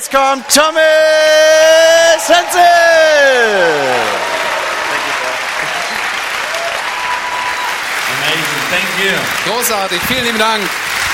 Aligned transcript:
Jetzt 0.00 0.12
kommt 0.12 0.48
Thomas 0.48 0.80
Henzel. 2.26 2.62
Amazing. 8.08 8.60
Thank 8.70 8.88
you. 9.04 9.52
Großartig, 9.52 10.00
vielen 10.08 10.24
lieben 10.24 10.38
Dank. 10.38 10.62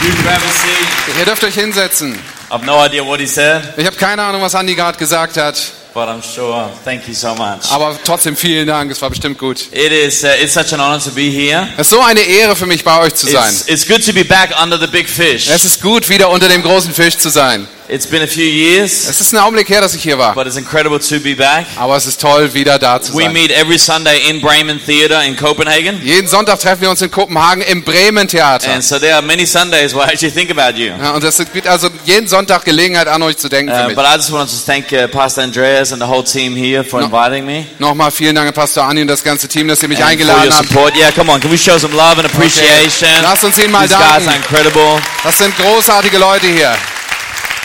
You 0.02 0.10
grab 0.22 0.36
a 0.36 0.38
seat. 0.38 1.18
Ihr 1.18 1.24
dürft 1.24 1.42
euch 1.42 1.54
hinsetzen. 1.54 2.16
I've 2.48 2.64
no 2.64 2.86
idea 2.86 3.04
what 3.04 3.18
he 3.18 3.26
said, 3.26 3.74
Ich 3.76 3.86
habe 3.86 3.96
keine 3.96 4.22
Ahnung, 4.22 4.40
was 4.40 4.54
Andi 4.54 4.76
gerade 4.76 4.96
gesagt 4.96 5.36
hat, 5.36 5.60
but 5.92 6.04
I'm 6.04 6.22
sure. 6.22 6.70
Thank 6.84 7.08
you 7.08 7.14
so 7.14 7.34
much. 7.34 7.68
aber 7.72 7.98
trotzdem 8.04 8.36
vielen 8.36 8.68
Dank, 8.68 8.92
es 8.92 9.02
war 9.02 9.10
bestimmt 9.10 9.36
gut. 9.36 9.62
It 9.72 9.90
is. 9.90 10.22
Uh, 10.22 10.28
it's 10.40 10.54
such 10.54 10.72
an 10.72 10.80
honor 10.80 11.02
to 11.02 11.10
be 11.10 11.22
here. 11.22 11.66
Es 11.76 11.88
ist 11.88 11.90
so 11.90 12.00
eine 12.02 12.20
Ehre 12.20 12.54
für 12.54 12.66
mich, 12.66 12.84
bei 12.84 13.00
euch 13.00 13.16
zu 13.16 13.26
sein. 13.26 13.52
It's, 13.52 13.66
it's 13.66 13.88
good 13.88 14.06
to 14.06 14.12
be 14.12 14.24
back 14.24 14.54
under 14.62 14.78
the 14.78 14.86
big 14.86 15.08
fish. 15.08 15.48
Es 15.48 15.64
ist 15.64 15.82
gut, 15.82 16.08
wieder 16.08 16.30
unter 16.30 16.48
dem 16.48 16.62
großen 16.62 16.94
Fisch 16.94 17.18
zu 17.18 17.30
sein. 17.30 17.66
It's 17.88 18.06
been 18.06 18.22
a 18.22 18.26
few 18.26 18.42
years, 18.44 19.08
Es 19.08 19.20
ist 19.20 19.32
ein 19.32 19.38
Augenblick 19.38 19.68
her, 19.68 19.80
dass 19.80 19.94
ich 19.94 20.02
hier 20.02 20.18
war, 20.18 20.34
but 20.34 20.46
it's 20.46 20.56
incredible 20.56 20.98
to 20.98 21.20
be 21.20 21.36
back. 21.36 21.66
aber 21.76 21.96
es 21.96 22.06
ist 22.06 22.20
toll, 22.20 22.52
wieder 22.52 22.78
da 22.80 23.00
zu 23.00 23.14
We 23.14 23.22
sein. 23.24 23.32
meet 23.32 23.50
every 23.52 23.78
Sunday 23.78 24.28
in 24.28 24.40
Bremen 24.40 24.80
Theatre 24.84 25.24
in 25.24 25.36
Copenhagen. 25.36 26.00
Jeden 26.02 26.26
Sonntag 26.26 26.58
treffen 26.58 26.80
wir 26.82 26.90
uns 26.90 27.00
in 27.02 27.10
Kopenhagen 27.10 27.62
im 27.62 27.84
Bremen 27.84 28.26
Theater. 28.26 28.72
And 28.72 28.82
so 28.82 28.98
there 28.98 29.14
are 29.14 29.22
many 29.22 29.46
Sundays 29.46 29.94
where 29.94 30.04
I 30.06 30.12
actually 30.12 30.32
think 30.32 30.50
about 30.50 30.76
you. 30.76 30.92
Ja, 31.00 31.12
und 31.12 31.22
es 31.22 31.38
gibt 31.52 31.66
also 31.68 31.88
jeden 32.04 32.26
Sonntag 32.26 32.64
Gelegenheit, 32.64 33.06
an 33.08 33.22
euch 33.22 33.36
zu 33.36 33.48
denken 33.48 33.72
Uh, 33.72 33.94
but 33.94 34.04
I 34.04 34.16
just 34.16 34.32
wanted 34.32 34.50
to 34.50 34.56
thank 34.66 34.92
uh, 34.92 35.06
Pastor 35.06 35.42
Andreas 35.44 35.92
and 35.92 36.02
the 36.02 36.08
whole 36.08 36.24
team 36.24 36.56
here 36.56 36.82
for 36.82 36.98
No. 37.00 37.06
inviting 37.06 37.44
me. 37.46 37.66
Nochmal 37.78 38.10
vielen 38.10 38.34
Dank 38.34 38.48
an 38.48 38.54
Pastor 38.54 38.82
Anni 38.84 39.02
und 39.02 39.08
das 39.08 39.22
ganze 39.22 39.46
Team, 39.48 39.68
dass 39.68 39.82
ihr 39.82 39.88
mich 39.88 39.98
and 40.02 40.08
eingeladen 40.10 40.52
habt. 40.52 40.72
Yeah, 40.96 41.12
come 41.12 41.30
on, 41.30 41.40
can 41.40 41.50
we 41.52 41.58
show 41.58 41.78
some 41.78 41.94
love 41.94 42.16
and 42.18 42.24
appreciation? 42.26 43.08
Lasst 43.22 43.44
uns 43.44 43.58
ihnen 43.58 43.70
mal 43.70 43.86
These 43.86 43.94
guys 43.94 44.02
are 44.04 44.24
danken. 44.24 44.42
incredible. 44.42 45.00
Das 45.22 45.38
sind 45.38 45.56
großartige 45.56 46.18
Leute 46.18 46.46
hier. 46.48 46.72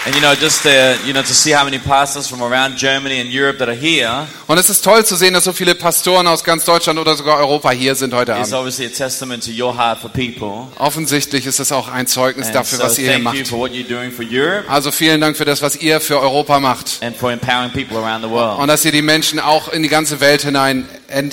And 0.04 0.16
you 0.16 0.22
know, 0.22 0.34
just 0.34 0.66
uh, 0.66 0.96
you 1.06 1.14
know, 1.14 1.22
to 1.22 1.32
see 1.34 1.52
how 1.54 1.64
many 1.64 1.78
pastors 1.78 2.28
from 2.28 2.42
around 2.42 2.76
Germany 2.76 3.20
and 3.22 3.30
Europe 3.32 3.60
that 3.60 3.70
are 3.70 3.76
here 3.78 4.26
Und 4.48 4.58
es 4.58 4.68
ist 4.68 4.84
toll 4.84 5.06
zu 5.06 5.16
sehen, 5.16 5.36
dass 5.36 5.44
so 5.44 5.54
viele 5.54 5.76
Pastoren 5.76 6.26
aus 6.26 6.44
ganz 6.44 6.66
Deutschland 6.66 6.98
oder 6.98 7.16
sogar 7.16 7.38
Europa 7.38 7.70
hier 7.70 7.94
sind 7.94 8.12
heute 8.16 8.32
is 8.32 8.38
Abend. 8.52 8.54
obviously 8.56 8.88
a 8.88 8.90
testament 8.90 9.46
to 9.46 9.52
your 9.52 9.78
heart 9.78 10.00
for 10.00 10.10
people. 10.10 10.68
Offensichtlich 10.80 11.46
ist 11.46 11.60
es 11.60 11.72
auch 11.72 11.88
ein 11.88 12.08
Zeugnis 12.08 12.48
And 12.48 12.56
dafür, 12.56 12.80
so 12.80 12.84
was 12.86 12.98
ihr 12.98 13.14
hier 13.14 13.24
thank 13.24 13.36
you 13.36 13.42
macht. 13.42 13.48
for 13.50 13.60
what 13.60 13.72
you're 13.74 13.88
doing 13.88 14.12
for 14.12 14.26
Europe 14.28 14.68
Also 14.70 14.90
vielen 14.90 15.22
Dank 15.22 15.38
für 15.38 15.46
das, 15.46 15.62
was 15.62 15.76
ihr 15.76 16.02
für 16.02 16.20
Europa 16.20 16.60
macht. 16.60 16.98
and 17.04 17.16
for 17.16 17.32
empowering 17.32 17.70
people 17.72 17.96
around 18.00 18.24
the 18.24 18.30
world. 18.32 18.58
Und 18.58 18.70
dass 18.70 18.84
ihr 18.84 18.92
die 18.92 19.04
Menschen 19.04 19.40
auch 19.40 19.72
in 19.72 19.84
die 19.84 19.90
ganze 19.90 20.20
Welt 20.20 20.42
hinein 20.42 20.90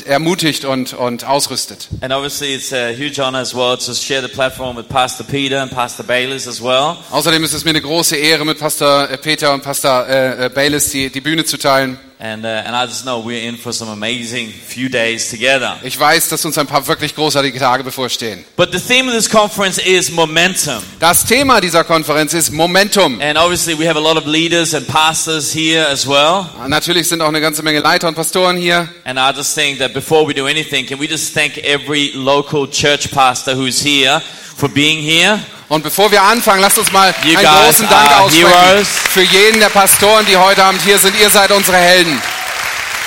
ermutigt 0.07 0.65
und, 0.67 0.93
und 0.93 1.25
ausrüstet. 1.25 1.89
And 2.03 2.13
obviously, 2.13 2.55
it's 2.55 2.73
a 2.73 2.91
huge 2.91 3.19
honor 3.19 3.39
as 3.39 3.55
well 3.55 3.79
to 3.79 3.95
share 3.95 4.21
the 4.21 4.29
platform 4.29 4.77
with 4.77 4.89
Pastor 4.89 5.25
Peter 5.25 5.63
and 5.63 5.71
Pastor 5.73 6.05
Bayless 6.05 6.47
as 6.47 6.61
well. 6.61 6.97
Außerdem 7.13 7.43
ist 7.45 7.55
es 7.55 7.65
mir 7.65 7.71
eine 7.71 7.81
große 7.81 8.17
Ehre, 8.17 8.45
mit 8.45 8.58
Pastor 8.59 9.09
äh, 9.11 9.17
Peter 9.17 9.55
und 9.55 9.63
Pastor 9.63 10.07
äh, 10.07 10.47
äh, 10.47 10.49
Baylis 10.51 10.91
die, 10.91 11.11
die 11.11 11.21
Bühne 11.21 11.45
zu 11.45 11.57
teilen. 11.57 11.99
And 12.21 12.45
uh, 12.45 12.49
and 12.49 12.75
I 12.75 12.85
just 12.85 13.05
know 13.05 13.21
we're 13.21 13.49
in 13.49 13.57
for 13.57 13.73
some 13.73 13.89
amazing 13.93 14.49
few 14.49 14.89
days 14.89 15.31
together. 15.31 15.79
Ich 15.85 15.99
weiß, 15.99 16.29
dass 16.29 16.45
uns 16.45 16.59
ein 16.59 16.67
paar 16.67 16.85
wirklich 16.89 17.15
großartige 17.15 17.61
Tage 17.61 17.85
bevorstehen. 17.85 18.45
But 18.57 18.73
the 18.73 18.81
theme 18.81 19.09
of 19.09 19.15
this 19.15 19.31
conference 19.31 19.79
is 19.79 20.11
momentum. 20.11 20.83
Das 20.99 21.25
Thema 21.25 21.61
dieser 21.61 21.85
Konferenz 21.85 22.35
ist 22.35 22.51
Momentum. 22.51 23.21
And 23.21 23.39
obviously, 23.39 23.79
we 23.79 23.89
have 23.89 23.97
a 23.97 24.03
lot 24.03 24.17
of 24.17 24.27
leaders 24.27 24.75
and 24.75 24.85
pastors 24.89 25.55
here 25.55 25.87
as 25.87 26.09
well. 26.09 26.47
Natürlich 26.67 27.09
sind 27.09 27.23
auch 27.23 27.29
eine 27.29 27.41
ganze 27.41 27.63
Menge 27.63 27.79
Leiter 27.79 28.09
und 28.09 28.17
Pastoren 28.17 28.57
hier. 28.57 28.89
And 29.05 29.17
I 29.17 29.31
just 29.37 29.55
think 29.55 29.79
that 29.79 29.95
before 29.95 30.27
we 30.27 30.35
do 30.35 30.47
anything, 30.47 30.87
can 30.87 30.99
we 30.99 31.07
just 31.07 31.33
thank 31.33 31.57
every 31.59 32.11
local 32.17 32.69
church 32.69 33.13
pastor 33.13 33.55
who's 33.55 33.81
here 33.81 34.21
for 34.57 34.69
being 34.69 34.99
here? 34.99 35.39
Und 35.69 35.83
bevor 35.83 36.11
wir 36.11 36.23
anfangen, 36.23 36.63
lasst 36.63 36.79
uns 36.79 36.91
mal 36.93 37.15
You 37.23 37.37
einen 37.37 37.47
großen 37.47 37.89
Dank 37.89 38.21
aussprechen 38.21 38.49
heroes. 38.49 38.89
für 38.89 39.23
jeden 39.23 39.61
der 39.61 39.69
Pastoren, 39.69 40.25
die 40.25 40.37
heute 40.37 40.65
Abend 40.65 40.81
hier 40.83 40.99
sind. 40.99 41.19
Ihr 41.21 41.29
seid 41.29 41.53
unsere 41.53 41.77
Helden. 41.77 42.21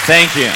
Thank 0.06 0.36
you. 0.36 0.48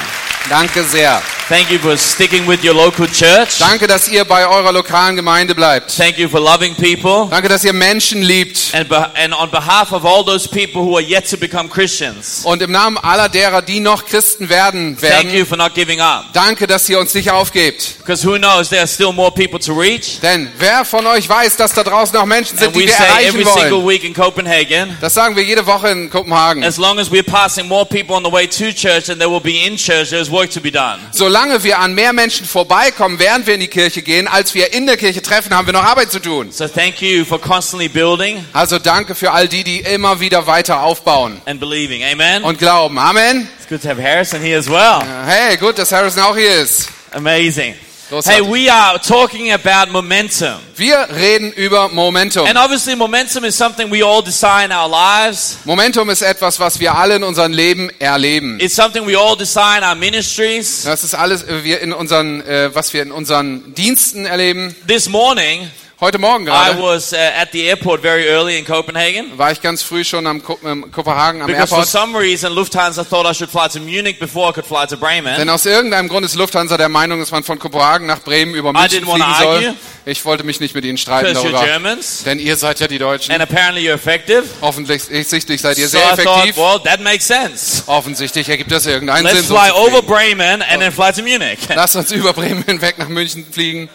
Danke 0.50 0.84
sehr. 0.84 1.22
Thank 1.48 1.70
you 1.70 1.78
for 1.78 1.96
sticking 1.96 2.48
with 2.48 2.64
your 2.64 2.74
local 2.74 3.06
church. 3.06 3.60
Danke, 3.60 3.86
dass 3.86 4.08
ihr 4.08 4.26
bei 4.26 4.48
eurer 4.48 4.72
lokalen 4.72 5.16
Gemeinde 5.16 5.54
bleibt. 5.54 5.96
Thank 5.96 6.18
you 6.18 6.28
for 6.28 6.40
loving 6.40 6.74
people. 6.74 7.28
Danke, 7.30 7.48
dass 7.50 7.64
ihr 7.64 7.72
Menschen 7.74 8.24
liebt. 8.24 8.74
And, 8.74 8.92
and 8.92 9.32
on 9.32 9.52
behalf 9.52 9.92
of 9.92 10.04
all 10.06 10.26
those 10.26 10.50
people 10.50 10.82
who 10.82 10.96
are 10.98 11.04
yet 11.06 11.30
to 11.30 11.38
become 11.38 11.70
Christians, 11.70 12.42
Und 12.46 12.64
im 12.64 12.72
Namen 12.72 12.98
aller 12.98 13.30
derer, 13.30 13.62
die 13.62 13.80
noch 13.80 14.06
Christen 14.06 14.50
werden 14.50 14.98
thank 15.00 15.26
werden, 15.28 15.36
you 15.36 15.46
for 15.46 15.56
not 15.56 15.76
giving 15.76 16.02
up. 16.02 16.34
danke, 16.34 16.66
dass 16.66 16.90
ihr 16.90 16.98
uns 17.00 17.14
nicht 17.14 17.30
aufgebt. 17.30 17.98
Because 18.00 18.26
who 18.28 18.38
knows, 18.40 18.70
there 18.70 18.82
are 18.82 18.88
still 18.88 19.12
more 19.14 19.30
people 19.32 19.60
to 19.60 19.72
reach. 19.74 20.20
Denn 20.24 20.52
wer 20.58 20.84
von 20.84 21.06
euch 21.06 21.30
weiß, 21.30 21.58
dass 21.58 21.74
da 21.76 21.84
draußen 21.84 22.16
noch 22.16 22.26
Menschen 22.26 22.58
sind, 22.58 22.70
And 22.70 22.76
die 22.76 22.88
wir 22.88 22.94
erreichen 22.96 23.28
every 23.40 23.46
single 23.46 23.72
wollen? 23.84 23.88
week 23.88 24.04
in 24.04 24.16
Copenhagen, 24.16 24.98
Das 25.00 25.14
sagen 25.14 25.36
wir 25.36 25.44
jede 25.44 25.68
Woche 25.68 25.90
in 25.90 26.10
Kopenhagen. 26.10 26.64
as 26.64 26.78
long 26.78 26.98
as 26.98 27.12
we're 27.12 27.22
passing 27.24 27.68
more 27.68 27.86
people 27.86 28.16
on 28.16 28.24
the 28.26 28.32
way 28.32 28.48
to 28.48 28.72
church 28.74 29.06
than 29.06 29.20
there 29.20 29.30
will 29.30 29.40
be 29.40 29.64
in 29.68 29.78
church, 29.78 30.10
there's 30.10 30.32
work 30.32 30.50
to 30.50 30.60
be 30.60 30.72
done. 30.72 31.00
Solange 31.36 31.66
wir 31.66 31.80
an 31.80 31.94
mehr 31.94 32.14
Menschen 32.14 32.48
vorbeikommen, 32.48 33.20
während 33.20 33.46
wir 33.46 33.56
in 33.56 33.60
die 33.60 33.68
Kirche 33.68 34.02
gehen, 34.02 34.26
als 34.26 34.56
wir 34.56 34.72
in 34.72 34.88
der 34.88 34.96
Kirche 34.96 35.22
treffen, 35.22 35.54
haben 35.54 35.66
wir 35.68 35.74
noch 35.74 35.84
Arbeit 35.84 36.10
zu 36.10 36.20
tun. 36.20 36.50
So 36.50 36.66
thank 36.66 37.02
you 37.02 37.26
for 37.26 37.42
constantly 37.42 37.90
building 37.90 38.46
Also 38.54 38.80
danke 38.80 39.16
für 39.16 39.34
all 39.34 39.50
die, 39.50 39.66
die 39.66 39.82
immer 39.82 40.22
wieder 40.22 40.48
weiter 40.48 40.82
aufbauen 40.82 41.42
and 41.46 41.60
believing. 41.60 42.04
Amen. 42.06 42.42
und 42.46 42.58
glauben. 42.58 42.98
Amen. 42.98 43.50
It's 43.60 43.68
good 43.68 43.82
to 43.82 43.90
have 43.90 44.02
Harrison 44.02 44.42
here 44.42 44.58
as 44.58 44.70
well. 44.70 45.02
Hey, 45.26 45.58
gut, 45.58 45.78
dass 45.78 45.92
Harrison 45.92 46.24
auch 46.24 46.38
hier 46.38 46.56
ist. 46.62 46.88
Amazing. 47.12 47.76
Großartig. 48.10 48.46
Hey, 48.46 48.54
we 48.54 48.72
are 48.72 49.00
talking 49.00 49.52
about 49.52 49.92
momentum. 49.92 50.60
Wir 50.76 51.08
reden 51.10 51.52
über 51.54 51.90
Momentum. 51.90 52.46
And 52.46 52.56
obviously, 52.56 52.96
momentum 52.96 53.44
is 53.46 53.58
something 53.58 53.92
we 53.92 54.04
all 54.04 54.22
desire 54.22 54.66
in 54.66 54.72
our 54.72 54.88
lives. 54.88 55.58
Momentum 55.66 56.10
ist 56.12 56.22
etwas, 56.22 56.60
was 56.60 56.80
wir 56.80 56.94
alle 56.94 57.16
in 57.16 57.24
unserem 57.24 57.52
Leben 57.52 57.90
erleben. 58.00 58.60
It's 58.60 58.76
something 58.76 59.08
we 59.08 59.18
all 59.18 59.36
desire 59.36 59.80
in 59.80 59.84
our 59.84 59.96
ministries. 59.96 60.84
Das 60.84 61.04
ist 61.04 61.16
alles, 61.16 61.44
äh, 61.44 61.64
wir 61.64 61.80
in 61.82 61.94
unseren, 61.94 62.42
äh, 62.42 62.76
was 62.76 62.94
wir 62.94 63.02
in 63.02 63.12
unseren 63.12 63.74
Diensten 63.74 64.28
erleben. 64.28 64.76
This 64.88 65.10
morning, 65.10 65.72
Heute 66.06 66.20
Morgen 66.20 66.44
I 66.44 66.50
gerade 66.50 66.82
was 66.84 67.14
uh, 67.14 67.16
at 67.16 67.50
the 67.52 67.68
airport 67.68 68.00
very 68.04 68.28
early 68.28 68.60
in 68.60 68.64
Copenhagen. 68.64 69.36
war 69.40 69.52
ich 69.52 69.60
ganz 69.60 69.82
früh 69.82 70.04
schon 70.04 70.28
am 70.28 70.44
Ko 70.44 70.60
ähm, 70.64 70.92
Kopenhagen 70.92 71.42
am 71.42 71.48
Because 71.48 71.70
for 71.70 71.80
Airport. 71.80 71.90
some 71.90 72.16
reason, 72.16 72.54
Lufthansa 72.54 73.04
thought 73.04 73.26
I 73.26 73.34
should 73.34 73.50
fly 73.50 73.68
to 73.70 73.80
Munich 73.80 74.20
before 74.20 74.48
I 74.52 74.54
could 74.54 74.68
fly 74.68 74.86
to 74.86 74.98
Bremen. 74.98 75.36
Denn 75.36 75.50
aus 75.50 75.66
irgendeinem 75.66 76.08
Grund 76.08 76.24
ist 76.24 76.36
Lufthansa 76.36 76.78
der 76.78 76.90
Meinung, 76.90 77.20
dass 77.20 77.32
man 77.32 77.44
von 77.44 77.58
Kopenhagen 77.58 78.06
nach 78.06 78.20
Bremen 78.20 78.54
über 78.54 78.72
München 78.72 79.04
fliegen 79.04 79.08
soll. 79.40 79.56
argue. 79.56 79.74
Ich 80.06 80.24
wollte 80.26 80.44
mich 80.44 80.60
nicht 80.60 80.76
mit 80.76 80.86
ihnen 80.86 81.00
streiten 81.00 81.30
Because 81.30 81.48
you're 81.48 81.52
darüber. 81.54 81.66
Germans. 81.72 82.22
Denn 82.24 82.38
ihr 82.38 82.56
seid 82.56 82.80
ja 82.80 82.88
die 82.88 83.00
Deutschen. 83.00 83.32
And 83.34 83.42
apparently, 83.42 83.90
you're 83.90 83.96
effective. 83.96 84.44
Offensichtlich 84.62 85.60
seid 85.60 85.80
ihr 85.80 85.88
So 85.90 85.98
sehr 85.98 86.14
I 86.14 86.24
thought, 86.24 86.44
effektiv. 86.46 86.58
well, 86.58 86.80
that 86.84 87.00
makes 87.02 87.26
sense. 87.26 87.82
Offensichtlich 87.88 88.48
ergibt 88.48 88.72
das 88.72 88.86
irgendeinen 88.86 89.24
Let's 89.26 89.40
Sinn. 89.40 89.48
so 89.48 89.56
fly 89.56 89.70
zu 89.70 89.76
over. 89.78 90.04
Bremen 90.04 90.62
and 90.62 90.82
then 90.84 90.92
fly 90.92 91.12
to 91.12 91.24
Munich. 91.24 91.58
Lasst 91.74 91.96
uns 91.96 92.12
über 92.12 92.34
Bremen 92.34 92.64
hinweg 92.64 93.00
nach 93.00 93.08
München 93.10 93.44
fliegen. 93.52 93.90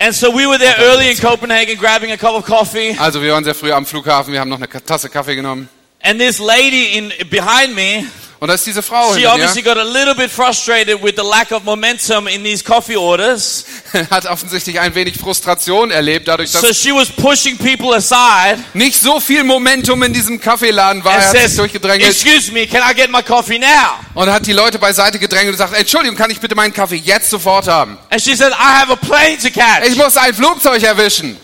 And 0.00 0.14
so 0.14 0.30
we 0.30 0.46
were 0.46 0.58
there 0.58 0.76
early 0.78 1.10
in 1.10 1.16
Copenhagen 1.16 1.76
grabbing 1.76 2.12
a 2.12 2.16
cup 2.16 2.34
of 2.34 2.46
coffee. 2.46 2.96
Also 2.98 3.20
wir 3.20 3.32
waren 3.32 3.42
sehr 3.42 3.54
früh 3.54 3.72
am 3.72 3.84
Flughafen, 3.84 4.32
wir 4.32 4.38
haben 4.38 4.48
noch 4.48 4.58
eine 4.58 4.68
Tasse 4.68 5.08
Kaffee 5.10 5.34
genommen. 5.34 5.68
And 6.02 6.20
this 6.20 6.38
lady 6.38 6.96
in 6.96 7.12
behind 7.28 7.74
me, 7.74 8.06
Und 8.40 8.48
da 8.48 8.54
ist 8.54 8.64
diese 8.66 8.82
Frau 8.82 9.12
she 9.14 9.20
hinter 9.20 9.34
obviously 9.34 9.62
got 9.62 9.76
a 9.76 9.82
little 9.82 10.14
bit 10.14 10.30
frustrated 10.30 11.02
with 11.02 11.14
the 11.16 11.24
lack 11.24 11.50
of 11.50 11.64
momentum 11.64 12.28
in 12.28 12.44
these 12.44 12.62
coffee 12.62 12.96
orders. 12.96 13.64
hat 14.10 14.26
offensichtlich 14.26 14.78
ein 14.78 14.94
wenig 14.94 15.16
Frustration 15.18 15.90
erlebt, 15.90 16.28
dadurch, 16.28 16.52
dass 16.52 16.60
So 16.60 16.72
she 16.72 16.92
was 16.92 17.08
pushing 17.10 17.58
people 17.58 17.94
aside 17.96 18.62
nicht 18.74 19.00
so 19.00 19.18
viel 19.18 19.42
Momentum 19.42 20.02
in 20.04 20.12
diesem 20.12 20.40
Kaffeeladen 20.40 21.02
war. 21.02 21.14
Er 21.14 21.24
hat 21.26 21.32
sich 21.32 21.40
says, 21.42 21.56
durchgedrängelt 21.56 22.10
excuse 22.10 22.52
me, 22.52 22.66
can 22.66 22.82
I 22.88 22.94
get 22.94 23.10
my 23.10 23.22
coffee 23.22 23.58
now? 23.58 23.66
und 24.14 24.30
hat 24.30 24.46
die 24.46 24.52
Leute 24.52 24.78
beiseite 24.78 25.18
gedrängelt 25.18 25.48
und 25.48 25.52
gesagt, 25.58 25.74
Entschuldigung, 25.74 26.16
kann 26.16 26.30
ich 26.30 26.38
bitte 26.38 26.54
meinen 26.54 26.72
Kaffee 26.72 26.96
jetzt 26.96 27.30
sofort 27.30 27.66
haben? 27.66 27.98
And 28.10 28.22
she 28.22 28.36
said, 28.36 28.52
I 28.52 28.80
have 28.80 28.92
a 28.92 28.96
plane 28.96 29.38
to 29.38 29.50
catch. 29.50 29.84
Ich 29.84 29.96
muss 29.96 30.16
ein 30.16 30.32
Flugzeug 30.32 30.82
erwischen. 30.82 31.36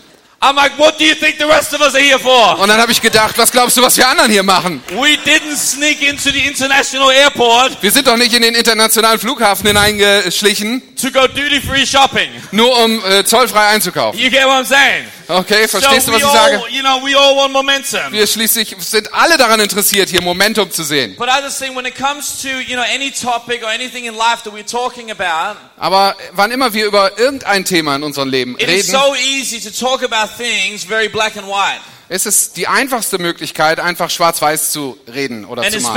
I'm 0.45 0.55
like, 0.55 0.77
what 0.77 0.99
do 0.99 1.05
you 1.05 1.15
think 1.15 1.37
the 1.39 1.47
rest 1.47 1.73
of 1.73 1.81
us 1.81 1.95
are 1.95 2.01
here 2.03 2.19
for? 2.19 2.59
Und 2.59 2.67
dann 2.69 2.79
habe 2.79 2.91
ich 2.91 3.01
gedacht, 3.01 3.35
was 3.37 3.51
glaubst 3.51 3.75
du, 3.77 3.81
was 3.81 3.97
wir 3.97 4.07
anderen 4.07 4.29
hier 4.31 4.43
machen? 4.43 4.83
We 4.91 5.17
didn't 5.25 5.57
sneak 5.57 6.01
into 6.01 6.29
the 6.29 6.45
international 6.45 7.09
airport 7.11 7.81
Wir 7.81 7.91
sind 7.91 8.05
doch 8.07 8.15
nicht 8.17 8.33
in 8.33 8.43
den 8.43 8.53
internationalen 8.53 9.19
Flughafen 9.19 9.65
hineingeschlichen, 9.67 10.81
to 11.01 11.09
go 11.11 11.25
duty 11.27 11.61
free 11.61 11.85
shopping. 11.85 12.29
nur 12.51 12.77
um 12.83 13.03
äh, 13.05 13.23
zollfrei 13.25 13.67
einzukaufen. 13.69 14.19
You 14.19 14.29
get 14.29 14.45
what 14.45 14.63
I'm 14.63 14.65
saying? 14.65 15.05
Okay, 15.27 15.67
verstehst 15.67 16.05
so 16.05 16.11
du, 16.11 16.17
was 16.17 16.23
ich 16.23 16.29
sage? 16.29 16.59
all, 16.59 16.69
you 16.69 16.81
know. 16.81 17.01
Wir 18.11 18.27
schließlich 18.27 18.75
sind 18.79 19.13
alle 19.13 19.37
daran 19.37 19.59
interessiert, 19.59 20.09
hier 20.09 20.21
Momentum 20.21 20.69
zu 20.71 20.83
sehen. 20.83 21.15
But 21.17 21.29
I 21.29 21.41
just 21.43 21.59
think 21.59 21.75
when 21.75 21.85
it 21.85 21.95
comes 21.95 22.41
to, 22.41 22.47
you 22.47 22.75
know, 22.75 22.83
any 22.93 23.11
topic 23.11 23.63
or 23.63 23.69
anything 23.69 24.05
in 24.05 24.15
life 24.15 24.43
that 24.43 24.53
we're 24.53 24.65
talking 24.65 25.11
about, 25.11 25.57
Aber 25.77 26.15
wann 26.33 26.51
immer 26.51 26.73
wir 26.73 26.85
über 26.85 27.17
irgendein 27.17 27.65
Thema 27.65 27.95
in 27.95 28.03
unserem 28.03 28.29
Leben 28.29 28.55
it 28.59 28.67
reden, 28.67 28.91
so 28.91 29.15
easy 29.15 29.59
to 29.59 29.71
talk 29.71 30.03
about 30.03 30.31
things 30.37 30.83
very 30.83 31.09
black 31.09 31.35
and 31.37 31.47
white. 31.47 31.81
ist 32.09 32.25
es 32.25 32.53
die 32.53 32.67
einfachste 32.67 33.17
Möglichkeit, 33.17 33.79
einfach 33.79 34.09
schwarz-weiß 34.09 34.71
zu 34.71 34.97
reden 35.11 35.45
oder 35.45 35.63
And 35.63 35.71
zu 35.71 35.81
malen. 35.81 35.95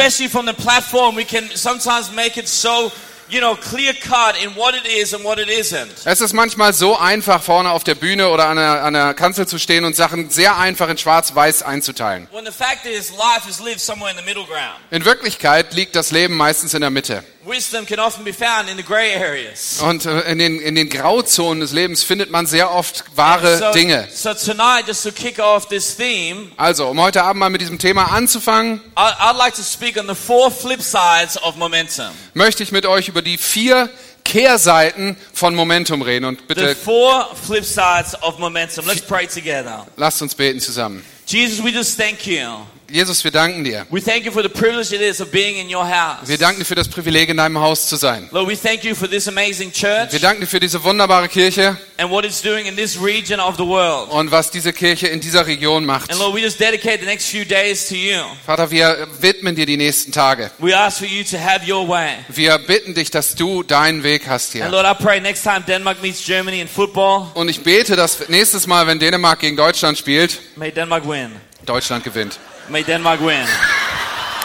You 3.30 3.40
know, 3.40 3.54
clear 3.54 3.92
cut 3.94 4.42
in 4.42 4.54
what 4.56 4.74
it 4.74 4.86
is 4.86 5.14
and 5.14 5.24
what 5.24 5.38
it 5.38 5.48
isn't. 5.48 6.04
Es 6.04 6.20
ist 6.20 6.32
manchmal 6.32 6.72
so 6.72 6.96
einfach, 6.96 7.42
vorne 7.42 7.70
auf 7.70 7.84
der 7.84 7.94
Bühne 7.94 8.28
oder 8.28 8.48
an 8.48 8.56
der, 8.56 8.84
an 8.84 8.94
der 8.94 9.14
Kanzel 9.14 9.46
zu 9.46 9.58
stehen 9.58 9.84
und 9.84 9.96
Sachen 9.96 10.30
sehr 10.30 10.56
einfach 10.56 10.88
in 10.88 10.98
schwarz-weiß 10.98 11.62
einzuteilen. 11.62 12.28
When 12.32 12.46
the 12.46 12.52
fact 12.52 12.86
is, 12.86 13.10
life 13.10 13.48
is 13.48 13.60
lived 13.60 13.80
somewhere 13.80 14.10
in 14.10 14.16
the 14.16 14.24
middle 14.24 14.44
ground. 14.44 14.76
In 14.90 15.04
Wirklichkeit 15.04 15.74
liegt 15.74 15.96
das 15.96 16.10
Leben 16.10 16.36
meistens 16.36 16.74
in 16.74 16.80
der 16.80 16.90
Mitte. 16.90 17.24
Wisdom 17.48 17.86
can 17.86 17.98
often 17.98 18.24
be 18.24 18.32
found 18.32 18.68
in 18.68 18.76
the 18.76 18.82
gray 18.82 19.14
areas. 19.14 19.80
Und 19.80 20.04
äh, 20.04 20.30
in 20.30 20.38
den, 20.38 20.60
in 20.60 20.74
den 20.74 20.88
Grauzonen 20.88 21.60
des 21.60 21.72
Lebens 21.72 22.02
findet 22.02 22.30
man 22.30 22.44
sehr 22.46 22.70
oft 22.70 23.04
wahre 23.16 23.58
so, 23.58 23.72
Dinge. 23.72 24.06
so 24.12 24.34
tonight, 24.34 24.86
just 24.86 25.02
to 25.02 25.10
kick 25.10 25.38
off 25.38 25.66
this 25.68 25.96
theme, 25.96 26.50
Also, 26.56 26.88
um 26.88 27.00
heute 27.00 27.22
Abend 27.24 27.40
mal 27.40 27.48
mit 27.50 27.60
diesem 27.60 27.78
Thema 27.78 28.12
anzufangen, 28.12 28.80
I, 28.96 29.00
I'd 29.00 29.36
like 29.38 29.54
to 29.56 29.62
speak 29.62 29.96
on 29.98 30.06
the 30.06 30.14
four 30.14 30.50
flip 30.50 30.82
sides 30.82 31.40
of 31.42 31.56
momentum. 31.56 32.10
möchte 32.34 32.62
ich 32.62 32.70
mit 32.70 32.84
euch 32.84 33.08
über 33.08 33.22
die 33.22 33.38
vier 33.38 33.88
Kehrseiten 34.24 35.16
von 35.32 35.54
Momentum 35.54 36.02
reden. 36.02 36.26
Und 36.26 36.40
The 36.40 36.44
bitte 36.48 36.74
four 36.76 37.34
flip 37.34 37.64
sides 37.64 38.14
of 38.22 38.38
momentum. 38.38 38.86
Let's 38.86 39.00
pray 39.00 39.26
together. 39.26 39.86
lasst 39.96 40.20
uns 40.20 40.34
beten 40.34 40.60
zusammen. 40.60 41.02
Jesus, 41.26 41.64
we 41.64 41.70
just 41.70 41.98
thank 41.98 42.26
you. 42.26 42.66
Jesus, 42.90 43.22
wir 43.22 43.30
danken 43.30 43.64
dir. 43.64 43.86
We 43.90 44.00
thank 44.02 44.24
you 44.24 44.32
for 44.32 44.42
the 44.42 44.48
privilege 44.48 44.94
it 44.94 45.02
is 45.02 45.20
of 45.20 45.30
being 45.30 45.58
in 45.58 45.68
your 45.74 45.84
house. 45.86 46.26
Wir 46.26 46.38
danken 46.38 46.60
dir 46.60 46.64
für 46.64 46.74
das 46.74 46.88
Privileg, 46.88 47.28
in 47.28 47.36
deinem 47.36 47.58
Haus 47.58 47.86
zu 47.86 47.96
sein. 47.96 48.30
Lord, 48.32 48.48
we 48.48 48.56
thank 48.56 48.82
you 48.82 48.94
for 48.94 49.06
this 49.06 49.28
amazing 49.28 49.70
church 49.70 50.10
Wir 50.10 50.20
danken 50.20 50.40
dir 50.40 50.46
für 50.46 50.58
diese 50.58 50.82
wunderbare 50.82 51.28
Kirche 51.28 51.76
and 51.98 52.10
what 52.10 52.24
it's 52.24 52.40
doing 52.40 52.64
in 52.64 52.76
this 52.76 52.98
region 52.98 53.40
of 53.40 53.56
the 53.58 53.66
world. 53.66 54.08
und 54.10 54.30
was 54.30 54.50
diese 54.50 54.72
Kirche 54.72 55.06
in 55.08 55.20
dieser 55.20 55.46
Region 55.46 55.84
macht. 55.84 56.10
And 56.10 56.18
Lord, 56.18 56.34
we 56.34 56.40
just 56.40 56.58
dedicate 56.58 57.00
the 57.00 57.04
next 57.04 57.28
few 57.28 57.44
days 57.44 57.86
to 57.88 57.94
you. 57.94 58.22
Vater, 58.46 58.70
wir 58.70 59.06
widmen 59.20 59.54
dir 59.54 59.66
die 59.66 59.76
nächsten 59.76 60.10
Tage. 60.10 60.50
We 60.58 60.74
ask 60.74 60.96
for 60.98 61.06
you 61.06 61.22
to 61.24 61.36
have 61.38 61.70
your 61.70 61.86
way. 61.86 62.12
Wir 62.28 62.56
bitten 62.56 62.94
dich, 62.94 63.10
dass 63.10 63.34
du 63.34 63.62
deinen 63.64 64.02
Weg 64.02 64.26
hast 64.26 64.54
And 64.54 64.62
hier. 64.64 64.70
Lord, 64.70 64.86
I 64.86 64.94
pray 64.94 65.20
next 65.20 65.42
time 65.42 65.60
Denmark 65.68 66.00
meets 66.00 66.24
Germany 66.24 66.62
in 66.62 66.68
football, 66.68 67.26
Und 67.34 67.50
ich 67.50 67.62
bete, 67.62 67.96
dass 67.96 68.30
nächstes 68.30 68.66
Mal, 68.66 68.86
wenn 68.86 68.98
Dänemark 68.98 69.40
gegen 69.40 69.58
Deutschland 69.58 69.98
spielt, 69.98 70.40
may 70.56 70.72
Denmark 70.72 71.06
win. 71.06 71.32
Deutschland 71.66 72.02
gewinnt. 72.02 72.38
May 72.70 72.82
Denmark 72.82 73.20
win. 73.20 73.46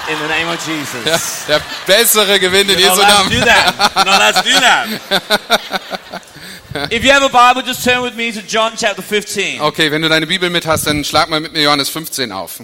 In 0.09 0.17
the 0.19 0.27
name 0.27 0.49
of 0.49 0.59
Jesus. 0.65 1.05
Ja, 1.47 1.57
der 1.59 1.61
bessere 1.85 2.39
gewinnt 2.39 2.69
in 2.69 2.77
Jesu 2.79 2.95
to 2.95 3.01
do 3.01 3.35
Namen. 3.35 3.45
that. 3.45 3.95
Allowed 3.95 4.35
to 4.35 4.41
do 4.43 4.59
that. 4.59 6.21
If 6.91 7.03
you 7.03 7.11
have 7.11 7.23
a 7.23 7.29
Bible, 7.29 7.61
just 7.61 7.83
turn 7.85 8.01
with 8.01 8.15
me 8.15 8.31
to 8.31 8.41
John 8.41 8.73
chapter 8.75 9.03
15. 9.03 9.61
Okay, 9.61 9.91
wenn 9.91 10.01
du 10.01 10.09
deine 10.09 10.25
Bibel 10.25 10.49
mit 10.49 10.65
hast, 10.65 10.87
dann 10.87 11.03
schlag 11.05 11.29
mal 11.29 11.39
mit 11.39 11.53
mir 11.53 11.61
Johannes 11.61 11.89
15 11.89 12.31
auf. 12.31 12.61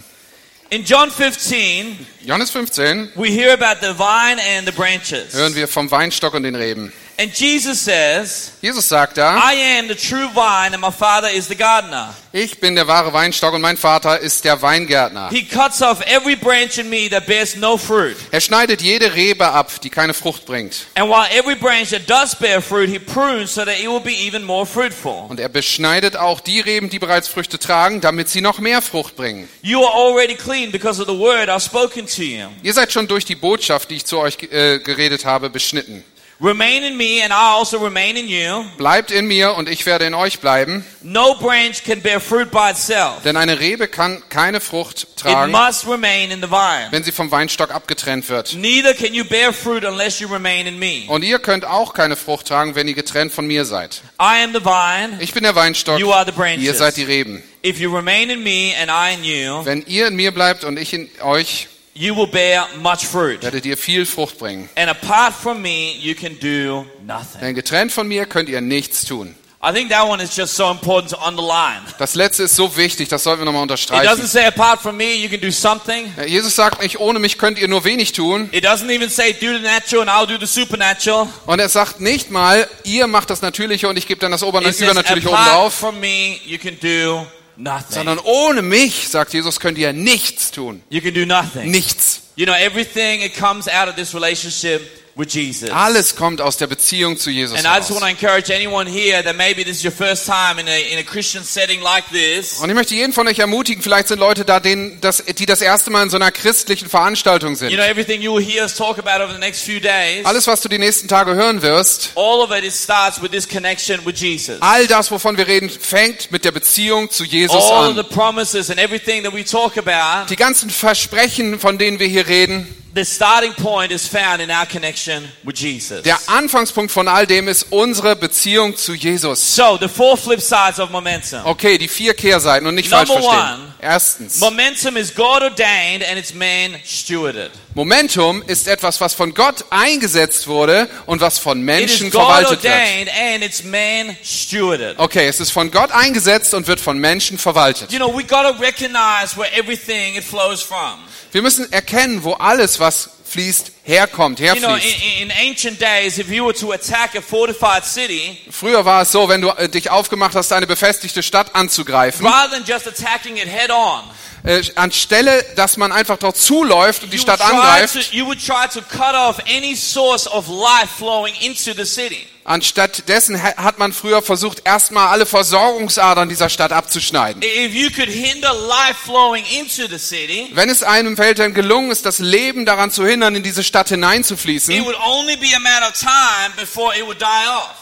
In 0.72 0.84
John 0.84 1.12
15, 1.12 2.06
Johannes 2.26 2.50
15 2.52 3.12
we 3.16 3.30
hear 3.30 3.54
about 3.54 3.80
the 3.82 3.94
vine 3.98 4.40
and 4.58 4.66
the 4.68 4.72
branches. 4.72 5.34
hören 5.34 5.54
wir 5.56 5.68
vom 5.68 5.90
Weinstock 5.92 6.34
und 6.34 6.44
den 6.44 6.56
Reben. 6.56 6.92
And 7.20 7.34
Jesus 7.38 7.82
says, 7.82 8.54
Jesus 8.62 8.88
sagt 8.88 9.18
da, 9.18 9.38
I 9.38 9.54
am 9.78 9.90
the 9.90 9.96
true 9.96 10.30
vine 10.34 10.74
and 10.74 10.80
my 10.80 10.90
Father 10.90 11.28
is 11.28 11.50
the 11.50 11.56
gardener. 11.56 12.16
ich 12.32 12.62
bin 12.62 12.76
der 12.76 12.88
wahre 12.88 13.12
Weinstock 13.12 13.54
und 13.54 13.60
mein 13.60 13.76
Vater 13.76 14.20
ist 14.20 14.46
der 14.46 14.62
Weingärtner. 14.62 15.30
He 15.30 15.44
cuts 15.44 15.82
off 15.82 16.00
every 16.08 16.38
branch 16.38 16.78
in 16.78 16.90
me 16.90 17.10
that 17.10 17.26
bears 17.26 17.58
no 17.58 17.76
fruit. 17.76 18.16
Er 18.32 18.40
schneidet 18.40 18.82
jede 18.82 19.16
Rebe 19.16 19.50
ab, 19.50 19.82
die 19.82 19.90
keine 19.90 20.14
Frucht 20.14 20.46
bringt. 20.46 20.88
And 20.96 21.10
while 21.10 21.28
every 21.38 21.56
branch 21.56 21.90
that 21.90 22.10
does 22.10 22.36
bear 22.36 22.62
fruit, 22.62 22.88
he 22.90 23.00
prunes 23.00 23.54
so 23.54 23.66
that 23.66 23.78
it 23.78 23.90
will 23.90 24.00
be 24.00 24.14
even 24.14 24.46
more 24.46 24.66
fruitful. 24.66 25.26
Und 25.28 25.42
er 25.42 25.50
beschneidet 25.50 26.16
auch 26.16 26.40
die 26.40 26.62
Reben, 26.62 26.90
die 26.90 27.00
bereits 27.00 27.28
Früchte 27.28 27.60
tragen, 27.60 28.00
damit 28.00 28.30
sie 28.30 28.40
noch 28.40 28.60
mehr 28.60 28.82
Frucht 28.82 29.18
bringen. 29.18 29.50
You 29.62 29.84
are 29.84 29.94
already 29.94 30.36
clean 30.36 30.72
because 30.72 31.02
of 31.02 31.08
the 31.10 31.20
word 31.20 31.50
I've 31.50 31.66
spoken 31.66 32.08
to 32.08 32.22
you. 32.22 32.48
Ihr 32.64 32.74
seid 32.74 32.94
schon 32.94 33.10
durch 33.10 33.26
die 33.26 33.36
Botschaft, 33.36 33.90
die 33.90 33.96
ich 33.96 34.06
zu 34.06 34.20
euch 34.20 34.38
äh, 34.52 34.80
geredet 34.80 35.26
habe, 35.26 35.50
beschnitten. 35.50 36.06
Remain 36.42 36.84
in 36.86 36.96
me 36.96 37.22
and 37.22 37.34
I 37.34 37.58
also 37.58 37.78
remain 37.84 38.16
in 38.16 38.30
you. 38.30 38.64
Bleibt 38.78 39.12
in 39.12 39.28
mir 39.28 39.56
und 39.56 39.68
ich 39.68 39.86
werde 39.86 40.06
in 40.06 40.14
euch 40.14 40.40
bleiben, 40.40 40.86
No 41.02 41.34
branch 41.36 41.84
can 41.86 42.02
bear 42.02 42.22
fruit 42.22 42.50
by 42.50 42.70
itself. 42.72 43.24
denn 43.26 43.36
eine 43.36 43.60
Rebe 43.60 43.90
kann 43.90 44.24
keine 44.30 44.62
Frucht 44.62 45.04
It 45.04 45.18
tragen, 45.18 45.52
must 45.52 45.86
remain 45.86 46.32
in 46.32 46.42
the 46.42 46.48
vine. 46.50 46.88
wenn 46.92 47.04
sie 47.04 47.12
vom 47.12 47.30
Weinstock 47.30 47.72
abgetrennt 47.72 48.30
wird. 48.30 48.54
Neither 48.56 48.94
can 48.94 49.14
you 49.14 49.26
bear 49.26 49.52
fruit 49.52 49.84
unless 49.84 50.22
you 50.22 50.30
remain 50.30 50.66
in 50.66 50.80
me. 50.80 51.04
Und 51.10 51.24
ihr 51.26 51.40
könnt 51.40 51.66
auch 51.66 51.94
keine 51.94 52.16
Frucht 52.16 52.48
tragen, 52.48 52.74
wenn 52.74 52.88
ihr 52.88 52.94
getrennt 52.94 53.34
von 53.34 53.46
mir 53.46 53.66
seid. 53.66 54.02
I 54.22 54.42
am 54.42 54.54
the 54.54 54.64
vine. 54.64 55.18
Ich 55.22 55.34
bin 55.34 55.44
der 55.44 55.56
Weinstock, 55.56 56.00
You 56.00 56.14
are 56.14 56.24
the 56.26 56.32
ihr 56.64 56.74
seid 56.74 56.80
branches. 56.80 56.96
die 56.96 57.04
Reben. 57.04 57.44
If 57.66 57.80
you 57.80 57.94
remain 57.94 58.30
in 58.30 58.42
me 58.44 58.72
and 58.82 58.90
I 58.90 59.14
in 59.14 59.26
you, 59.26 59.66
Wenn 59.66 59.84
ihr 59.88 60.08
in 60.08 60.16
mir 60.16 60.32
bleibt 60.34 60.64
und 60.64 60.80
ich 60.80 60.94
in 60.94 61.10
euch, 61.22 61.68
you 61.94 62.16
will 62.16 62.28
bear 62.28 62.68
much 62.82 63.06
fruit. 63.06 63.42
werdet 63.42 63.66
ihr 63.66 63.78
viel 63.78 64.06
Frucht 64.06 64.38
bringen. 64.38 64.70
And 64.76 64.90
apart 64.90 65.34
from 65.34 65.62
me, 65.62 65.94
you 66.00 66.16
can 66.16 66.38
do 66.40 66.86
nothing. 67.06 67.42
Denn 67.42 67.56
getrennt 67.56 67.92
von 67.92 68.08
mir 68.08 68.26
könnt 68.26 68.50
ihr 68.50 68.62
nichts 68.62 69.06
tun. 69.06 69.36
I 69.62 69.74
think 69.74 69.90
that 69.90 70.08
one 70.08 70.24
is 70.24 70.34
just 70.38 70.56
so 70.56 70.72
important 70.72 71.12
to 71.12 71.18
underline. 71.18 71.82
Das 71.98 72.16
letzte 72.16 72.44
ist 72.44 72.56
so 72.56 72.78
wichtig, 72.78 73.10
das 73.10 73.24
sollten 73.24 73.42
wir 73.42 73.46
nochmal 73.46 73.64
It 73.64 73.72
unterstreichen. 73.72 74.10
doesn't 74.10 74.28
say 74.28 74.46
apart 74.46 74.80
from 74.80 74.96
me, 74.96 75.16
you 75.16 75.28
can 75.28 75.42
do 75.42 75.52
something. 75.52 76.14
Jesus 76.26 76.56
sagt 76.56 76.82
nicht, 76.82 77.02
ohne 77.02 77.20
mich 77.20 77.38
könnt 77.38 77.60
ihr 77.60 77.68
nur 77.68 77.84
wenig 77.84 78.14
tun. 78.14 78.48
It 78.54 78.64
doesn't 78.64 78.90
even 78.90 79.10
say 79.10 79.34
do 79.34 79.48
the 79.58 79.60
natural 79.62 80.08
and 80.08 80.10
I'll 80.10 80.26
do 80.26 80.40
the 80.40 80.50
supernatural. 80.50 81.28
Und 81.46 81.60
er 81.60 81.68
sagt 81.68 82.00
nicht 82.00 82.32
mal, 82.32 82.70
ihr 82.86 83.08
macht 83.08 83.30
das 83.30 83.42
Natürliche 83.42 83.90
und 83.90 83.98
ich 83.98 84.08
gebe 84.08 84.22
dann 84.22 84.32
das 84.32 84.44
Ober 84.44 84.62
It 84.62 84.68
says 84.76 84.82
Übernatürliche 84.84 85.28
apart 85.30 85.74
from 85.74 86.00
me, 86.00 86.40
you 86.46 86.58
can 86.58 86.78
do 86.80 87.26
nothing. 87.60 87.96
Sondern 87.96 88.20
ohne 88.20 88.62
mich, 88.62 89.10
sagt 89.10 89.34
Jesus, 89.34 89.60
könnt 89.60 89.78
ihr 89.78 89.94
nichts 89.94 90.52
tun. 90.52 90.82
You 90.90 91.02
can 91.02 91.14
do 91.14 91.26
nothing. 91.26 91.72
Nichts. 91.72 92.22
You 92.36 92.46
know, 92.46 92.56
everything, 92.56 93.22
it 93.22 93.36
comes 93.36 93.68
out 93.68 93.90
of 93.90 93.96
this 93.96 94.14
relationship 94.14 94.82
with 95.20 95.34
Jesus. 95.34 95.70
Alles 95.70 96.16
kommt 96.16 96.40
aus 96.42 96.58
der 96.58 96.68
Beziehung 96.68 97.18
zu 97.18 97.30
Jesus 97.30 97.58
And 97.58 97.68
I 97.68 97.78
just 97.78 97.92
want 97.92 98.02
to 98.02 98.08
encourage 98.08 98.50
anyone 98.52 98.90
here 98.90 99.22
that 99.24 99.36
maybe 99.36 99.64
this 99.64 99.78
is 99.80 99.84
your 99.86 99.92
first 99.92 100.26
time 100.26 100.60
in 100.60 100.68
a, 100.68 100.80
in 100.94 100.98
a 100.98 101.04
Christian 101.04 101.44
setting 101.44 101.82
like 101.82 102.06
this. 102.12 102.60
Und 102.60 102.70
ich 102.70 102.76
möchte 102.76 102.96
jeden 102.96 103.14
von 103.14 103.28
euch 103.28 103.40
ermutigen, 103.40 103.84
vielleicht 103.84 104.08
sind 104.08 104.20
Leute 104.20 104.46
da, 104.46 104.60
denen, 104.60 105.00
das, 105.02 105.24
die 105.38 105.46
das 105.46 105.62
erste 105.62 105.92
Mal 105.92 106.04
in 106.04 106.10
so 106.10 106.16
einer 106.16 106.32
christlichen 106.32 106.90
Veranstaltung 106.90 107.52
You 107.52 107.56
sind. 107.58 107.74
know, 107.74 107.84
everything 107.84 108.22
you 108.22 108.34
will 108.34 108.44
hear 108.44 108.64
us 108.64 108.76
talk 108.76 108.98
about 108.98 109.24
over 109.24 109.34
the 109.34 109.40
next 109.40 109.62
few 109.62 109.80
days, 109.80 110.26
Alles, 110.26 110.48
was 110.48 110.62
du 110.62 110.70
die 110.70 110.80
nächsten 110.80 111.08
Tage 111.08 111.36
hören 111.36 111.62
wirst, 111.62 112.12
all 112.16 112.40
of 112.42 112.52
it, 112.52 112.64
it 112.64 112.74
starts 112.74 113.22
with 113.22 113.32
this 113.32 113.48
connection 113.48 114.00
with 114.06 114.16
Jesus. 114.18 114.58
all 114.62 114.88
das, 114.88 115.12
wovon 115.12 115.38
wir 115.38 115.48
reden, 115.48 115.70
fängt 115.70 116.32
mit 116.32 116.46
der 116.46 116.52
Beziehung 116.52 117.10
zu 117.10 117.26
Jesus 117.26 117.56
All 117.56 117.90
of 117.90 117.96
the 117.96 118.00
an. 118.02 118.10
promises 118.10 118.70
and 118.70 118.80
everything 118.80 119.24
that 119.24 119.34
we 119.34 119.44
talk 119.44 119.78
about, 119.78 120.28
Die 120.30 120.36
ganzen 120.36 120.70
Versprechen, 120.70 121.60
von 121.60 121.78
denen 121.78 122.00
wir 122.00 122.08
hier 122.08 122.28
reden, 122.28 122.68
the 122.96 123.06
starting 123.06 123.54
point 123.54 123.92
is 123.92 124.08
found 124.08 124.42
in 124.42 124.50
our 124.50 124.66
connection 124.66 125.24
with 125.44 125.56
Jesus. 125.60 126.02
der 126.04 126.18
Anfangspunkt 126.28 126.92
von 126.92 127.08
all 127.08 127.28
dem 127.28 127.48
ist 127.48 127.68
unsere 127.72 128.16
Beziehung 128.16 128.76
zu 128.76 128.94
Jesus. 128.94 129.56
So, 129.56 129.78
the 129.80 129.88
four 129.88 130.18
flip 130.18 130.42
sides 130.42 130.80
of 130.80 130.90
momentum. 130.90 131.46
Okay, 131.46 131.78
die 131.78 131.88
vier 131.88 132.14
Kehrseiten 132.14 132.68
und 132.68 132.76
nicht 132.76 132.90
falsch 132.90 133.10
Number 133.10 133.24
verstehen. 133.24 133.60
one. 133.60 133.74
Erstens, 133.82 134.40
Momentum 134.40 134.98
is 134.98 135.14
God 135.14 135.42
ordained 135.44 136.04
and 136.04 136.18
it's 136.18 136.34
man 136.34 136.76
stewarded. 136.86 137.52
Momentum 137.76 138.44
ist 138.48 138.68
etwas, 138.68 139.00
was 139.00 139.14
von 139.14 139.34
Gott 139.34 139.64
eingesetzt 139.70 140.48
wurde 140.48 140.90
und 141.06 141.22
was 141.22 141.38
von 141.38 141.60
It 141.60 141.66
Menschen 141.66 142.12
verwaltet 142.12 142.64
wird. 142.64 142.74
ordained 142.74 143.10
and 143.10 143.44
it's 143.44 143.64
man 143.64 144.18
stewarded. 144.24 144.98
Okay, 145.00 145.28
es 145.28 145.40
ist 145.40 145.52
von 145.52 145.72
Gott 145.72 145.92
eingesetzt 145.92 146.54
und 146.54 146.68
wird 146.68 146.80
von 146.82 146.98
Menschen 146.98 147.38
verwaltet. 147.38 147.92
You 147.92 148.00
know, 148.00 148.14
we 148.14 148.24
got 148.24 148.44
to 148.44 148.62
recognize 148.62 149.38
where 149.38 149.50
everything 149.58 150.16
it 150.16 150.24
flows 150.24 150.62
from. 150.62 151.00
Wir 151.32 151.42
müssen 151.42 151.72
erkennen, 151.72 152.24
wo 152.24 152.34
alles, 152.34 152.80
was 152.80 153.10
fließt, 153.30 153.72
herkommt, 153.84 154.40
You 154.40 154.56
know, 154.56 154.74
in, 154.74 154.82
herfließt. 154.82 155.22
in 155.22 155.32
ancient 155.32 155.80
days, 155.82 156.18
if 156.18 156.30
you 156.30 156.46
were 156.46 156.54
to 156.58 156.72
attack 156.72 157.16
a 157.16 157.22
fortified 157.22 157.86
city, 157.86 158.38
Früher 158.50 158.84
war 158.86 159.04
es 159.04 159.12
so, 159.12 159.30
wenn 159.30 159.42
du 159.42 159.50
äh, 159.50 159.70
dich 159.70 159.92
aufgemacht 159.92 160.34
hast, 160.36 160.52
eine 160.52 160.66
befestigte 160.66 161.22
Stadt 161.22 161.54
anzugreifen, 161.56 162.26
rather 162.26 162.52
than 162.52 162.64
just 162.66 162.88
attacking 162.88 163.38
it 163.38 163.48
head 163.48 163.70
on, 163.70 164.02
äh, 164.44 164.64
anstelle, 164.76 165.46
dass 165.56 165.78
man 165.78 165.92
einfach 165.92 166.18
dort 166.18 166.38
zuläuft 166.38 167.04
und 167.04 167.14
die 167.14 167.18
you 167.18 167.22
Stadt 167.22 167.40
would, 167.40 167.50
try 167.50 167.58
angreift, 167.60 167.94
to, 167.94 168.16
you 168.16 168.26
would 168.26 168.44
try 168.44 168.68
to 168.68 168.82
cut 168.82 169.14
off 169.14 169.38
any 169.48 169.76
source 169.76 170.28
of 170.28 170.48
life 170.48 170.90
flowing 170.98 171.36
into 171.42 171.74
the 171.74 171.86
city. 171.86 172.26
Anstatt 172.50 173.08
dessen 173.08 173.42
ha- 173.42 173.56
hat 173.58 173.78
man 173.78 173.94
früher 173.94 174.22
versucht, 174.24 174.64
erstmal 174.66 175.08
alle 175.10 175.26
Versorgungsadern 175.28 176.28
dieser 176.30 176.50
Stadt 176.50 176.72
abzuschneiden. 176.72 177.44
If 177.44 177.74
you 177.74 177.90
could 177.92 178.10
hinder 178.10 178.52
life 178.54 178.96
flowing 179.06 179.46
into 179.60 179.88
the 179.88 180.00
city, 180.00 180.50
Wenn 180.54 180.70
es 180.70 180.82
einem 180.82 181.16
Feldherrn 181.16 181.54
gelungen 181.54 181.92
ist, 181.92 182.06
das 182.06 182.18
Leben 182.20 182.66
daran 182.66 182.90
zu 182.92 183.06
hindern, 183.06 183.36
in 183.36 183.44
diese 183.44 183.64
Stadt 183.64 183.90
hineinzufließen, 183.90 184.74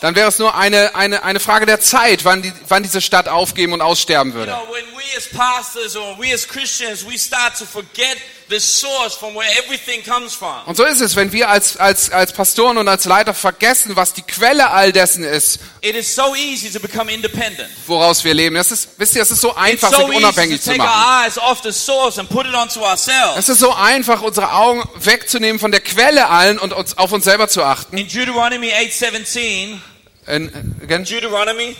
dann 0.01 0.15
wäre 0.15 0.27
es 0.29 0.39
nur 0.39 0.55
eine, 0.55 0.95
eine, 0.95 1.24
eine 1.24 1.39
Frage 1.39 1.65
der 1.65 1.79
Zeit, 1.79 2.25
wann, 2.25 2.41
die, 2.41 2.51
wann 2.67 2.83
diese 2.83 3.00
Stadt 3.01 3.29
aufgeben 3.29 3.71
und 3.74 3.81
aussterben 3.81 4.33
You 4.33 4.38
würde. 4.39 4.51
know, 4.51 4.67
Und 10.65 10.77
so 10.77 10.83
ist 10.85 11.01
es, 11.01 11.15
wenn 11.15 11.31
wir 11.31 11.49
als, 11.49 11.77
als, 11.77 12.09
als 12.11 12.33
Pastoren 12.33 12.77
und 12.77 12.87
als 12.87 13.05
Leiter 13.05 13.33
vergessen, 13.33 13.95
was 13.95 14.13
die 14.13 14.21
Quelle 14.21 14.69
all 14.71 14.91
dessen 14.91 15.23
ist, 15.23 15.59
It 15.81 15.95
is 15.95 16.13
so 16.13 16.33
easy 16.35 16.69
to 16.71 16.79
become 16.79 17.11
independent. 17.11 17.69
woraus 17.85 18.23
wir 18.23 18.33
leben. 18.33 18.55
Das 18.55 18.71
ist, 18.71 18.89
wisst 18.97 19.15
ihr, 19.15 19.21
es 19.21 19.31
ist 19.31 19.41
so 19.41 19.55
einfach, 19.55 19.89
sich 19.89 19.99
easy 19.99 20.11
to 20.11 20.17
unabhängig 20.17 20.61
zu 20.61 20.69
take 20.71 20.79
machen. 20.79 20.89
our 20.89 21.25
eyes 21.25 21.37
off 21.37 21.61
the 21.63 21.71
source 21.71 22.17
and 22.19 22.29
put 22.29 22.45
it 22.45 22.53
onto 22.53 22.81
ourselves. 22.81 23.37
Es 23.37 23.49
ist 23.49 23.59
so 23.59 23.73
einfach, 23.73 24.21
unsere 24.21 24.51
Augen 24.53 24.83
wegzunehmen 24.95 25.59
von 25.59 25.71
der 25.71 25.81
Quelle 25.81 26.29
allen 26.29 26.57
und 26.59 26.73
uns 26.73 26.97
auf 26.97 27.11
uns 27.11 27.23
selber 27.25 27.47
zu 27.47 27.63
achten. 27.63 27.97
In 27.97 28.07
Deuteronomy 28.07 28.71
8:17, 28.71 29.79
In, 30.27 30.75
again? 30.83 31.05
Deuteronomy, 31.05 31.75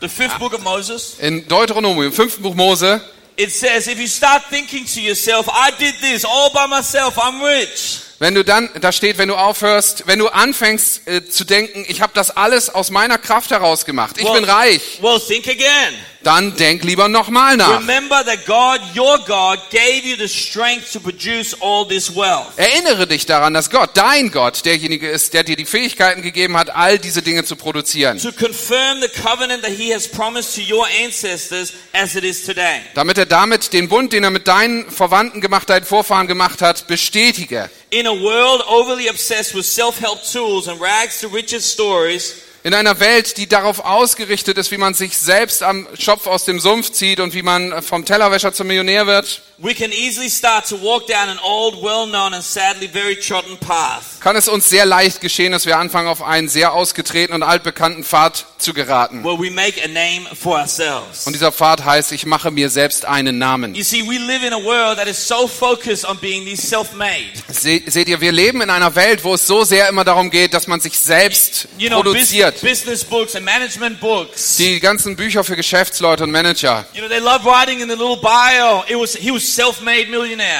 the 0.00 0.08
fifth 0.08 0.38
book 0.38 0.52
of 0.54 0.60
Moses, 0.62 1.16
in 1.20 1.46
Deuteronomium, 1.48 2.06
im 2.06 2.12
fünften 2.12 2.42
Buch 2.42 2.54
Mose, 2.54 3.00
it 3.38 3.52
says, 3.52 3.86
if 3.86 3.98
you 3.98 4.08
start 4.08 4.42
thinking 4.50 4.84
to 4.84 5.00
yourself, 5.00 5.48
I 5.48 5.70
did 5.78 5.94
this 6.00 6.24
all 6.24 6.50
by 6.52 6.66
myself, 6.66 7.16
I'm 7.18 7.40
rich. 7.40 8.00
wenn 8.18 8.34
du 8.34 8.42
dann, 8.44 8.68
da 8.80 8.90
steht, 8.90 9.16
wenn 9.18 9.28
du 9.28 9.36
aufhörst, 9.36 10.06
wenn 10.06 10.18
du 10.18 10.28
anfängst 10.28 11.06
äh, 11.06 11.24
zu 11.28 11.44
denken, 11.44 11.84
ich 11.88 12.00
habe 12.00 12.12
das 12.14 12.36
alles 12.36 12.68
aus 12.68 12.90
meiner 12.90 13.16
Kraft 13.16 13.50
heraus 13.50 13.84
gemacht, 13.84 14.16
ich 14.18 14.30
bin 14.32 14.44
reich, 14.44 14.98
well, 15.00 15.20
think 15.20 15.46
again. 15.46 15.94
Dann 16.22 16.56
denk 16.56 16.82
lieber 16.82 17.08
nochmal 17.08 17.56
nach. 17.56 17.80
Remember 17.80 18.24
that 18.24 18.44
God, 18.44 18.80
your 18.96 19.18
God, 19.18 19.58
gave 19.70 20.04
you 20.04 20.16
the 20.16 20.28
strength 20.28 20.92
to 20.92 21.00
produce 21.00 21.56
all 21.60 21.86
this 21.86 22.14
wealth. 22.14 22.56
Erinnere 22.56 23.06
dich 23.06 23.24
daran, 23.26 23.54
dass 23.54 23.70
Gott, 23.70 23.90
dein 23.94 24.30
Gott, 24.30 24.64
derjenige 24.64 25.08
ist, 25.08 25.32
der 25.32 25.44
dir 25.44 25.56
die 25.56 25.64
Fähigkeiten 25.64 26.22
gegeben 26.22 26.56
hat, 26.56 26.70
all 26.70 26.98
diese 26.98 27.22
Dinge 27.22 27.44
zu 27.44 27.56
produzieren. 27.56 28.18
To 28.18 28.32
confirm 28.32 29.00
the 29.00 29.08
covenant 29.08 29.62
that 29.62 29.72
He 29.72 29.94
has 29.94 30.08
promised 30.08 30.56
to 30.56 30.62
your 30.62 30.86
ancestors 31.04 31.72
as 31.92 32.14
it 32.16 32.24
is 32.24 32.44
today. 32.44 32.80
Damit 32.94 33.18
er 33.18 33.26
damit 33.26 33.72
den 33.72 33.88
Bund, 33.88 34.12
den 34.12 34.24
er 34.24 34.30
mit 34.30 34.48
deinen 34.48 34.90
Verwandten 34.90 35.40
gemacht, 35.40 35.70
deinen 35.70 35.84
Vorfahren 35.84 36.26
gemacht 36.26 36.62
hat, 36.62 36.86
bestätige. 36.88 37.70
In 37.90 38.06
a 38.06 38.10
world 38.10 38.62
overly 38.66 39.08
obsessed 39.08 39.54
with 39.54 39.64
self-help 39.64 40.20
tools 40.30 40.68
and 40.68 40.80
rags 40.80 41.20
to 41.20 41.28
riches 41.28 41.72
stories, 41.72 42.34
In 42.64 42.74
einer 42.74 42.98
Welt, 42.98 43.36
die 43.36 43.46
darauf 43.46 43.84
ausgerichtet 43.84 44.58
ist, 44.58 44.72
wie 44.72 44.78
man 44.78 44.92
sich 44.92 45.16
selbst 45.16 45.62
am 45.62 45.86
Schopf 45.96 46.26
aus 46.26 46.44
dem 46.44 46.58
Sumpf 46.58 46.90
zieht 46.90 47.20
und 47.20 47.32
wie 47.32 47.42
man 47.42 47.82
vom 47.82 48.04
Tellerwäscher 48.04 48.52
zum 48.52 48.66
Millionär 48.66 49.06
wird, 49.06 49.42
we 49.60 49.74
can 49.74 49.90
easily 49.92 50.28
start 50.28 50.66
to 50.68 50.76
walk 50.76 51.08
down 51.08 51.28
an 51.28 51.38
old, 51.42 51.82
well-known 51.82 52.32
and 52.32 52.44
sadly 52.44 52.86
very 52.86 53.16
trodden 53.16 53.56
path. 53.58 54.20
kann 54.20 54.36
es 54.36 54.46
uns 54.46 54.68
sehr 54.68 54.86
leicht 54.86 55.20
geschehen, 55.20 55.50
dass 55.50 55.66
wir 55.66 55.78
anfangen, 55.78 56.06
auf 56.06 56.22
einen 56.22 56.48
sehr 56.48 56.72
ausgetretenen 56.74 57.42
und 57.42 57.48
altbekannten 57.48 58.04
Pfad 58.04 58.46
zu 58.58 58.72
geraten. 58.72 59.24
where 59.24 59.36
we 59.36 59.50
make 59.50 59.82
a 59.84 59.88
name 59.88 60.26
for 60.40 60.58
ourselves. 60.60 61.26
Und 61.26 61.32
dieser 61.32 61.50
Pfad 61.50 61.84
heißt, 61.84 62.12
ich 62.12 62.24
mache 62.24 62.52
mir 62.52 62.70
selbst 62.70 63.04
einen 63.04 63.38
Namen. 63.38 63.74
You 63.74 63.82
see, 63.82 64.02
we 64.08 64.18
live 64.18 64.44
in 64.44 64.52
a 64.52 64.62
world 64.62 64.96
that 64.96 65.08
is 65.08 65.26
so 65.26 65.48
focused 65.48 66.04
on 66.04 66.18
being 66.18 66.44
these 66.44 66.64
self-made. 66.64 67.32
Se 67.48 67.82
seht 67.86 68.06
ihr, 68.08 68.20
wir 68.20 68.30
leben 68.30 68.60
in 68.60 68.70
einer 68.70 68.94
Welt, 68.94 69.24
wo 69.24 69.34
es 69.34 69.44
so 69.44 69.64
sehr 69.64 69.88
immer 69.88 70.04
darum 70.04 70.30
geht, 70.30 70.54
dass 70.54 70.68
man 70.68 70.78
sich 70.80 70.96
selbst 70.96 71.66
You 71.78 71.88
know, 71.88 72.02
produziert. 72.02 72.60
business 72.60 73.02
books 73.04 73.34
and 73.34 73.44
management 73.44 73.98
books. 73.98 74.54
Die 74.56 74.78
ganzen 74.78 75.16
Bücher 75.16 75.42
für 75.42 75.56
Geschäftsleute 75.56 76.22
und 76.22 76.30
Manager. 76.30 76.84
You 76.94 77.00
know, 77.00 77.08
they 77.08 77.18
love 77.18 77.44
writing 77.44 77.80
in 77.80 77.88
the 77.88 77.96
little 77.96 78.16
bio. 78.18 78.84
It 78.88 78.96
was 78.96 79.16
he 79.16 79.32
was. 79.32 79.47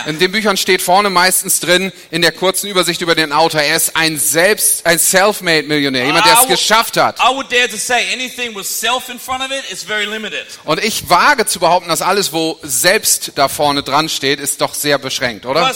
In 0.07 0.19
den 0.19 0.33
Büchern 0.33 0.57
steht 0.57 0.83
vorne 0.83 1.11
meistens 1.11 1.61
drin, 1.61 1.93
in 2.11 2.23
der 2.23 2.33
kurzen 2.33 2.69
Übersicht 2.69 3.01
über 3.01 3.15
den 3.15 3.33
Autor, 3.33 3.61
er 3.61 3.77
ist 3.77 3.97
ein 3.97 4.19
selbst, 4.19 4.87
ein 4.87 4.99
self-made 4.99 5.65
Millionär, 5.65 6.07
jemand, 6.07 6.27
der 6.27 6.35
es 6.35 6.49
geschafft 6.49 6.97
hat. 6.97 7.19
I 7.19 7.35
would 7.35 7.51
dare 7.51 7.69
to 7.69 7.77
say 7.77 8.13
anything 8.13 8.55
with 8.55 8.67
self 8.67 9.09
in 9.09 9.19
front 9.19 9.43
of 9.43 9.51
it 9.51 9.71
is 9.71 9.83
very 9.83 10.05
limited. 10.05 10.47
Und 10.65 10.83
ich 10.83 11.09
wage 11.09 11.47
zu 11.47 11.59
behaupten, 11.61 11.89
dass 11.89 12.03
alles, 12.03 12.33
wo 12.33 12.59
selbst 12.63 13.33
da 13.35 13.49
vorne 13.49 13.83
dran 13.83 14.09
steht, 14.09 14.41
ist 14.41 14.61
doch 14.61 14.75
sehr 14.75 14.99
beschränkt, 14.99 15.47
oder? 15.47 15.71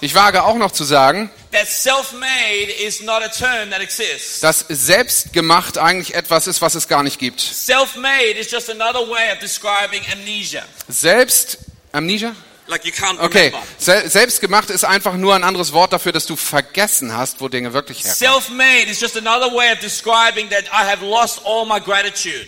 Ich 0.00 0.14
wage 0.14 0.44
auch 0.44 0.56
noch 0.56 0.70
zu 0.70 0.84
sagen, 0.84 1.30
that 1.54 1.66
self-made 1.66 2.68
is 2.84 3.00
not 3.02 3.22
a 3.22 3.28
term 3.28 3.70
that 3.70 3.80
exists. 3.80 4.40
dass 4.40 4.64
selbstgemacht 4.68 5.78
eigentlich 5.78 6.14
etwas 6.14 6.46
ist, 6.46 6.60
was 6.60 6.74
es 6.74 6.88
gar 6.88 7.02
nicht 7.02 7.18
gibt. 7.18 7.40
Self-made 7.40 8.32
is 8.38 8.50
just 8.50 8.68
another 8.70 9.00
way 9.08 9.32
of 9.32 9.38
describing 9.40 10.02
amnesia. 10.12 10.62
Selbst, 10.88 11.58
Amnesia? 11.92 12.34
Like 12.66 12.84
you 12.86 12.92
can't 12.92 13.20
Okay, 13.20 13.48
remember. 13.48 13.66
Se 13.76 14.08
selbstgemacht 14.08 14.70
ist 14.70 14.84
einfach 14.84 15.14
nur 15.14 15.34
ein 15.34 15.44
anderes 15.44 15.72
Wort 15.74 15.92
dafür, 15.92 16.12
dass 16.12 16.24
du 16.24 16.34
vergessen 16.34 17.14
hast, 17.14 17.40
wo 17.42 17.48
Dinge 17.48 17.74
wirklich 17.74 17.98
herkommen. 17.98 18.16
Self-made 18.16 18.90
is 18.90 19.00
just 19.00 19.16
another 19.18 19.54
way 19.54 19.70
of 19.72 19.78
describing 19.80 20.48
that 20.48 20.64
I 20.72 20.82
have 20.90 21.04
lost 21.04 21.40
all 21.44 21.66
my 21.66 21.78
gratitude. 21.78 22.46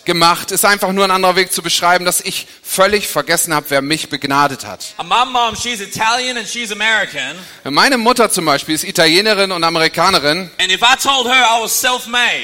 Selbstgemacht 0.00 0.50
ist 0.50 0.64
einfach 0.64 0.92
nur 0.92 1.04
ein 1.04 1.10
anderer 1.10 1.36
Weg 1.36 1.52
zu 1.52 1.62
beschreiben, 1.62 2.06
dass 2.06 2.22
ich 2.22 2.46
völlig 2.62 3.06
vergessen 3.06 3.52
habe, 3.52 3.66
wer 3.68 3.82
mich 3.82 4.08
begnadet 4.08 4.64
hat. 4.64 4.94
Mom. 5.04 5.36
Meine 7.64 7.98
Mutter 7.98 8.30
zum 8.30 8.44
Beispiel 8.46 8.74
ist 8.74 8.84
Italienerin 8.84 9.52
und 9.52 9.62
Amerikanerin. 9.62 10.50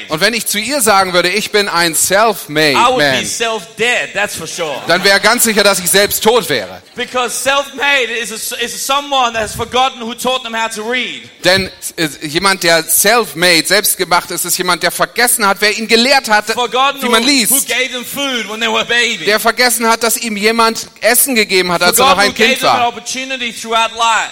Und 0.09 0.21
wenn 0.21 0.33
ich 0.33 0.45
zu 0.45 0.59
ihr 0.59 0.81
sagen 0.81 1.13
würde, 1.13 1.29
ich 1.29 1.51
bin 1.51 1.67
ein 1.67 1.95
self-made 1.95 2.77
man, 2.77 3.25
sure. 3.25 4.81
dann 4.87 5.03
wäre 5.03 5.19
ganz 5.19 5.43
sicher, 5.43 5.63
dass 5.63 5.79
ich 5.79 5.89
selbst 5.89 6.23
tot 6.23 6.47
wäre. 6.49 6.81
Because 6.95 7.35
self-made 7.35 8.11
is, 8.11 8.31
a, 8.31 8.55
is 8.57 8.85
someone 8.85 9.33
that 9.33 9.43
has 9.43 9.55
forgotten 9.55 10.01
who 10.01 10.13
taught 10.13 10.43
them 10.43 10.55
how 10.55 10.69
to 10.69 10.81
read. 10.83 11.23
Denn 11.43 11.69
äh, 11.95 12.07
jemand, 12.21 12.63
der 12.63 12.83
self-made, 12.83 13.65
selbstgemacht 13.65 14.31
ist, 14.31 14.45
ist 14.45 14.57
jemand, 14.57 14.83
der 14.83 14.91
vergessen 14.91 15.45
hat, 15.45 15.57
wer 15.59 15.77
ihn 15.77 15.87
gelehrt 15.87 16.29
hat, 16.29 16.47
wie 16.49 17.09
man 17.09 17.23
liest. 17.23 17.46
Gave 17.49 17.91
them 17.91 18.05
food 18.05 18.49
when 18.49 18.59
they 18.59 18.67
were 18.69 18.81
a 18.81 18.83
baby. 18.83 19.25
Der 19.25 19.39
vergessen 19.39 19.87
hat, 19.87 20.03
dass 20.03 20.17
ihm 20.17 20.37
jemand 20.37 20.87
Essen 21.01 21.35
gegeben 21.35 21.71
hat, 21.71 21.81
als 21.81 21.99
er 21.99 22.09
noch 22.09 22.17
ein 22.17 22.33
Kind 22.33 22.61
war. 22.63 22.93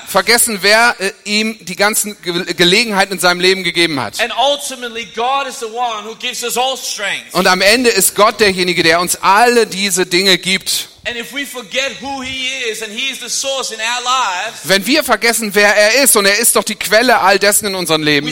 Vergessen, 0.07 0.60
wer 0.62 0.95
äh, 1.00 1.12
ihm 1.24 1.57
die 1.65 1.75
ganzen 1.75 2.15
Ge 2.22 2.53
Gelegenheiten 2.53 3.13
in 3.13 3.19
seinem 3.19 3.39
Leben 3.39 3.63
gegeben 3.63 4.00
hat. 4.00 4.19
And 4.19 4.31
ultimately, 4.38 5.05
God 5.15 5.48
is 5.48 5.60
the 5.60 5.65
one 5.65 6.05
who 6.05 6.15
gives 6.15 6.43
us 6.43 6.57
all 6.57 6.77
strength. 6.77 7.34
Und 7.34 7.48
am 7.48 7.62
Ende 7.62 7.89
ist 7.89 8.15
Gott 8.15 8.39
derjenige, 8.39 8.84
der 8.84 9.00
uns 9.00 9.15
alle 9.17 9.67
diese 9.67 10.05
Dinge 10.05 10.38
gibt. 10.38 10.89
And 11.08 11.18
if 11.18 11.32
we 11.34 11.46
forget 11.46 11.92
who 12.02 12.22
He 12.24 12.48
is 12.72 12.82
and 12.82 12.92
He 12.92 13.12
is 13.12 13.20
the 13.20 13.30
source 13.30 13.70
in 13.72 13.80
our 13.80 14.04
lives, 14.04 14.62
Wenn 14.64 14.86
wir 14.88 15.04
vergessen, 15.04 15.54
wer 15.54 15.76
er 15.76 16.04
ist, 16.04 16.16
und 16.18 16.26
er 16.26 16.40
ist 16.40 16.56
doch 16.56 16.64
die 16.64 16.74
Quelle 16.76 17.20
all 17.22 17.38
dessen 17.38 17.68
in 17.68 17.76
unserem 17.76 18.02
Leben, 18.02 18.28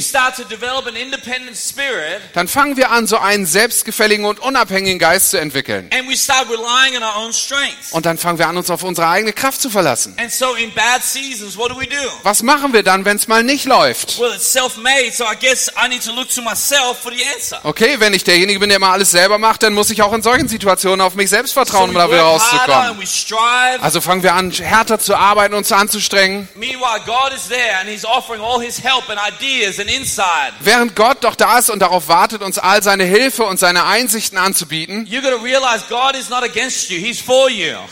dann 2.34 2.48
fangen 2.48 2.76
wir 2.78 2.90
an, 2.90 3.06
so 3.06 3.18
einen 3.18 3.46
selbstgefälligen 3.46 4.26
und 4.26 4.40
unabhängigen 4.40 4.98
Geist 4.98 5.30
zu 5.30 5.38
entwickeln. 5.38 5.88
and 5.94 6.10
we 6.10 6.18
start 6.18 6.48
relying 6.50 6.96
on 6.98 7.04
our 7.04 7.16
own 7.16 7.32
strength. 7.32 7.92
Und 7.92 8.08
dann 8.08 8.18
fangen 8.18 8.40
wir 8.40 8.48
an, 8.48 8.58
uns 8.58 8.72
auf 8.72 8.82
unsere 8.82 9.08
eigene 9.08 9.34
Kraft 9.34 9.62
zu 9.62 9.70
verlassen. 9.70 10.16
And 10.18 10.32
so 10.32 10.56
in 10.56 10.74
bad 10.74 11.04
seasons, 11.04 11.56
what 11.56 11.70
do 11.70 11.80
we 11.80 11.86
do? 11.86 11.96
Was 12.24 12.42
machen 12.42 12.74
wir 12.74 12.82
dann, 12.82 13.06
wenn 13.06 13.18
es 13.18 13.28
mal 13.28 13.44
nicht 13.44 13.66
läuft? 13.66 14.20
Well, 14.20 14.34
it's 14.34 14.52
self-made, 14.52 15.12
so 15.12 15.26
I 15.26 15.36
guess 15.40 15.70
I 15.78 15.88
need 15.90 16.04
to 16.06 16.12
look 16.12 16.30
to 16.30 16.42
myself 16.42 16.98
for 17.04 17.12
the 17.12 17.24
answer. 17.36 17.60
Okay, 17.64 18.00
wenn 18.00 18.16
ich 18.16 18.24
derjenige 18.24 18.60
bin, 18.60 18.70
der 18.70 18.80
mal 18.80 18.94
alles 18.94 19.12
selber 19.12 19.38
macht, 19.38 19.62
dann 19.62 19.74
muss 19.74 19.92
ich 19.92 20.02
auch 20.02 20.14
in 20.14 20.24
solchen 20.24 20.48
Situationen 20.48 21.02
auf 21.02 21.14
mich 21.14 21.30
selbst 21.30 21.54
vertrauen, 21.54 21.90
um 21.90 21.96
da 21.96 22.10
wieder 22.10 22.22
rauszukommen. 22.22 22.63
Strive. 23.08 23.82
Also 23.82 24.02
fangen 24.02 24.24
wir 24.24 24.34
an, 24.34 24.52
härter 24.52 25.00
zu 25.00 25.16
arbeiten, 25.16 25.54
uns 25.54 25.72
anzustrengen. 25.72 26.48
Meanwhile, 26.56 27.02
God 27.06 27.34
is 27.36 27.48
there 27.48 27.78
and 27.80 27.90
He's 27.90 28.06
offering 28.06 28.42
all 28.42 28.62
His 28.62 28.84
help 28.84 29.10
and 29.10 29.20
ideas 29.20 29.80
and 29.80 29.90
insight. 29.90 30.54
Während 30.60 30.96
Gott 30.96 31.24
doch 31.24 31.36
da 31.36 31.60
ist 31.60 31.70
und 31.70 31.80
darauf 31.80 32.08
wartet, 32.08 32.42
uns 32.42 32.58
all 32.58 32.82
seine 32.84 33.04
Hilfe 33.04 33.44
und 33.44 33.60
seine 33.60 33.86
Einsichten 33.86 34.38
anzubieten. 34.38 35.08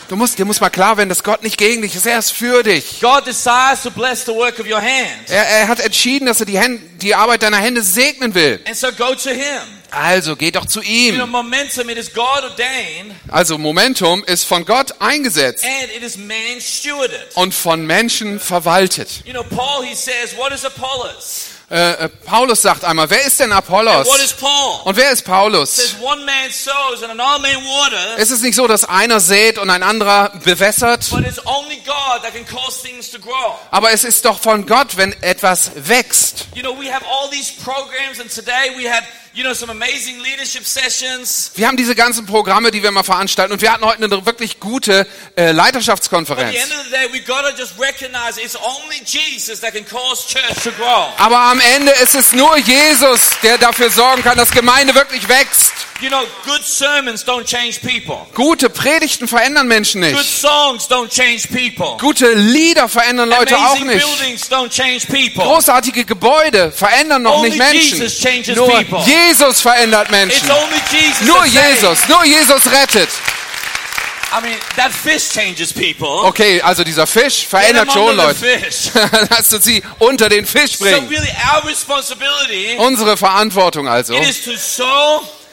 Du 0.08 0.16
musst, 0.16 0.38
dir 0.38 0.44
muss 0.44 0.60
mal 0.60 0.70
klar 0.70 0.96
werden, 0.96 1.08
dass 1.08 1.22
Gott 1.22 1.42
nicht 1.42 1.58
gegen 1.58 1.82
dich 1.82 1.94
ist, 1.94 2.06
er 2.06 2.18
ist 2.18 2.32
für 2.32 2.62
dich. 2.62 3.02
Er, 5.28 5.46
er 5.46 5.68
hat 5.68 5.80
entschieden, 5.80 6.26
dass 6.26 6.40
er 6.40 6.46
die, 6.46 6.58
Hände, 6.58 6.82
die 7.00 7.14
Arbeit 7.14 7.42
deiner 7.42 7.58
Hände 7.58 7.82
segnen 7.82 8.34
will. 8.34 8.60
And 8.66 8.76
so 8.76 8.88
go 8.92 9.14
to 9.14 9.30
Him. 9.30 9.81
Also 9.94 10.36
geh 10.36 10.50
doch 10.50 10.64
zu 10.66 10.80
You 10.80 11.12
know, 11.16 11.24
ihm. 11.24 11.30
momentum, 11.30 11.88
it 11.90 11.98
is 11.98 12.12
God 12.12 12.42
ordained 12.44 13.14
Also 13.28 13.58
Momentum 13.58 14.24
ist 14.24 14.44
von 14.44 14.64
Gott 14.64 14.94
eingesetzt 15.00 15.64
and 15.64 15.90
it 15.94 16.02
is 16.02 16.16
man 16.16 16.60
stewarded. 16.60 17.20
und 17.34 17.54
von 17.54 17.86
Menschen 17.86 18.40
verwaltet. 18.40 19.22
You 19.24 19.32
know, 19.32 19.44
Paul, 19.44 19.84
he 19.84 19.94
says, 19.94 20.36
what 20.36 20.52
is 20.52 20.64
Apollos? 20.64 21.48
Äh, 21.70 22.04
äh, 22.04 22.08
Paulus 22.10 22.60
sagt 22.60 22.84
einmal, 22.84 23.08
wer 23.08 23.24
ist 23.24 23.40
denn 23.40 23.50
Apollos? 23.50 24.06
Und 24.84 24.94
wer 24.96 25.10
ist 25.10 25.24
Paulus? 25.24 25.94
Es 28.18 28.30
ist 28.30 28.42
nicht 28.42 28.54
so, 28.54 28.66
dass 28.66 28.84
einer 28.84 29.20
sät 29.20 29.56
und 29.58 29.70
ein 29.70 29.82
anderer 29.82 30.30
bewässert, 30.44 31.08
but 31.10 31.20
it's 31.26 31.44
only 31.46 31.76
God 31.86 32.22
that 32.22 32.34
can 32.34 32.44
cause 32.46 32.82
things 32.82 33.10
to 33.10 33.18
grow. 33.18 33.58
aber 33.70 33.90
es 33.92 34.04
ist 34.04 34.24
doch 34.26 34.38
von 34.38 34.66
Gott, 34.66 34.96
wenn 34.98 35.12
etwas 35.22 35.70
wächst. 35.74 36.46
You 36.54 36.62
know, 36.62 36.78
we 36.78 36.92
have 36.92 37.04
all 37.06 37.30
these 37.30 37.52
programs 37.64 38.20
and 38.20 38.30
today 38.32 38.70
we 38.76 38.86
had, 38.90 39.04
you 39.34 39.42
know, 39.42 39.54
some 39.54 39.70
amazing 39.72 40.20
leadership 40.20 40.64
sessions. 40.66 41.52
Wir 41.54 41.66
haben 41.66 41.76
diese 41.76 41.94
ganzen 41.94 42.26
Programme, 42.26 42.70
die 42.70 42.82
wir 42.82 42.90
mal 42.90 43.02
veranstalten 43.02 43.52
und 43.52 43.62
wir 43.62 43.72
hatten 43.72 43.84
heute 43.84 44.04
eine 44.04 44.26
wirklich 44.26 44.60
gute 44.60 45.06
äh, 45.36 45.42
At 45.42 45.48
the 45.48 45.56
Leiterschaftskonferenz. 45.56 46.54
end 46.54 46.72
of 46.72 46.84
the 46.84 46.90
day, 46.90 47.06
we 47.12 47.20
gotta 47.20 47.50
just 47.56 47.72
recognize 47.78 48.38
it's 48.38 48.56
only 48.56 49.00
Jesus 49.04 49.60
that 49.60 49.72
can 49.72 49.84
cause 49.86 50.26
church 50.28 50.62
to 50.62 50.70
grow. 50.72 51.08
Aber 51.18 51.38
am 51.38 51.60
Ende 51.76 51.92
ist 52.02 52.14
es 52.14 52.32
nur 52.32 52.56
Jesus, 52.58 53.30
der 53.42 53.58
dafür 53.58 53.90
sorgen 53.90 54.22
kann, 54.22 54.36
dass 54.36 54.50
Gemeinde 54.50 54.94
wirklich 54.94 55.28
wächst. 55.28 55.72
You 56.00 56.08
know, 56.08 56.24
good 56.44 56.64
sermons 56.64 57.24
don't 57.24 57.44
change 57.44 57.78
people. 57.80 58.26
Gute 58.34 58.68
Predigten 58.68 59.28
verändern 59.28 59.68
Menschen 59.68 60.02
Good 60.02 60.14
nicht. 60.14 60.40
songs 60.40 60.90
don't 60.90 61.08
change 61.08 61.46
people. 61.46 61.96
Gute 62.00 62.32
Lieder 62.34 62.88
verändern 62.88 63.28
Leute 63.28 63.56
auch 63.56 63.76
Amazing 63.76 63.86
nicht. 63.86 64.04
buildings 64.04 64.50
don't 64.50 64.68
change 64.68 65.06
people. 65.06 65.44
Großartige 65.44 66.04
Gebäude 66.04 66.72
verändern 66.72 67.22
noch 67.22 67.36
Only 67.36 67.50
nicht 67.50 67.58
Menschen. 67.58 67.98
Jesus 68.00 68.18
changes 68.18 68.56
Nur 68.56 68.68
people. 68.68 68.98
Jesus 69.06 69.21
verändert 69.60 70.08
It's 70.08 70.10
Menschen. 70.10 70.48
Jesus. 70.90 71.20
Nur. 71.26 71.44
Jesus, 71.46 72.08
nur 72.08 72.24
Jesus 72.24 72.70
rettet. 72.70 73.08
I 74.34 74.40
mean, 74.40 74.56
that 74.76 74.92
fish 74.92 75.28
changes 75.30 75.72
people. 75.74 76.24
Okay, 76.26 76.62
also 76.62 76.84
dieser 76.84 77.06
Fisch 77.06 77.46
verändert 77.46 77.92
schon 77.92 78.16
Leute. 78.16 78.38
Lasst 79.30 79.52
uns 79.52 79.64
sie 79.64 79.82
unter 79.98 80.30
den 80.30 80.46
Fisch 80.46 80.78
responsibility 81.66 82.76
Unsere 82.78 83.18
Verantwortung 83.18 83.88
also 83.88 84.14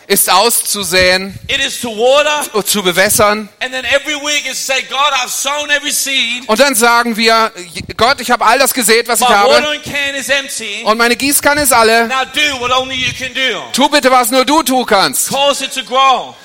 it 0.10 0.13
is 0.13 0.25
to 0.25 0.32
sow, 0.32 0.46
ist 0.48 0.63
auszusäen, 0.70 1.39
it 1.48 1.60
is 1.66 1.80
to 1.80 1.89
water, 1.89 2.66
zu 2.66 2.82
bewässern 2.82 3.48
and 3.60 3.72
then 3.72 3.86
every 3.86 4.16
week 4.16 4.46
is 4.50 4.58
to 4.66 4.74
say, 4.74 4.82
God, 4.89 5.13
I've 5.13 5.30
sown 5.30 5.70
every 5.70 5.92
seed. 5.92 6.48
und 6.48 6.60
dann 6.60 6.75
sagen 6.75 7.16
wir, 7.16 7.51
Gott, 7.96 8.20
ich 8.20 8.32
habe 8.32 8.46
all 8.46 8.58
das 8.58 8.74
gesät, 8.74 9.08
was 9.08 9.22
ich 9.22 9.28
habe 9.28 9.54
watering 9.54 9.82
can 9.82 10.16
is 10.16 10.30
empty. 10.30 10.84
und 10.84 10.98
meine 10.98 11.16
Gießkanne 11.16 11.62
ist 11.62 11.74
alle. 11.74 12.08
Now 12.08 12.25
do 12.34 12.60
what 12.60 12.72
only 12.72 12.96
you 12.96 13.13
can 13.18 13.34
do. 13.34 13.62
Tu 13.72 13.88
bitte, 13.89 14.10
was 14.12 14.32
nur 14.32 14.46
du 14.46 14.63
tun 14.63 14.86
kannst. 14.86 15.30
Cause 15.30 15.63
it 15.63 15.74
to 15.74 15.84
grow. 15.84 16.36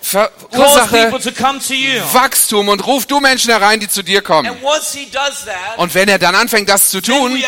Verursache. 0.00 1.12
Wachstum 2.12 2.68
und 2.68 2.86
ruf 2.86 3.06
du 3.06 3.20
Menschen 3.20 3.50
herein, 3.50 3.80
die 3.80 3.88
zu 3.88 4.02
dir 4.02 4.20
kommen. 4.22 4.50
Und 5.76 5.94
wenn 5.94 6.08
er 6.08 6.18
dann 6.18 6.34
anfängt, 6.34 6.68
das 6.68 6.90
zu 6.90 7.00
tun, 7.00 7.42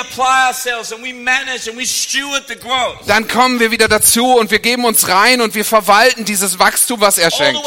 dann 3.07 3.28
kommen 3.28 3.61
wir 3.61 3.71
wieder 3.71 3.88
dazu 3.88 4.35
und 4.37 4.50
wir 4.50 4.59
geben 4.59 4.85
uns 4.85 5.09
rein 5.09 5.40
und 5.40 5.54
wir 5.54 5.64
verwalten 5.64 6.25
dieses 6.25 6.59
Wachstum, 6.59 7.00
was 7.00 7.19
er 7.19 7.31
schenkt. 7.31 7.61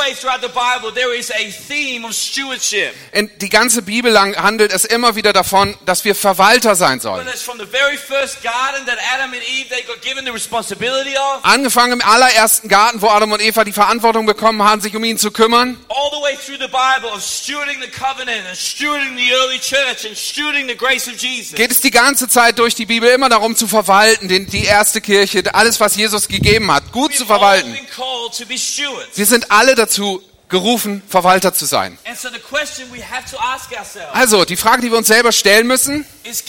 In 3.11 3.31
die 3.39 3.49
ganze 3.49 3.81
Bibel 3.81 4.11
lang 4.11 4.35
handelt 4.35 4.73
es 4.73 4.85
immer 4.85 5.15
wieder 5.15 5.33
davon, 5.33 5.75
dass 5.85 6.03
wir 6.05 6.15
Verwalter 6.15 6.75
sein 6.75 6.99
sollen. 6.99 7.27
Angefangen 11.43 11.93
im 11.93 12.01
allerersten 12.01 12.67
Garten, 12.69 13.01
wo 13.01 13.07
Adam 13.09 13.31
und 13.31 13.41
Eva 13.41 13.63
die 13.63 13.71
Verantwortung 13.71 14.25
bekommen 14.25 14.46
haben, 14.63 14.81
sich 14.81 14.95
um 14.95 15.03
ihn 15.03 15.17
zu 15.17 15.31
kümmern, 15.31 15.77
all 15.89 16.09
the 16.11 16.21
way 16.21 16.35
through 16.35 16.57
the 16.59 16.67
Bible 16.67 17.13
of 17.13 17.21
stewarding 17.21 17.81
the 17.81 17.89
covenant 17.89 18.45
and 18.47 18.57
stewarding 18.57 19.15
the 19.17 19.31
early 19.33 19.59
church 19.59 20.05
and 20.05 20.15
stewarding 20.15 20.67
the 20.67 20.75
grace 20.75 21.07
of 21.07 21.15
Jesus. 21.17 21.55
geht 21.55 21.71
es 21.71 21.81
die 21.81 21.91
ganze 21.91 22.27
Zeit 22.27 22.59
durch 22.59 22.75
die 22.75 22.85
Bibel 22.85 23.09
immer 23.09 23.29
darum 23.29 23.55
zu 23.55 23.67
verwalten, 23.67 24.27
den, 24.27 24.47
die 24.47 24.63
erste 24.63 25.01
Kirche, 25.01 25.43
alles, 25.53 25.79
was 25.79 25.95
Jesus 25.95 26.27
gegeben 26.27 26.71
hat, 26.71 26.91
gut 26.91 27.15
zu 27.15 27.25
verwalten. 27.25 27.77
Wir 29.15 29.25
sind 29.25 29.51
alle 29.51 29.75
dazu 29.75 30.21
gerufen, 30.49 31.01
Verwalter 31.07 31.53
zu 31.53 31.65
sein. 31.65 31.97
Also, 34.13 34.45
die 34.45 34.55
Frage, 34.55 34.81
die 34.81 34.91
wir 34.91 34.97
uns 34.97 35.07
selber 35.07 35.31
stellen 35.31 35.67
müssen, 35.67 36.05
is 36.23 36.43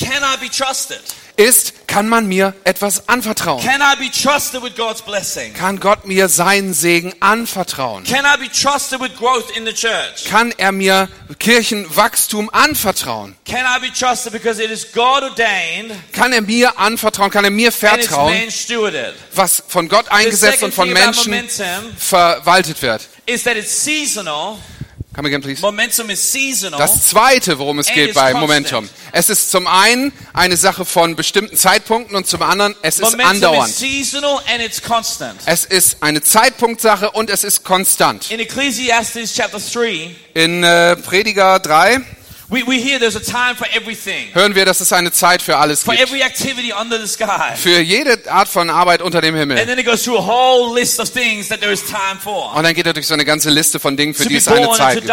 ist, 1.38 1.86
kann 1.86 2.08
man 2.08 2.26
mir 2.26 2.52
etwas 2.64 3.08
anvertrauen? 3.08 3.64
Kann 5.54 5.80
Gott 5.80 6.06
mir 6.06 6.28
seinen 6.28 6.74
Segen 6.74 7.14
anvertrauen? 7.20 8.04
Can 8.04 8.24
I 8.24 8.36
be 8.38 8.50
trusted 8.52 9.00
with 9.00 9.16
growth 9.16 9.56
in 9.56 9.64
the 9.64 9.72
church? 9.72 10.24
Kann 10.28 10.52
er 10.58 10.72
mir 10.72 11.08
Kirchenwachstum 11.38 12.50
anvertrauen? 12.50 13.36
Can 13.46 13.64
I 13.64 13.80
be 13.80 13.92
trusted 13.92 14.32
because 14.32 14.62
it 14.62 14.70
is 14.70 14.92
God 14.92 15.22
ordained 15.22 15.92
Kann 16.12 16.32
er 16.32 16.42
mir 16.42 16.78
anvertrauen? 16.78 17.30
Kann 17.30 17.44
er 17.44 17.50
mir 17.50 17.72
vertrauen, 17.72 18.34
was 19.34 19.62
von 19.66 19.88
Gott 19.88 20.08
eingesetzt 20.10 20.62
und 20.62 20.74
von 20.74 20.92
Menschen 20.92 21.48
verwaltet 21.96 22.82
wird? 22.82 23.08
is 23.28 23.44
that 23.44 23.56
it's 23.56 23.70
seasonal. 23.70 24.58
Come 25.18 25.26
again, 25.26 25.42
please. 25.42 25.60
Momentum 25.60 26.10
is 26.10 26.22
seasonal. 26.22 26.78
Das 26.78 27.08
zweite, 27.08 27.58
worum 27.58 27.80
es 27.80 27.88
geht 27.88 28.10
it's 28.10 28.14
bei. 28.14 28.34
Momentum. 28.34 28.88
Es 29.10 29.28
ist 29.28 29.50
zum 29.50 29.66
einen 29.66 30.12
eine 30.32 30.56
Sache 30.56 30.84
von 30.84 31.16
bestimmten 31.16 31.56
Zeitpunkten 31.56 32.14
und 32.14 32.28
zum 32.28 32.40
anderen, 32.40 32.76
es 32.82 33.00
ist 33.00 33.10
Momentum 33.10 33.28
andauernd. 33.28 33.68
is 33.68 33.78
seasonal 33.80 34.40
and 34.48 34.62
it's 34.62 34.80
constant. 34.80 35.34
Es 35.44 35.64
ist 35.64 35.96
eine 36.04 36.22
Zeitpunktsache 36.22 37.10
und 37.10 37.30
es 37.30 37.42
ist 37.42 37.64
konstant. 37.64 38.30
In 38.30 38.38
Ecclesiastes 38.38 39.34
chapter 39.34 39.58
3, 39.58 40.14
In 40.34 40.62
äh, 40.62 40.94
Prediger 40.94 41.58
3 41.58 42.00
we, 42.50 42.62
we 42.66 42.78
hear 42.80 42.98
there's 42.98 43.16
a 43.16 43.20
time 43.20 43.54
for 43.56 43.66
everything, 43.74 44.28
hören 44.34 44.54
wir, 44.54 44.64
dass 44.64 44.80
es 44.80 44.92
eine 44.92 45.12
Zeit 45.12 45.42
für 45.42 45.56
alles 45.58 45.82
for 45.84 45.94
gibt. 45.94 46.08
every 46.08 46.22
activity 46.22 46.72
under 46.72 46.98
the 46.98 47.06
sky. 47.06 47.54
Für 47.56 47.80
jede 47.80 48.18
Art 48.30 48.48
von 48.48 48.70
Arbeit 48.70 49.02
unter 49.02 49.20
dem 49.20 49.34
And 49.34 49.40
Himmel. 49.52 49.66
then 49.66 49.78
it 49.78 49.84
goes 49.86 50.02
through 50.02 50.18
a 50.18 50.26
whole 50.26 50.74
list 50.78 50.98
of 51.00 51.10
things 51.10 51.48
that 51.48 51.60
there 51.60 51.72
is 51.72 51.82
time 51.84 52.18
for. 52.22 52.54
Und 52.54 52.62
dann 52.64 52.74
geht 52.74 52.86
er 52.86 52.92
durch 52.94 53.06
so 53.06 53.14
eine 53.14 53.24
ganze 53.24 53.50
Liste 53.50 53.78
von 53.78 53.96
Dingen, 53.96 54.14
für 54.14 54.22
To 54.24 54.28
die 54.30 54.36
es 54.36 54.48
eine 54.48 54.70
Zeit 54.72 55.02
gibt. 55.02 55.12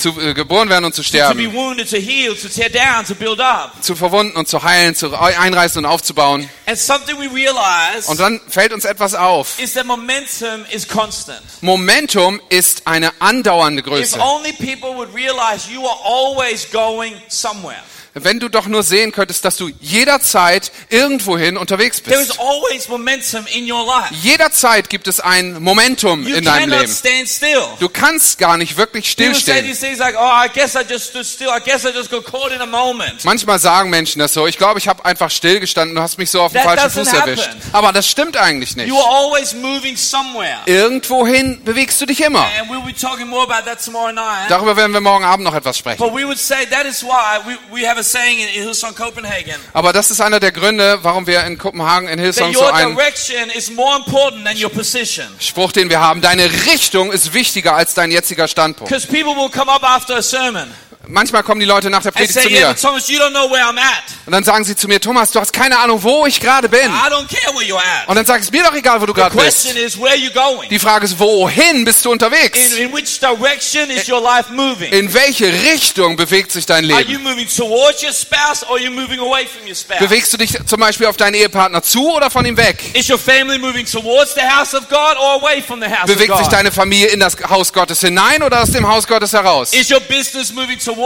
Zu 0.00 0.18
äh, 0.20 0.32
geboren 0.34 0.68
werden 0.70 0.84
und 0.86 0.94
zu 0.94 1.02
To 1.02 1.04
be 1.04 1.08
sterben. 1.08 1.52
wounded, 1.54 1.90
to 1.90 1.96
heal, 1.96 2.34
to 2.34 2.48
tear 2.48 2.70
down, 2.70 3.04
to 3.06 3.14
build 3.14 3.40
up. 3.40 3.72
Zu 3.82 3.94
verwunden 3.94 4.36
und 4.36 4.48
zu 4.48 4.62
heilen, 4.62 4.94
zu 4.94 5.14
einreißen 5.18 5.84
und 5.84 5.90
aufzubauen. 5.90 6.48
And 6.66 6.78
something 6.78 7.16
we 7.18 7.28
realize 7.34 8.08
Und 8.08 8.20
dann 8.20 8.40
fällt 8.48 8.72
uns 8.72 8.84
etwas 8.84 9.14
auf. 9.14 9.58
is 9.58 9.74
that 9.74 9.84
momentum 9.86 10.64
is 10.70 10.86
constant. 10.88 11.40
Momentum 11.60 12.40
ist 12.48 12.86
eine 12.86 13.10
andauernde 13.20 13.80
If 13.82 13.86
Größe. 13.86 14.20
only 14.20 14.52
people 14.52 14.94
would 14.96 15.12
realize 15.14 15.68
you 15.70 15.84
are 15.86 15.98
always 16.04 16.69
going 16.70 17.16
somewhere. 17.28 17.82
Wenn 18.14 18.40
du 18.40 18.48
doch 18.48 18.66
nur 18.66 18.82
sehen 18.82 19.12
könntest, 19.12 19.44
dass 19.44 19.56
du 19.56 19.70
jederzeit 19.80 20.72
irgendwohin 20.88 21.56
unterwegs 21.56 22.02
There 22.02 22.20
is 22.20 22.28
bist. 22.28 22.40
always 22.40 22.88
momentum 22.88 23.46
in 23.46 23.70
your 23.70 23.86
life. 23.86 24.12
Jederzeit 24.22 24.88
gibt 24.88 25.06
es 25.06 25.20
ein 25.20 25.62
Momentum 25.62 26.26
You 26.26 26.36
in 26.36 26.44
deinem 26.44 26.70
Leben. 26.70 26.92
stand 26.92 27.28
still. 27.28 27.62
Du 27.78 27.88
kannst 27.88 28.38
gar 28.38 28.56
nicht 28.56 28.76
wirklich 28.76 29.10
stillstehen. 29.10 29.64
like, 29.98 30.16
oh. 30.18 30.30
Manchmal 33.22 33.58
sagen 33.58 33.90
Menschen 33.90 34.18
das 34.18 34.32
so. 34.32 34.46
Ich 34.46 34.58
glaube, 34.58 34.78
ich 34.78 34.88
habe 34.88 35.04
einfach 35.04 35.30
stillgestanden. 35.30 35.94
Du 35.94 36.02
hast 36.02 36.18
mich 36.18 36.30
so 36.30 36.42
auf 36.42 36.52
den 36.52 36.62
That 36.62 36.80
falschen 36.80 37.04
Fuß 37.04 37.12
erwischt. 37.12 37.48
happen. 37.48 37.60
Aber 37.72 37.92
das 37.92 38.08
stimmt 38.08 38.36
eigentlich 38.36 38.74
nicht. 38.76 38.88
You 38.88 38.98
are 38.98 39.08
always 39.08 39.54
moving 39.54 39.96
somewhere. 39.96 40.58
Irgendwohin 40.66 41.62
bewegst 41.64 42.00
du 42.00 42.06
dich 42.06 42.20
immer. 42.22 42.46
And 42.58 42.70
we'll 42.70 42.84
be 42.84 42.94
talking 42.94 43.28
more 43.28 43.44
about 43.44 43.68
that 43.68 43.84
tomorrow 43.84 44.12
night. 44.12 44.50
Darüber 44.50 44.76
werden 44.76 44.92
wir 44.92 45.00
morgen 45.00 45.24
Abend 45.24 45.44
noch 45.44 45.54
etwas 45.54 45.78
sprechen. 45.78 45.98
But 45.98 46.12
we 46.12 46.24
would 46.26 46.38
say 46.38 46.66
that 46.66 46.86
is 46.86 47.02
why 47.04 47.38
we, 47.46 47.56
we 47.72 47.88
have 47.88 47.99
a 48.00 48.02
saying 48.02 48.38
in 48.40 48.48
Hillsong 48.48 48.94
Copenhagen 48.94 49.54
Aber 49.72 49.92
das 49.92 50.10
ist 50.10 50.20
einer 50.20 50.40
der 50.40 50.52
Gründe, 50.52 50.98
warum 51.02 51.26
wir 51.26 51.44
in 51.44 51.58
Kopenhagen 51.58 52.08
in 52.08 52.18
Hillsong 52.18 52.52
so 52.54 52.64
einen 52.64 52.96
direction 52.96 53.50
is 53.50 53.70
more 53.70 53.96
important 53.96 54.44
than 54.44 54.56
your 54.62 54.70
position. 54.70 55.26
Spruch, 55.38 55.72
den 55.72 55.88
wir 55.90 56.00
haben. 56.00 56.20
Deine 56.20 56.50
Richtung 56.66 57.12
ist 57.12 57.32
wichtiger 57.32 57.74
als 57.74 57.94
dein 57.94 58.10
jetziger 58.10 58.48
Standpunkt. 58.48 58.90
Manchmal 61.10 61.42
kommen 61.42 61.60
die 61.60 61.66
Leute 61.66 61.90
nach 61.90 62.02
der 62.02 62.12
Predigt 62.12 62.34
say, 62.34 62.42
zu 62.42 62.50
mir 62.50 62.74
Thomas, 62.76 63.08
und 64.26 64.32
dann 64.32 64.44
sagen 64.44 64.64
sie 64.64 64.76
zu 64.76 64.86
mir, 64.86 65.00
Thomas, 65.00 65.30
du 65.32 65.40
hast 65.40 65.52
keine 65.52 65.78
Ahnung, 65.78 66.00
wo 66.02 66.24
ich 66.26 66.38
gerade 66.40 66.68
bin. 66.68 66.80
Und 68.06 68.14
dann 68.16 68.24
sag 68.26 68.36
ich, 68.38 68.44
es 68.46 68.52
mir 68.52 68.62
doch 68.62 68.74
egal, 68.74 69.00
wo 69.00 69.06
du 69.06 69.12
gerade 69.14 69.34
bist. 69.36 69.64
is? 69.74 69.98
Die 70.70 70.78
Frage 70.78 71.04
ist, 71.06 71.18
wohin 71.18 71.84
bist 71.84 72.04
du 72.04 72.12
unterwegs? 72.12 72.58
In, 72.58 72.76
in? 72.84 72.92
In 74.92 75.12
welche 75.14 75.52
Richtung 75.52 76.16
bewegt 76.16 76.52
sich 76.52 76.64
dein 76.66 76.84
Leben? 76.84 77.24
Bewegst 79.98 80.32
du 80.32 80.36
dich 80.36 80.58
zum 80.66 80.80
Beispiel 80.80 81.06
auf 81.06 81.16
deinen 81.16 81.34
Ehepartner 81.34 81.82
zu 81.82 82.14
oder 82.14 82.30
von 82.30 82.44
ihm 82.46 82.56
weg? 82.56 82.84
Bewegt 86.06 86.38
sich 86.38 86.46
deine 86.48 86.70
Familie 86.70 87.08
in 87.08 87.20
das 87.20 87.36
Haus 87.48 87.72
Gottes 87.72 88.00
hinein 88.00 88.42
oder 88.42 88.62
aus 88.62 88.70
dem 88.70 88.86
Haus 88.86 89.06
Gottes 89.08 89.32
heraus? 89.32 89.72
Is 89.72 89.90
your 89.90 90.00
business 90.00 90.52
moving 90.52 90.78
towards 90.78 90.99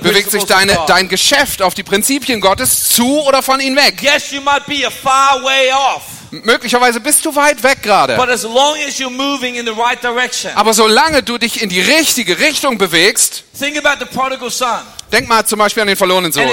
Bewegt 0.00 0.30
sich 0.30 0.44
deine, 0.44 0.78
dein 0.86 1.08
Geschäft 1.08 1.62
auf 1.62 1.74
die 1.74 1.82
Prinzipien 1.82 2.40
Gottes 2.40 2.88
zu 2.90 3.20
oder 3.22 3.42
von 3.42 3.60
ihm 3.60 3.76
weg? 3.76 4.02
yes, 4.02 4.30
you 4.30 4.40
might 4.40 4.64
be 4.66 4.86
a 4.86 4.90
far 4.90 5.42
way 5.42 5.72
off, 5.72 6.02
Möglicherweise 6.30 7.00
bist 7.00 7.24
du 7.24 7.34
weit 7.34 7.62
weg 7.62 7.82
gerade. 7.82 8.16
but 8.16 8.28
as 8.28 8.44
long 8.44 8.76
as 8.86 8.98
you're 8.98 9.10
moving 9.10 9.56
in 9.56 9.66
the 9.66 9.72
right 9.72 10.00
direction. 10.02 10.52
Aber 10.54 10.72
solange 10.74 11.22
du 11.22 11.38
dich 11.38 11.60
in 11.62 11.68
die 11.68 11.80
richtige 11.80 12.38
Richtung 12.38 12.78
bewegst, 12.78 13.44
Think 13.58 13.76
about 13.84 13.98
the 14.04 14.06
prodigal 14.06 14.50
son 14.50 14.78
denk 15.12 15.28
mal 15.28 15.44
zum 15.44 15.58
Beispiel 15.58 15.82
an 15.82 15.88
den 15.88 15.96
verlorenen 15.96 16.32
Sohn 16.32 16.48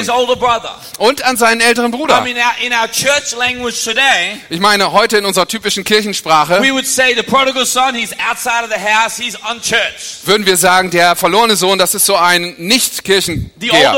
und 0.99 1.23
an 1.23 1.37
seinen 1.37 1.61
älteren 1.61 1.91
Bruder. 1.91 2.25
Ich 4.49 4.59
meine, 4.59 4.91
heute 4.91 5.17
in 5.17 5.25
unserer 5.25 5.47
typischen 5.47 5.83
Kirchensprache 5.83 6.61
we 6.61 6.71
would 6.73 6.87
say 6.87 7.13
the 7.15 7.23
prodigal 7.23 7.65
son, 7.65 7.95
he's 7.95 8.13
outside 8.29 8.63
of 8.63 8.69
the 8.69 8.79
house, 8.79 9.17
he's 9.17 9.35
unchurched. 9.35 10.25
würden 10.25 10.45
wir 10.45 10.57
sagen, 10.57 10.91
der 10.91 11.15
verlorene 11.15 11.55
Sohn, 11.55 11.77
das 11.77 11.93
ist 11.95 12.05
so 12.05 12.15
ein 12.15 12.37
The 12.37 12.43
older 12.43 12.63
Nicht-Kirchengeher. 12.67 13.97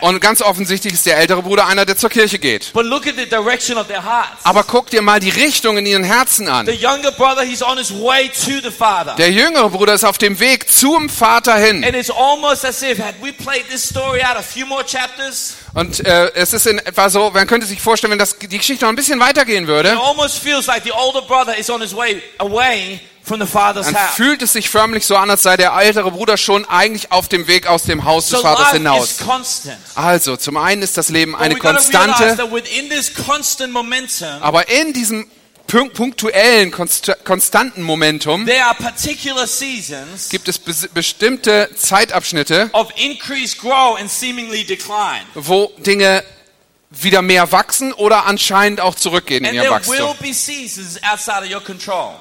Und 0.00 0.20
ganz 0.20 0.42
offensichtlich 0.42 0.94
ist 0.94 1.06
der 1.06 1.18
ältere 1.18 1.42
Bruder 1.42 1.66
einer, 1.66 1.84
der 1.84 1.96
zur 1.96 2.10
Kirche 2.10 2.38
geht. 2.38 2.72
But 2.72 2.86
look 2.86 3.06
at 3.06 3.14
the 3.16 3.26
direction 3.26 3.78
of 3.78 3.86
their 3.86 4.04
hearts. 4.04 4.44
Aber 4.44 4.64
guck 4.64 4.90
dir 4.90 5.02
mal 5.02 5.20
die 5.20 5.30
Richtung 5.30 5.76
in 5.78 5.86
ihren 5.86 6.04
Herzen 6.04 6.48
an. 6.48 6.66
The 6.66 6.72
younger 6.72 7.12
brother, 7.12 7.42
he's 7.42 7.62
on 7.62 7.78
his 7.78 7.90
way 7.90 8.28
to 8.28 8.60
the 8.62 8.70
father. 8.70 9.14
Der 9.16 9.30
jüngere 9.30 9.70
Bruder 9.70 9.94
ist 9.94 10.04
auf 10.04 10.18
dem 10.18 10.38
Weg 10.40 10.70
zum 10.70 11.08
Vater 11.08 11.56
hin. 11.56 11.82
And 12.04 12.10
it's 12.10 12.10
almost 12.10 12.64
as 12.64 12.82
if 12.82 12.98
had 12.98 13.14
we 13.22 13.32
played 13.32 13.64
this 13.70 13.88
story 13.88 14.22
out 14.22 14.36
a 14.36 14.42
few 14.42 14.66
more 14.66 14.84
chapters, 14.84 15.54
Und 15.74 16.04
äh, 16.04 16.32
es 16.34 16.52
ist 16.52 16.66
in 16.66 16.78
etwa 16.78 17.08
so, 17.08 17.30
man 17.30 17.46
könnte 17.46 17.66
sich 17.66 17.80
vorstellen, 17.80 18.10
wenn 18.10 18.18
das, 18.18 18.36
die 18.38 18.58
Geschichte 18.58 18.84
noch 18.84 18.90
ein 18.90 18.96
bisschen 18.96 19.20
weitergehen 19.20 19.64
it 19.64 19.68
würde, 19.68 19.98
almost 19.98 20.38
feels 20.38 20.66
like 20.66 20.84
the 20.84 20.92
older 20.92 21.22
brother 21.22 21.56
is 21.56 21.70
on 21.70 21.80
his 21.80 21.96
way 21.96 22.22
away 22.38 23.00
from 23.22 23.40
the 23.40 23.46
father's 23.46 23.86
dann 23.86 23.96
fühlt 24.14 24.42
es 24.42 24.52
sich 24.52 24.68
förmlich 24.68 25.06
so 25.06 25.16
an, 25.16 25.30
als 25.30 25.42
sei 25.42 25.56
der 25.56 25.72
ältere 25.72 26.10
Bruder 26.10 26.36
schon 26.36 26.66
eigentlich 26.66 27.10
auf 27.10 27.28
dem 27.28 27.46
Weg 27.46 27.66
aus 27.66 27.84
dem 27.84 28.04
Haus 28.04 28.28
des 28.28 28.40
Vaters 28.40 28.72
hinaus. 28.72 29.16
Also, 29.94 30.36
zum 30.36 30.58
einen 30.58 30.82
ist 30.82 30.98
das 30.98 31.08
Leben 31.08 31.34
eine 31.34 31.56
Konstante, 31.56 32.36
aber 34.40 34.68
in 34.68 34.92
diesem 34.92 35.26
punktuellen, 35.66 36.70
konst 36.70 37.12
konstanten 37.24 37.82
Momentum 37.82 38.46
gibt 40.30 40.48
es 40.48 40.58
bes 40.58 40.88
bestimmte 40.94 41.70
Zeitabschnitte, 41.76 42.70
wo 45.34 45.72
Dinge 45.78 46.24
wieder 47.00 47.22
mehr 47.22 47.52
wachsen 47.52 47.92
oder 47.92 48.26
anscheinend 48.26 48.80
auch 48.80 48.94
zurückgehen 48.94 49.44
in 49.44 49.50
And 49.50 49.64
ihr 49.64 49.70
Wachstum. 49.70 50.16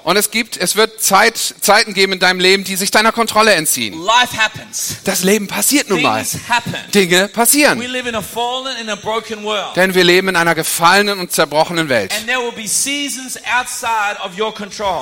Und 0.04 0.18
es 0.18 0.32
gibt, 0.32 0.58
es 0.58 0.76
wird 0.76 1.02
Zeit, 1.02 1.38
Zeiten 1.62 1.94
geben 1.94 2.14
in 2.14 2.20
deinem 2.20 2.40
Leben, 2.40 2.64
die 2.64 2.76
sich 2.76 2.92
deiner 2.92 3.12
Kontrolle 3.12 3.54
entziehen. 3.54 3.96
Das 5.04 5.24
Leben 5.24 5.48
passiert 5.48 5.90
nun 5.90 6.02
mal. 6.02 6.26
Dinge 6.94 7.28
passieren. 7.28 7.80
Denn 9.76 9.94
wir 9.96 10.04
leben 10.04 10.28
in 10.30 10.36
einer 10.36 10.56
gefallenen 10.56 11.20
und 11.20 11.32
zerbrochenen 11.32 11.90
Welt. 11.90 12.14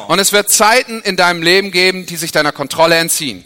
Und 0.07 0.19
es 0.19 0.31
wird 0.31 0.51
Zeiten 0.51 1.01
in 1.01 1.17
deinem 1.17 1.41
Leben 1.41 1.71
geben, 1.71 2.05
die 2.05 2.17
sich 2.17 2.31
deiner 2.31 2.51
Kontrolle 2.51 2.95
entziehen. 2.95 3.43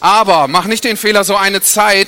Aber 0.00 0.48
mach 0.48 0.64
nicht 0.66 0.84
den 0.84 0.96
Fehler, 0.96 1.24
so 1.24 1.36
eine 1.36 1.60
Zeit, 1.60 2.01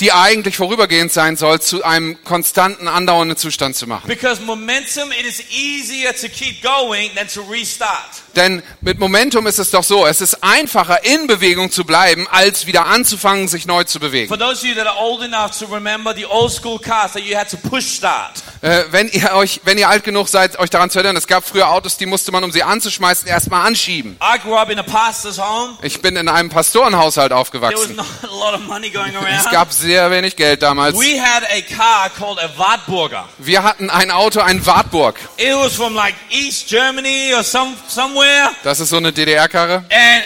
die 0.00 0.12
eigentlich 0.12 0.56
vorübergehend 0.56 1.12
sein 1.12 1.36
soll, 1.36 1.60
zu 1.60 1.84
einem 1.84 2.22
konstanten, 2.24 2.88
andauernden 2.88 3.36
Zustand 3.36 3.76
zu 3.76 3.86
machen. 3.86 4.08
Because 4.08 4.40
momentum, 4.42 5.12
it 5.12 5.26
is 5.26 5.42
easier 5.50 6.14
to 6.14 6.28
keep 6.28 6.62
going 6.62 7.14
than 7.14 7.28
to 7.28 7.42
restart. 7.42 8.22
Denn 8.36 8.62
mit 8.80 8.98
Momentum 8.98 9.46
ist 9.46 9.58
es 9.58 9.70
doch 9.70 9.82
so, 9.82 10.06
es 10.06 10.20
ist 10.20 10.42
einfacher, 10.42 11.04
in 11.04 11.26
Bewegung 11.26 11.70
zu 11.70 11.84
bleiben, 11.84 12.26
als 12.30 12.66
wieder 12.66 12.86
anzufangen, 12.86 13.48
sich 13.48 13.66
neu 13.66 13.84
zu 13.84 13.98
bewegen. 14.00 14.28
For 14.28 14.38
those 14.38 14.62
of 14.62 14.64
you 14.64 14.74
that 14.74 14.86
are 14.86 14.98
old 14.98 15.22
enough 15.22 15.58
to 15.58 15.66
remember 15.66 16.14
the 16.14 16.26
old 16.26 16.52
school 16.52 16.78
cars 16.78 17.12
that 17.12 17.22
you 17.22 17.36
had 17.36 17.50
to 17.50 17.56
push 17.56 17.84
start. 17.86 18.42
Äh, 18.62 18.84
wenn 18.90 19.08
ihr 19.08 19.32
euch, 19.34 19.60
wenn 19.64 19.78
ihr 19.78 19.88
alt 19.88 20.04
genug 20.04 20.28
seid, 20.28 20.58
euch 20.58 20.70
daran 20.70 20.90
zu 20.90 20.98
erinnern, 20.98 21.16
es 21.16 21.26
gab 21.26 21.46
früher 21.46 21.68
Autos, 21.70 21.96
die 21.96 22.06
musste 22.06 22.30
man, 22.30 22.44
um 22.44 22.52
sie 22.52 22.62
anzuschmeißen, 22.62 23.26
erstmal 23.26 23.66
anschieben. 23.66 24.16
I 24.22 24.38
grew 24.38 24.54
up 24.54 24.70
in 24.70 24.78
a 24.78 24.82
pastor's 24.82 25.38
home. 25.38 25.76
Ich 25.82 26.00
bin 26.00 26.16
in 26.16 26.28
einem 26.28 26.50
Pastorenhaushalt 26.50 27.30
There 27.30 27.38
was 27.38 27.46
aufgewachsen. 27.48 27.96
not 27.96 28.06
a 28.22 28.26
lot 28.26 28.54
of 28.54 28.66
money 28.66 28.90
going 28.90 29.14
Es 29.16 29.46
around. 29.46 29.50
gab 29.50 29.72
sehr 29.72 30.10
wenig 30.10 30.36
Geld 30.36 30.62
damals. 30.62 30.96
We 30.96 31.20
had 31.20 31.42
a 31.44 31.62
car 31.74 32.10
called 32.10 32.38
a 32.38 32.50
Wartburger. 32.56 33.24
Wir 33.38 33.62
hatten 33.62 33.90
ein 33.90 34.10
Auto, 34.10 34.40
ein 34.40 34.64
Wartburg. 34.66 35.18
It 35.36 35.54
was 35.56 35.74
from 35.74 35.94
like 35.94 36.14
East 36.30 36.68
Germany 36.68 37.32
or 37.34 37.42
some 37.42 37.74
somewhere. 37.88 38.19
Das 38.62 38.80
ist 38.80 38.90
so 38.90 38.96
eine 38.96 39.12
DDR-Karre. 39.12 39.84
And 39.90 40.24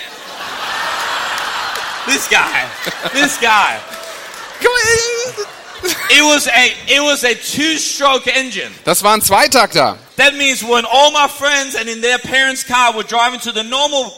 this 2.07 2.29
guy, 2.29 2.65
this 3.13 3.39
guy, 3.41 3.79
it 6.11 6.23
was 6.23 6.47
a 6.49 6.73
it 6.87 7.01
was 7.03 7.25
a 7.25 7.35
two-stroke 7.35 8.27
engine. 8.27 8.73
Das 8.85 9.03
war 9.03 9.15
ein 9.15 9.23
Zweitakter. 9.23 9.99
That 10.17 10.35
means 10.35 10.63
when 10.63 10.85
all 10.85 11.11
my 11.11 11.29
friends 11.29 11.75
and 11.75 11.89
in 11.89 12.01
their 12.01 12.19
parents' 12.19 12.65
car 12.65 12.95
were 12.95 13.05
driving 13.05 13.41
to 13.41 13.53
the 13.53 13.65
normal 13.65 14.13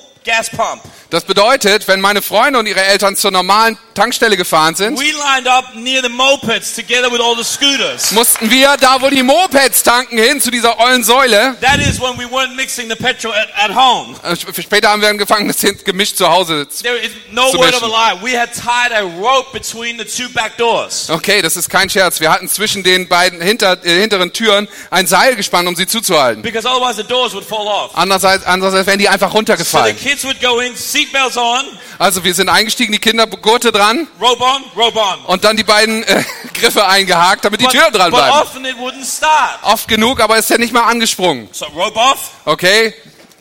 Das 1.11 1.25
bedeutet, 1.25 1.87
wenn 1.87 2.01
meine 2.01 2.21
Freunde 2.21 2.59
und 2.59 2.67
ihre 2.67 2.83
Eltern 2.85 3.15
zur 3.17 3.31
normalen 3.31 3.79
Tankstelle 3.95 4.37
gefahren 4.37 4.75
sind, 4.75 4.99
we 4.99 5.05
lined 5.05 5.47
up 5.49 5.75
near 5.75 6.03
the 6.03 6.09
mopeds 6.09 6.75
together 6.75 7.11
with 7.11 7.21
all 7.21 7.37
the 7.37 7.45
scooters. 7.45 8.11
mussten 8.11 8.51
wir 8.51 8.77
da, 8.79 9.01
wo 9.01 9.09
die 9.09 9.23
Mopeds 9.23 9.83
tanken, 9.85 10.19
hin 10.19 10.41
zu 10.41 10.51
dieser 10.51 10.79
ollen 10.81 11.05
Säule. 11.05 11.57
That 11.61 11.79
is 11.79 12.01
when 12.01 12.19
we 12.19 12.25
weren't 12.25 12.55
mixing 12.57 12.89
the 12.91 12.97
petrol 12.97 13.33
at, 13.33 13.49
at 13.57 13.75
home. 13.75 14.17
Äh, 14.25 14.33
sp- 14.35 14.51
Später 14.61 14.91
haben 14.91 15.01
wir 15.01 15.09
angefangen, 15.09 15.47
das 15.49 15.59
gemischt 15.85 16.17
zu 16.17 16.29
Hause. 16.29 16.67
There 16.83 16.97
is 16.99 17.13
no 17.31 17.51
Zu 17.53 17.59
word 17.59 17.75
of 17.75 17.83
a 17.85 17.87
mischen. 17.87 18.23
lie. 18.23 18.33
We 18.33 18.39
had 18.39 18.51
tied 18.53 18.93
a 18.93 19.03
rope 19.03 19.53
between 19.53 19.99
the 19.99 20.05
two 20.05 20.29
back 20.35 20.57
doors. 20.59 21.09
Okay, 21.09 21.41
das 21.41 21.57
ist 21.57 21.71
kein 21.71 21.89
Scherz. 21.89 22.19
Wir 22.21 22.31
hatten 22.33 22.49
zwischen 22.49 22.83
den 22.83 23.07
beiden 23.09 23.41
hinter, 23.41 23.79
äh, 23.85 24.01
hinteren 24.01 24.33
Türen 24.33 24.67
ein 24.91 25.07
Seil 25.07 25.37
gespannt, 25.37 25.69
um 25.69 25.77
sie 25.77 25.87
zuzuhalten. 25.87 26.43
Because 26.43 26.69
otherwise 26.69 26.97
the 27.01 27.07
doors 27.07 27.33
would 27.33 27.45
fall 27.47 27.67
off. 27.69 27.93
Andererseits, 27.95 28.45
andererseits 28.45 28.87
wären 28.89 28.99
die 28.99 29.09
einfach 29.09 29.31
So 29.31 29.37
runtergefallen. 29.37 29.97
Kids 30.17 30.25
would 30.25 30.41
go 30.41 30.61
in, 30.61 30.75
seatbelts 30.75 31.37
on, 31.37 31.65
Also 31.99 32.25
wir 32.25 32.35
sind 32.35 32.49
eingestiegen, 32.49 32.93
die 32.93 32.99
Kinder 32.99 33.27
Gurte 33.27 33.73
dran 33.73 34.07
rope 34.21 34.43
on, 34.43 34.65
rope 34.77 34.99
on. 34.99 35.21
und 35.27 35.45
dann 35.45 35.57
die 35.57 35.65
beiden 35.65 36.03
äh, 36.05 36.25
Griffe 36.55 36.87
eingehakt, 36.87 37.45
damit 37.45 37.61
die 37.61 37.65
But, 37.65 37.73
Türen 37.75 37.93
dran 37.93 38.11
but 38.11 38.21
bleiben. 38.21 38.39
often 38.39 38.65
it 38.65 38.77
wouldn't 38.77 39.05
start. 39.05 39.59
Oft 39.63 39.89
genug, 39.89 40.21
aber 40.21 40.39
ist 40.39 40.49
ja 40.51 40.59
nicht 40.59 40.73
mal 40.73 40.85
angesprungen. 40.85 41.49
So 41.53 41.67
rope 41.67 41.99
off, 41.99 42.31
Okay, 42.45 42.95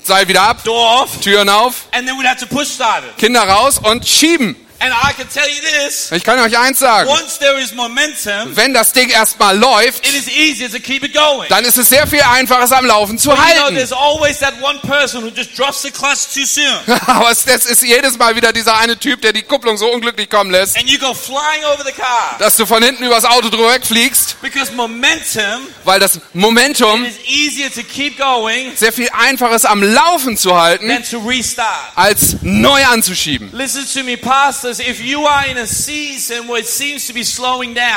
Seil 0.04 0.28
wieder 0.28 0.42
ab, 0.44 0.64
door 0.64 1.04
off, 1.04 1.20
Türen 1.22 1.50
auf, 1.50 1.88
and 1.92 2.08
then 2.08 2.18
we'd 2.20 2.28
have 2.28 2.40
to 2.40 2.46
push. 2.46 2.78
Kinder 3.18 3.42
raus 3.42 3.80
und 3.82 4.08
schieben. 4.08 4.56
And 4.78 4.94
I 4.94 5.14
can 5.14 5.28
tell 5.34 5.48
you 5.48 5.62
this, 5.86 6.12
Ich 6.12 6.24
kann 6.24 6.38
euch 6.40 6.58
eins 6.58 6.80
sagen. 6.80 7.10
once 7.10 7.40
there 7.40 7.58
is 7.60 7.74
momentum, 7.74 8.56
Wenn 8.56 8.74
das 8.74 8.92
Ding 8.92 9.10
erstmal 9.10 9.58
läuft, 9.58 10.06
it 10.06 10.14
is 10.14 10.28
easier 10.28 10.70
to 10.70 10.80
keep 10.80 11.02
it 11.04 11.14
going. 11.14 11.48
dann 11.50 11.64
ist 11.64 11.78
es 11.78 11.90
sehr 11.90 12.06
viel 12.06 12.22
einfacher, 12.22 12.64
es 12.66 12.72
am 12.74 12.86
Laufen 12.86 13.18
zu 13.18 13.30
But 13.30 13.38
you 13.40 13.44
know, 13.46 13.62
halten. 13.64 13.76
there's 13.78 13.94
always 13.94 14.38
that 14.40 14.54
one 14.62 14.78
person 14.80 15.24
who 15.24 15.30
just 15.30 15.58
drops 15.58 15.82
the 15.82 15.92
clutch 15.92 16.26
too 16.34 16.46
soon. 16.46 16.66
Aber 17.08 17.32
es, 17.32 17.46
ist 17.46 17.84
jedes 17.84 18.18
Mal 18.18 18.36
wieder 18.36 18.52
dieser 18.52 18.78
eine 18.78 18.98
Typ, 19.00 19.22
der 19.22 19.32
die 19.32 19.44
Kupplung 19.44 19.78
so 19.78 19.90
unglücklich 19.92 20.30
kommen 20.30 20.52
lässt, 20.52 20.78
And 20.78 20.90
you 20.90 21.00
go 21.00 21.14
flying 21.14 21.64
over 21.74 21.84
the 21.86 21.94
car. 21.94 22.36
dass 22.40 22.58
du 22.58 22.66
von 22.66 22.84
hinten 22.84 23.06
übers 23.06 23.24
Auto 23.24 23.50
drüber 23.50 23.72
wegfliegst, 23.74 24.42
Because 24.42 24.74
momentum, 24.74 25.68
weil 25.86 26.02
das 26.02 26.20
Momentum 26.34 27.06
it 27.06 27.12
is 27.12 27.20
easier 27.28 27.72
to 27.74 27.82
keep 27.82 28.18
going 28.18 28.76
sehr 28.76 28.92
viel 28.92 29.10
einfacher 29.18 29.56
ist, 29.56 29.66
am 29.66 29.82
Laufen 29.82 30.36
zu 30.38 30.60
halten, 30.60 30.90
than 30.90 31.04
to 31.10 31.20
restart. 31.20 31.94
als 31.96 32.36
neu 32.42 32.84
anzuschieben. 32.86 33.50
Listen 33.54 33.88
to 33.92 34.04
me, 34.04 34.18
pastors. 34.18 34.65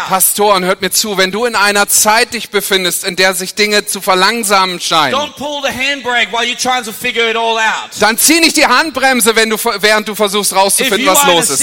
Pastoren, 0.09 0.65
hört 0.65 0.81
mir 0.81 0.91
zu, 0.91 1.17
wenn 1.17 1.31
du 1.31 1.45
in 1.45 1.55
einer 1.55 1.89
Zeit 1.89 2.35
dich 2.35 2.51
befindest, 2.51 3.05
in 3.05 3.17
der 3.17 3.35
sich 3.35 3.55
Dinge 3.55 3.87
zu 3.87 4.01
verlangsamen 4.01 4.81
scheinen, 4.81 5.15
don't 5.15 5.35
pull 5.37 5.63
the 5.63 5.69
handbrake 5.69 6.33
while 6.33 6.45
you're 6.45 6.61
trying 6.61 6.85
to 6.85 6.93
figure 6.93 7.31
it 7.31 7.37
all 7.37 7.57
out. 7.57 7.91
dann 8.01 8.19
zieh 8.19 8.41
nicht 8.41 8.57
die 8.57 8.67
Handbremse, 8.67 9.37
wenn 9.37 9.51
du, 9.51 9.57
während 9.81 10.09
du 10.09 10.15
versuchst 10.15 10.55
rauszufinden, 10.55 11.07
was 11.07 11.27
los 11.27 11.51
ist. 11.51 11.63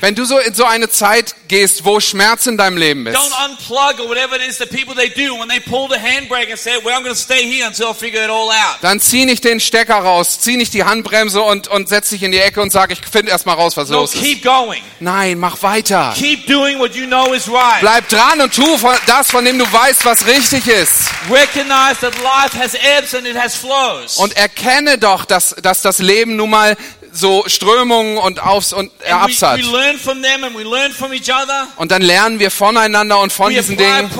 Wenn 0.00 0.14
du 0.14 0.24
so 0.24 0.38
in 0.38 0.54
so 0.54 0.64
eine 0.64 0.88
Zeit 0.88 1.34
gehst, 1.48 1.84
wo 1.84 2.00
Schmerz 2.00 2.46
in 2.46 2.56
deinem 2.56 2.76
Leben 2.76 3.06
ist, 3.06 3.16
don't 3.16 3.50
unplug 3.50 4.00
or 4.00 4.08
whatever 4.08 4.36
it 4.36 4.48
is 4.48 4.58
that 4.58 4.70
people 4.70 4.94
they 4.94 5.08
do 5.08 5.38
when 5.38 5.48
they 5.48 5.60
pull 5.60 5.88
the 5.88 5.98
handbrake 5.98 6.50
and 6.50 6.58
say, 6.58 6.72
"Well, 6.82 6.94
I'm 6.94 7.02
going 7.02 7.14
to 7.14 7.20
stay 7.20 7.44
here 7.44 7.66
until 7.66 7.90
I 7.90 7.94
figure 7.94 8.24
it 8.24 8.30
all 8.30 8.48
out." 8.50 8.78
dann 8.82 9.00
zieh 9.00 9.24
nicht 9.24 9.44
den 9.44 9.60
Stecker 9.60 9.96
raus, 9.96 10.40
zieh 10.40 10.56
nicht 10.56 10.74
die 10.74 10.84
Handbremse 10.84 11.42
und, 11.42 11.68
und 11.68 11.88
setz 11.88 12.10
dich 12.10 12.22
in 12.22 12.32
die 12.32 12.38
Ecke 12.38 12.60
und 12.60 12.70
sag, 12.70 12.90
ich 12.90 13.00
finde 13.18 13.32
erst 13.32 13.46
mal 13.46 13.54
raus, 13.54 13.76
was 13.76 13.88
No, 13.88 14.00
los 14.00 14.14
ist. 14.14 14.42
going. 14.42 14.82
Nein, 15.00 15.38
mach 15.38 15.60
weiter. 15.62 16.12
Keep 16.16 16.46
doing 16.46 16.78
what 16.78 16.94
you 16.94 17.06
know 17.06 17.32
is 17.32 17.48
right. 17.48 17.80
Bleib 17.80 18.08
dran 18.08 18.40
und 18.40 18.54
tu 18.54 18.76
von- 18.78 18.96
das, 19.06 19.30
von 19.30 19.44
dem 19.44 19.58
du 19.58 19.64
weißt, 19.72 20.04
was 20.04 20.26
richtig 20.26 20.66
ist. 20.68 21.10
Recognize 21.30 21.96
that 22.00 22.14
life 22.22 22.56
has 22.58 22.74
ebbs 22.74 23.14
and 23.14 23.26
it 23.26 23.36
has 23.36 23.56
flows. 23.56 24.16
Und 24.18 24.36
erkenne 24.36 24.98
doch, 24.98 25.24
dass, 25.24 25.54
dass 25.62 25.82
das 25.82 25.98
Leben 25.98 26.36
nun 26.36 26.50
mal 26.50 26.76
so 27.12 27.44
Strömungen 27.46 28.18
und 28.18 28.42
Aufs 28.42 28.72
und 28.72 28.90
äh, 29.00 29.10
And 29.10 29.22
Abs 29.24 29.42
hat. 29.42 29.58
we, 29.58 29.64
we 29.64 29.70
learn 29.70 29.98
from 29.98 30.22
them 30.22 30.44
and 30.44 30.56
we 30.56 30.62
learn 30.62 30.92
from 30.92 31.12
each 31.12 31.30
other. 31.30 31.66
Und 31.76 31.90
dann 31.90 32.02
lernen 32.02 32.38
wir 32.38 32.50
voneinander 32.50 33.18
und 33.20 33.32
von 33.32 33.52
diesen 33.52 33.76
Dingen. 33.76 34.10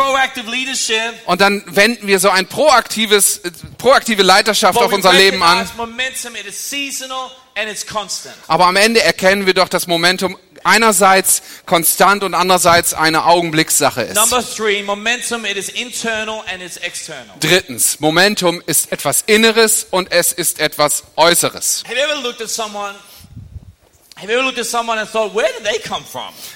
Und 1.27 1.40
dann 1.40 1.62
wenden 1.66 2.07
wir 2.07 2.18
so 2.18 2.31
ein 2.31 2.46
proaktives, 2.46 3.38
äh, 3.38 3.51
proaktive 3.79 4.22
Leiterschaft 4.22 4.79
auf 4.79 4.92
unser 4.92 5.12
Leben 5.12 5.42
an. 5.42 5.68
Aber 8.46 8.66
am 8.66 8.77
Ende 8.77 9.03
erkennen 9.03 9.46
wir 9.46 9.55
doch, 9.55 9.68
dass 9.68 9.87
Momentum 9.87 10.37
einerseits 10.64 11.42
konstant 11.66 12.22
und 12.24 12.34
andererseits 12.34 12.94
eine 12.94 13.24
Augenblickssache 13.26 14.02
ist. 14.02 14.14
Number 14.16 14.42
three, 14.42 14.82
momentum, 14.82 15.44
it 15.44 15.56
is 15.56 15.68
internal 15.68 16.42
and 16.52 16.62
it's 16.62 16.76
external. 16.78 17.34
Drittens, 17.40 18.00
Momentum 18.00 18.62
ist 18.66 18.92
etwas 18.92 19.22
Inneres 19.26 19.86
und 19.90 20.10
es 20.12 20.32
ist 20.32 20.60
etwas 20.60 21.04
Äußeres. 21.16 21.84
Have 21.86 21.96
you 21.96 22.02
ever 22.02 22.22
looked 22.22 22.40
at 22.40 22.50
someone 22.50 22.94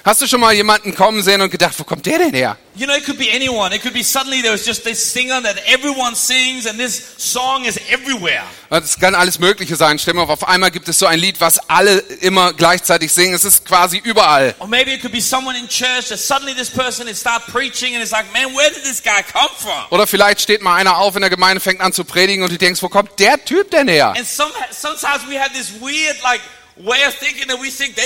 Hast 0.04 0.20
du 0.20 0.26
schon 0.26 0.40
mal 0.40 0.52
jemanden 0.52 0.94
kommen 0.96 1.22
sehen 1.22 1.40
und 1.40 1.50
gedacht, 1.50 1.78
wo 1.78 1.84
kommt 1.84 2.04
der 2.06 2.18
denn 2.18 2.34
her? 2.34 2.56
You 2.74 2.86
know, 2.86 2.96
it 2.96 3.04
could 3.04 3.18
be 3.18 3.26
anyone. 3.32 3.74
It 3.74 3.82
could 3.82 3.92
be 3.92 4.02
suddenly 4.02 4.40
there 4.40 4.52
was 4.52 4.66
just 4.66 4.82
this 4.82 5.12
singer 5.12 5.42
that 5.42 5.56
everyone 5.66 6.16
sings 6.16 6.66
and 6.66 6.78
this 6.78 7.14
song 7.18 7.64
is 7.66 7.78
everywhere. 7.90 8.42
Es 8.70 8.98
kann 8.98 9.14
alles 9.14 9.38
Mögliche 9.38 9.76
sein. 9.76 9.98
Stell 9.98 10.14
mal 10.14 10.22
auf, 10.22 10.48
einmal 10.48 10.70
gibt 10.70 10.88
es 10.88 10.98
so 10.98 11.06
ein 11.06 11.18
Lied, 11.18 11.40
was 11.40 11.58
alle 11.68 11.98
immer 11.98 12.52
gleichzeitig 12.54 13.12
singen. 13.12 13.34
Es 13.34 13.44
ist 13.44 13.64
quasi 13.64 13.98
überall. 13.98 14.54
Or 14.58 14.66
maybe 14.66 14.94
it 14.94 15.02
could 15.02 15.12
be 15.12 15.20
someone 15.20 15.56
in 15.56 15.68
church 15.68 16.08
that 16.08 16.18
suddenly 16.18 16.54
this 16.54 16.70
person 16.70 17.06
is 17.06 17.20
start 17.20 17.46
preaching 17.46 17.94
and 17.94 18.02
it's 18.02 18.12
like, 18.12 18.24
man, 18.32 18.54
where 18.56 18.70
did 18.70 18.82
this 18.82 19.02
guy 19.02 19.22
come 19.22 19.50
from? 19.56 19.84
Oder 19.90 20.06
vielleicht 20.06 20.40
steht 20.40 20.62
mal 20.62 20.74
einer 20.74 20.96
auf 20.96 21.14
in 21.14 21.20
der 21.20 21.30
Gemeinde, 21.30 21.60
fängt 21.60 21.80
an 21.80 21.92
zu 21.92 22.04
predigen 22.04 22.42
und 22.42 22.50
du 22.50 22.58
denkst, 22.58 22.82
wo 22.82 22.88
kommt 22.88 23.20
der 23.20 23.44
Typ 23.44 23.70
denn 23.70 23.86
her? 23.86 24.14
And 24.16 24.26
some, 24.26 24.50
sometimes 24.72 25.28
we 25.28 25.38
have 25.38 25.52
this 25.52 25.70
weird 25.80 26.20
like 26.22 26.40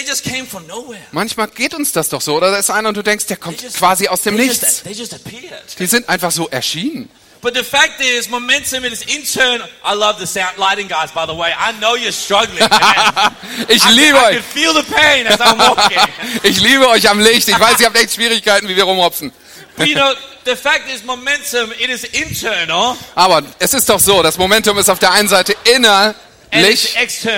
just. 0.07 0.27
Manchmal 1.12 1.49
geht 1.49 1.75
uns 1.75 1.93
das 1.93 2.09
doch 2.09 2.21
so. 2.21 2.37
Oder 2.37 2.51
da 2.51 2.59
ist 2.59 2.71
einer 2.71 2.89
und 2.89 2.97
du 2.97 3.03
denkst, 3.03 3.27
der 3.27 3.37
kommt 3.37 3.62
quasi 3.75 4.09
aus 4.09 4.23
dem 4.23 4.37
Nichts. 4.37 4.83
Just, 4.85 4.99
just. 4.99 5.79
Die 5.79 5.87
sind 5.87 6.09
einfach 6.09 6.31
so 6.31 6.49
erschienen. 6.49 7.09
But 7.43 7.55
the 7.55 7.62
fact 7.62 8.01
is, 8.01 8.29
momentum 8.29 8.85
is 8.85 9.03
internal. 9.03 9.69
I 9.85 9.95
love 9.95 10.19
the 10.19 10.27
sound 10.27 10.57
lighting 10.59 10.89
guys, 10.89 11.12
by 11.12 11.27
the 11.27 11.35
way. 11.37 11.53
I 11.53 11.73
know 11.79 11.95
you're 11.95 12.11
struggling. 12.12 12.59
Man. 12.69 13.37
Ich 13.69 13.85
I, 13.85 13.91
liebe 13.93 14.17
can, 14.17 14.25
I 14.25 14.29
euch. 14.29 14.37
can 14.37 14.43
feel 14.43 14.75
the 14.75 14.83
pain 14.83 15.27
as 15.27 15.41
I'm 15.41 15.59
walking. 15.59 15.99
Ich 16.43 16.61
liebe 16.61 16.89
euch 16.89 17.09
am 17.09 17.21
Licht. 17.21 17.49
Ich 17.49 17.59
weiß, 17.61 17.79
ihr 17.81 17.87
habt 17.87 17.97
echt 17.97 18.15
Schwierigkeiten, 18.15 18.69
wie 18.69 18.77
wir 18.77 18.85
rumhopsen. 18.85 19.33
But 19.77 19.87
you 19.87 19.95
know, 19.95 20.12
the 20.45 20.57
fact 20.57 20.91
is, 20.93 21.05
momentum 21.05 21.71
it 21.73 21.91
is 21.91 22.05
internal 22.05 22.97
Aber 23.15 23.43
es 23.59 23.75
ist 23.75 23.89
doch 23.89 24.01
so, 24.01 24.23
das 24.23 24.39
Momentum 24.39 24.79
ist 24.79 24.89
auf 24.89 24.99
der 24.99 25.12
einen 25.12 25.29
Seite 25.29 25.55
innerlich 25.65 26.97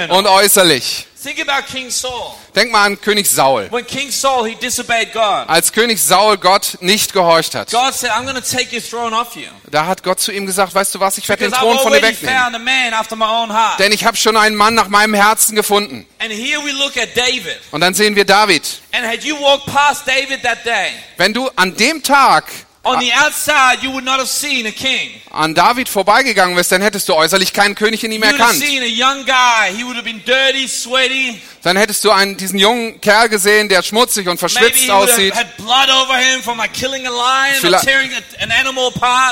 und 0.09 0.27
äußerlich. 0.27 1.07
Think 1.20 1.40
about 1.40 1.66
King 1.66 1.90
Saul. 1.90 2.37
Denk 2.54 2.70
mal 2.70 2.85
an 2.85 3.00
König 3.00 3.26
Saul. 3.26 3.66
When 3.72 3.85
King 3.85 4.12
Saul 4.12 4.46
he 4.46 4.54
disobeyed 4.54 5.12
God, 5.12 5.48
Als 5.48 5.72
König 5.72 5.98
Saul 5.98 6.37
Gott 6.37 6.78
nicht 6.81 7.12
gehorcht 7.12 7.57
hat, 7.57 7.72
God 7.72 7.92
said, 7.92 8.12
"I'm 8.12 8.22
going 8.22 8.37
to 8.37 8.40
take 8.40 8.72
your 8.72 8.81
throne 8.81 9.12
off 9.12 9.35
you 9.35 9.48
da 9.68 9.87
hat 9.87 10.04
Gott 10.04 10.20
zu 10.20 10.31
ihm 10.31 10.46
gesagt, 10.46 10.74
weißt 10.74 10.94
du 10.94 11.00
was, 11.00 11.18
ich 11.18 11.28
werde 11.28 11.44
den 11.44 11.52
Thron 11.52 11.76
von 11.81 11.92
dir 11.92 12.02
wegnehmen. 12.02 12.37
found 12.37 12.54
a 12.54 12.59
man 12.61 12.94
after 12.94 13.16
my 13.16 13.24
own 13.24 13.52
heart." 13.52 13.81
Denn 13.81 13.90
ich 13.90 14.04
habe 14.04 14.16
schon 14.16 14.37
einen 14.37 14.54
Mann 14.54 14.74
nach 14.74 14.87
meinem 14.87 15.14
Herzen 15.14 15.57
gefunden. 15.57 16.07
And 16.20 16.31
here 16.31 16.61
we 16.64 16.70
look 16.70 16.96
at 16.96 17.16
David. 17.16 17.59
Und 17.72 17.81
dann 17.81 17.94
sehen 17.94 18.14
wir 18.14 18.24
David. 18.24 18.81
And 18.92 19.04
had 19.04 19.24
you 19.24 19.37
walked 19.40 19.66
past 19.66 20.07
David 20.07 20.44
that 20.44 20.64
day, 20.64 20.92
Wenn 21.16 21.35
du 21.35 21.50
an 21.57 21.76
dem 21.76 22.04
Tag 22.04 22.44
on 22.84 23.00
the 23.00 23.12
outside, 23.12 23.82
you 23.82 23.90
would 23.92 24.04
not 24.04 24.18
have 24.18 24.28
seen 24.28 24.66
a 24.66 24.70
king. 24.70 25.10
an 25.30 25.54
David 25.54 25.88
vorbeigegangen 25.88 26.56
wärst, 26.56 26.72
dann 26.72 26.82
hättest 26.82 27.08
du 27.08 27.14
äußerlich 27.14 27.52
keinen 27.52 27.74
König 27.74 28.02
in 28.04 28.12
ihm 28.12 28.22
erkannt. 28.22 28.62
Dann 31.62 31.76
hättest 31.76 32.04
du 32.04 32.10
einen, 32.10 32.36
diesen 32.36 32.58
jungen 32.58 33.00
Kerl 33.00 33.28
gesehen, 33.28 33.68
der 33.68 33.82
schmutzig 33.82 34.28
und 34.28 34.38
verschwitzt 34.38 34.88
aussieht. 34.90 35.34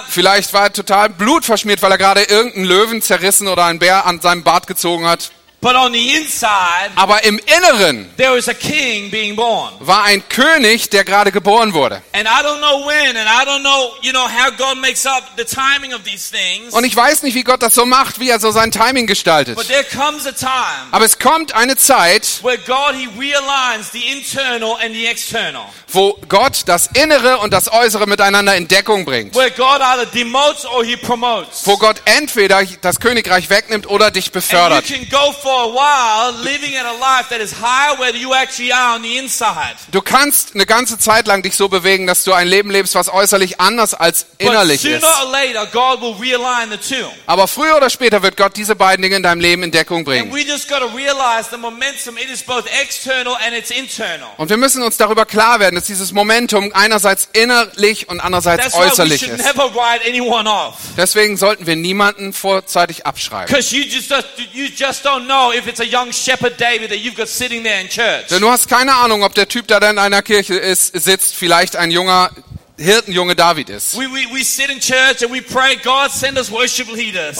Vielleicht 0.08 0.52
war 0.52 0.62
er 0.64 0.72
total 0.72 1.08
blutverschmiert, 1.10 1.82
weil 1.82 1.92
er 1.92 1.98
gerade 1.98 2.22
irgendeinen 2.22 2.64
Löwen 2.66 3.02
zerrissen 3.02 3.48
oder 3.48 3.64
einen 3.64 3.78
Bär 3.78 4.06
an 4.06 4.20
seinem 4.20 4.42
Bart 4.42 4.66
gezogen 4.66 5.06
hat. 5.06 5.30
But 5.66 5.74
on 5.74 5.92
the 5.92 6.14
inside, 6.14 6.92
Aber 6.94 7.24
im 7.24 7.40
Inneren 7.40 8.08
there 8.16 8.36
was 8.36 8.48
a 8.48 8.54
king 8.54 9.10
being 9.10 9.34
born. 9.34 9.72
war 9.80 10.04
ein 10.04 10.22
König, 10.28 10.90
der 10.90 11.02
gerade 11.02 11.32
geboren 11.32 11.74
wurde. 11.74 12.00
And 12.12 12.28
I 12.28 12.44
don't 12.44 12.58
know 12.60 12.86
when, 12.86 13.16
and 13.16 13.28
I 13.28 13.44
don't 13.44 13.62
know, 13.62 13.90
you 14.00 14.12
know, 14.12 14.28
how 14.28 14.52
God 14.56 14.78
makes 14.80 15.04
up 15.04 15.24
the 15.36 15.44
timing 15.44 15.92
of 15.92 16.04
these 16.04 16.30
things. 16.30 16.72
Und 16.72 16.84
ich 16.84 16.94
weiß 16.94 17.24
nicht, 17.24 17.34
wie 17.34 17.42
Gott 17.42 17.64
das 17.64 17.74
so 17.74 17.84
macht, 17.84 18.20
wie 18.20 18.30
er 18.30 18.38
so 18.38 18.52
sein 18.52 18.70
Timing 18.70 19.08
gestaltet. 19.08 19.56
But 19.56 19.66
there 19.66 19.82
comes 19.82 20.24
a 20.24 20.30
time 20.30 20.86
Aber 20.92 21.04
es 21.04 21.18
kommt 21.18 21.52
eine 21.52 21.76
Zeit, 21.76 22.44
where 22.44 22.58
God, 22.58 22.94
He 22.94 23.08
realigns 23.18 23.90
the 23.90 24.04
internal 24.12 24.76
and 24.80 24.94
the 24.94 25.06
external. 25.08 25.64
wo 25.88 26.16
Gott 26.28 26.62
das 26.66 26.90
Innere 26.94 27.38
und 27.38 27.52
das 27.52 27.72
Äußere 27.72 28.06
miteinander 28.06 28.54
in 28.54 28.68
Deckung 28.68 29.04
bringt. 29.04 29.34
Where 29.34 29.50
God 29.50 29.80
either 29.80 30.06
demotes 30.06 30.64
or 30.64 30.84
He 30.84 30.96
promotes. 30.96 31.66
Wo 31.66 31.76
Gott 31.76 32.02
entweder 32.04 32.62
das 32.82 33.00
Königreich 33.00 33.50
wegnimmt 33.50 33.88
oder 33.88 34.12
dich 34.12 34.26
And 34.26 34.32
befördert. 34.34 34.88
you 34.88 34.96
can 34.98 35.08
go 35.10 35.32
for 35.32 35.55
a 35.56 35.72
while 35.72 36.32
living 36.42 36.76
at 36.76 36.86
a 36.86 36.92
life 36.92 37.28
that 37.30 37.40
is 37.40 37.52
higher 37.52 37.98
where 37.98 38.14
you 38.14 38.34
actually 38.34 38.72
are 38.72 38.96
on 38.96 39.02
the 39.02 39.16
inside. 39.18 39.76
Du 39.92 40.00
kannst 40.00 40.54
eine 40.54 40.66
ganze 40.66 40.98
Zeit 40.98 41.26
lang 41.26 41.42
dich 41.42 41.56
so 41.56 41.68
bewegen, 41.68 42.06
dass 42.06 42.24
du 42.24 42.32
ein 42.32 42.46
Leben 42.48 42.70
lebst, 42.70 42.94
was 42.94 43.08
äußerlich 43.12 43.60
anders 43.60 43.94
als 43.94 44.26
innerlich 44.38 44.84
ist. 44.84 45.02
sooner 45.02 45.24
or 45.26 45.30
later, 45.32 45.66
God 45.66 46.00
will 46.00 46.14
realign 46.20 46.70
the 46.70 46.76
two. 46.78 47.06
Aber 47.26 47.48
früher 47.48 47.76
oder 47.76 47.90
später 47.90 48.22
wird 48.22 48.36
Gott 48.36 48.56
diese 48.56 48.76
beiden 48.76 49.02
Dinge 49.02 49.16
in 49.16 49.22
deinem 49.22 49.40
Leben 49.40 49.62
in 49.62 49.70
Deckung 49.70 49.98
And 49.98 50.06
bringen. 50.06 50.32
we 50.32 50.40
just 50.42 50.68
got 50.68 50.80
to 50.80 50.86
realize 50.96 51.48
the 51.50 51.56
momentum, 51.56 52.16
it 52.18 52.30
is 52.30 52.42
both 52.42 52.64
external 52.82 53.34
and 53.44 53.54
it's 53.56 53.70
internal. 53.70 54.28
Und 54.36 54.48
wir 54.50 54.56
müssen 54.56 54.82
uns 54.82 54.96
darüber 54.96 55.24
klar 55.26 55.60
werden, 55.60 55.74
dass 55.76 55.84
dieses 55.84 56.12
Momentum 56.12 56.70
einerseits 56.74 57.28
innerlich 57.32 58.08
und 58.08 58.20
andererseits 58.20 58.64
That's 58.64 58.74
why 58.74 58.80
we 58.80 58.90
äußerlich 58.90 59.22
ist. 59.28 59.44
never 59.44 59.74
write 59.74 60.04
anyone 60.06 60.48
off. 60.50 60.74
Deswegen 60.96 61.36
sollten 61.36 61.66
wir 61.66 61.76
niemanden 61.76 62.32
vorzeitig 62.32 63.06
abschreiben. 63.06 63.46
Because 63.46 63.74
you 63.74 63.84
just, 63.84 64.10
you 64.52 64.66
just 64.74 65.04
don't 65.04 65.24
know 65.26 65.35
if 65.52 65.66
it's 65.66 65.80
a 65.80 65.84
young 65.84 66.12
shepherd 66.12 66.58
David 66.58 66.90
that 66.90 66.98
you've 66.98 67.16
got 67.16 67.28
sitting 67.28 67.62
there 67.62 67.80
in 67.80 67.88
church. 67.88 68.28
Denn 68.30 68.40
du 68.40 68.50
hast 68.50 68.68
keine 68.68 68.94
Ahnung, 68.94 69.22
ob 69.22 69.34
der 69.34 69.48
Typ, 69.48 69.66
der 69.68 69.80
da 69.80 69.90
in 69.90 69.98
einer 69.98 70.22
Kirche 70.22 70.54
ist, 70.54 70.98
sitzt, 70.98 71.34
vielleicht 71.34 71.76
ein 71.76 71.90
junger 71.90 72.30
Hirtenjunge 72.78 73.34
David 73.34 73.70
ist. 73.70 73.94
Und 73.94 74.04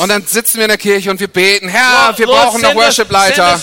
dann 0.09 0.27
sitzen 0.27 0.57
wir 0.57 0.65
in 0.65 0.69
der 0.69 0.79
Kirche 0.79 1.11
und 1.11 1.21
wir 1.21 1.29
beten, 1.29 1.69
Herr, 1.69 2.15
wir 2.17 2.27
brauchen 2.27 2.63
noch 2.63 2.75
Worship-Leiter. 2.75 3.61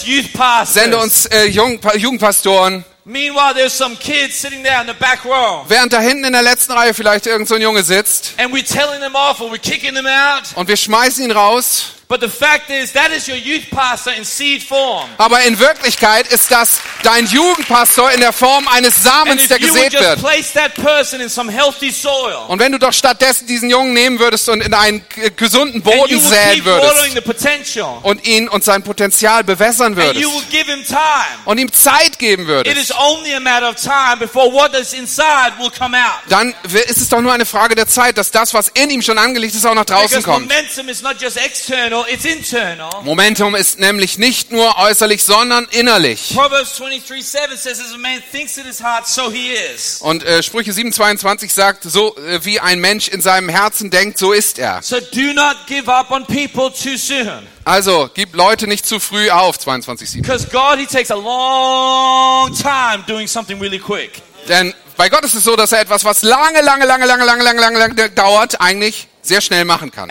Sende 0.65 0.98
uns 0.98 1.26
äh, 1.26 1.46
Jugendpastoren. 1.46 2.86
Meanwhile, 3.06 3.54
there's 3.54 3.78
some 3.78 3.98
kids 3.98 4.39
sitting 4.39 4.63
there 4.63 4.80
in 4.80 4.88
the 4.88 4.93
back 4.93 5.26
row. 5.26 5.65
Während 5.67 5.91
da 5.91 6.00
hinten 6.00 6.24
in 6.24 6.32
der 6.32 6.41
letzten 6.41 6.72
Reihe 6.72 6.93
vielleicht 6.93 7.28
irgend 7.28 7.50
so 7.50 7.56
ein 7.56 7.62
Junge 7.62 7.84
sitzt 7.84 8.32
And 8.38 8.54
we're 8.54 8.63
telling 8.63 9.02
them 9.02 9.13
off 9.13 9.41
or 9.41 9.52
we're 9.52 9.60
kicking 9.60 9.93
them 9.93 10.08
out. 10.08 10.43
und 10.56 10.69
wir 10.69 10.78
schmeißen 10.78 11.26
ihn 11.26 11.32
raus. 11.32 11.88
But 12.10 12.20
the 12.22 12.28
fact 12.30 12.70
is, 12.70 12.92
that 12.94 13.12
is 13.12 13.28
your 13.28 13.38
youth 13.38 13.70
pastor 13.72 14.12
in 14.13 14.24
seed 14.26 14.62
form. 14.62 15.10
Aber 15.18 15.42
in 15.44 15.58
Wirklichkeit 15.58 16.28
ist 16.28 16.52
das 16.52 16.80
dein 17.02 17.26
Jugendpastor 17.26 18.12
in 18.12 18.20
der 18.20 18.34
Form 18.34 18.68
eines 18.68 18.96
And 18.98 19.04
Samens, 19.06 19.42
if 19.44 19.48
der 19.48 19.60
you 19.60 19.68
would 19.70 19.76
gesät 19.76 19.94
just 19.94 20.04
wird. 20.06 20.20
place 20.20 20.54
that 20.54 20.74
person 20.76 21.22
in 21.22 21.30
some 21.30 21.52
healthy 21.52 21.92
soil, 21.92 22.46
Und 22.50 22.60
wenn 22.60 22.72
du 22.72 22.78
doch 22.78 22.94
stattdessen 22.94 23.48
diesen 23.48 23.70
Jungen 23.70 23.94
nehmen 23.94 24.20
würdest 24.20 24.48
und 24.50 24.62
in 24.62 24.74
einen 24.74 25.04
gesunden 25.38 25.76
and 25.76 25.84
Boden 25.84 26.20
säen 26.20 26.63
würdest 26.66 27.78
und 28.04 28.26
ihn 28.28 28.48
und 28.50 28.63
sein 28.63 28.84
Potenzial 28.84 29.44
bewässern 29.44 29.88
and 29.88 29.98
würdest 29.98 30.20
you 30.22 30.30
will 30.32 30.44
give 30.52 30.66
him 30.72 30.84
time, 30.86 31.00
und 31.46 31.58
ihm 31.58 31.72
Zeit 31.72 32.20
geben 32.20 32.44
it 32.44 32.48
würdest, 32.50 32.78
is 32.78 32.92
only 32.96 33.34
a 33.34 33.39
matter 33.39 33.70
of 33.70 33.76
time 33.78 34.18
before 34.20 34.52
what 34.52 34.74
is 34.76 34.94
inside 34.94 35.54
will 35.58 35.72
come 35.72 35.98
out. 35.98 36.22
dann 36.30 36.54
ist 36.74 36.98
es 36.98 37.10
doch 37.10 37.22
nur 37.22 37.32
eine 37.34 37.46
Frage 37.46 37.76
der 37.76 37.88
Zeit, 37.88 38.18
dass 38.18 38.30
das, 38.30 38.54
was 38.54 38.68
in 38.70 38.89
ihm 38.89 39.02
schon 39.02 39.18
angelegt 39.18 39.56
ist, 39.56 39.66
auch 39.66 39.74
nach 39.74 39.86
draußen 39.86 40.22
kommt. 40.22 40.48
momentum 40.50 40.89
is 40.89 41.02
not 41.02 41.16
just 41.22 41.38
external, 41.38 41.92
it's 42.01 42.25
internal. 42.25 42.89
Momentum 43.03 43.56
ist 43.56 43.79
nämlich 43.79 44.17
nicht 44.17 44.51
nur 44.51 44.77
äußerlich, 44.77 45.23
sondern 45.23 45.67
innerlich. 45.71 46.32
Proverbs 46.34 46.77
23 46.77 47.23
7 47.23 47.58
says, 47.58 47.79
As 47.79 47.93
a 47.93 47.97
man 47.97 48.21
thinks 48.32 48.58
in 48.58 48.65
his 48.65 48.82
heart, 48.82 49.08
so 49.08 49.32
he 49.32 49.51
is. 49.51 49.99
Und 50.01 50.23
äh, 50.23 50.41
Sprüche 50.41 50.71
7,22 50.71 51.51
sagt, 51.51 51.84
so 51.84 52.15
äh, 52.17 52.43
wie 52.43 52.60
ein 52.60 52.79
Mensch 52.79 53.08
in 53.08 53.21
seinem 53.21 53.49
Herzen 53.49 53.89
denkt, 53.89 54.17
so 54.17 54.32
ist 54.32 54.60
er. 54.60 54.82
So 54.82 54.99
do 54.99 55.34
not 55.34 55.67
give 55.67 55.91
up 55.91 56.12
on 56.12 56.25
people 56.25 56.71
too 56.71 56.97
soon. 56.97 57.47
Also, 57.65 58.10
gib 58.13 58.36
Leute 58.36 58.67
nicht 58.67 58.86
zu 58.86 58.99
früh 58.99 59.29
auf, 59.29 59.58
22,7. 59.58 60.21
Because 60.21 60.47
God, 60.49 60.79
He 60.79 60.86
takes 60.86 61.12
a 61.12 61.15
long 61.15 62.53
time 62.56 63.03
doing 63.08 63.27
something 63.27 63.60
really 63.62 63.79
quick. 63.79 64.21
Denn 64.47 64.73
bei 64.97 65.10
Gott 65.10 65.23
ist 65.23 65.36
es 65.36 65.43
so, 65.43 65.56
dass 65.56 65.71
er 65.71 65.82
etwas, 65.82 66.03
was 66.03 66.21
lange, 66.23 66.62
lange, 66.62 66.86
lange, 66.86 67.06
lange, 67.06 67.25
lange, 67.25 67.43
lange, 67.43 67.60
lange, 67.60 67.79
lange 67.79 68.10
dauert, 68.10 68.60
eigentlich 68.62 69.08
sehr 69.21 69.41
schnell 69.41 69.65
machen 69.65 69.89
kann. 69.89 70.10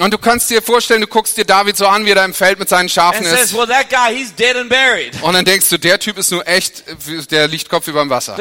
Und 0.00 0.14
du 0.14 0.18
kannst 0.18 0.50
dir 0.50 0.62
vorstellen, 0.62 1.00
du 1.00 1.06
guckst 1.06 1.36
dir 1.36 1.44
David 1.44 1.76
so 1.76 1.86
an, 1.86 2.04
wie 2.04 2.10
er 2.10 2.14
da 2.16 2.24
im 2.24 2.34
Feld 2.34 2.58
mit 2.58 2.68
seinen 2.68 2.88
Schafen 2.88 3.24
ist. 3.24 3.54
well, 3.54 3.66
that 3.66 3.88
guy, 3.90 4.14
he's 4.14 4.34
dead 4.34 4.56
and 4.56 4.68
buried. 4.68 5.20
Und 5.22 5.32
dann 5.34 5.44
denkst 5.44 5.68
du, 5.68 5.78
der 5.78 5.98
Typ 5.98 6.18
ist 6.18 6.30
nur 6.30 6.46
echt, 6.46 6.84
der 7.30 7.48
liegt 7.48 7.68
Kopf 7.68 7.88
über 7.88 8.00
dem 8.00 8.10
Wasser. 8.10 8.36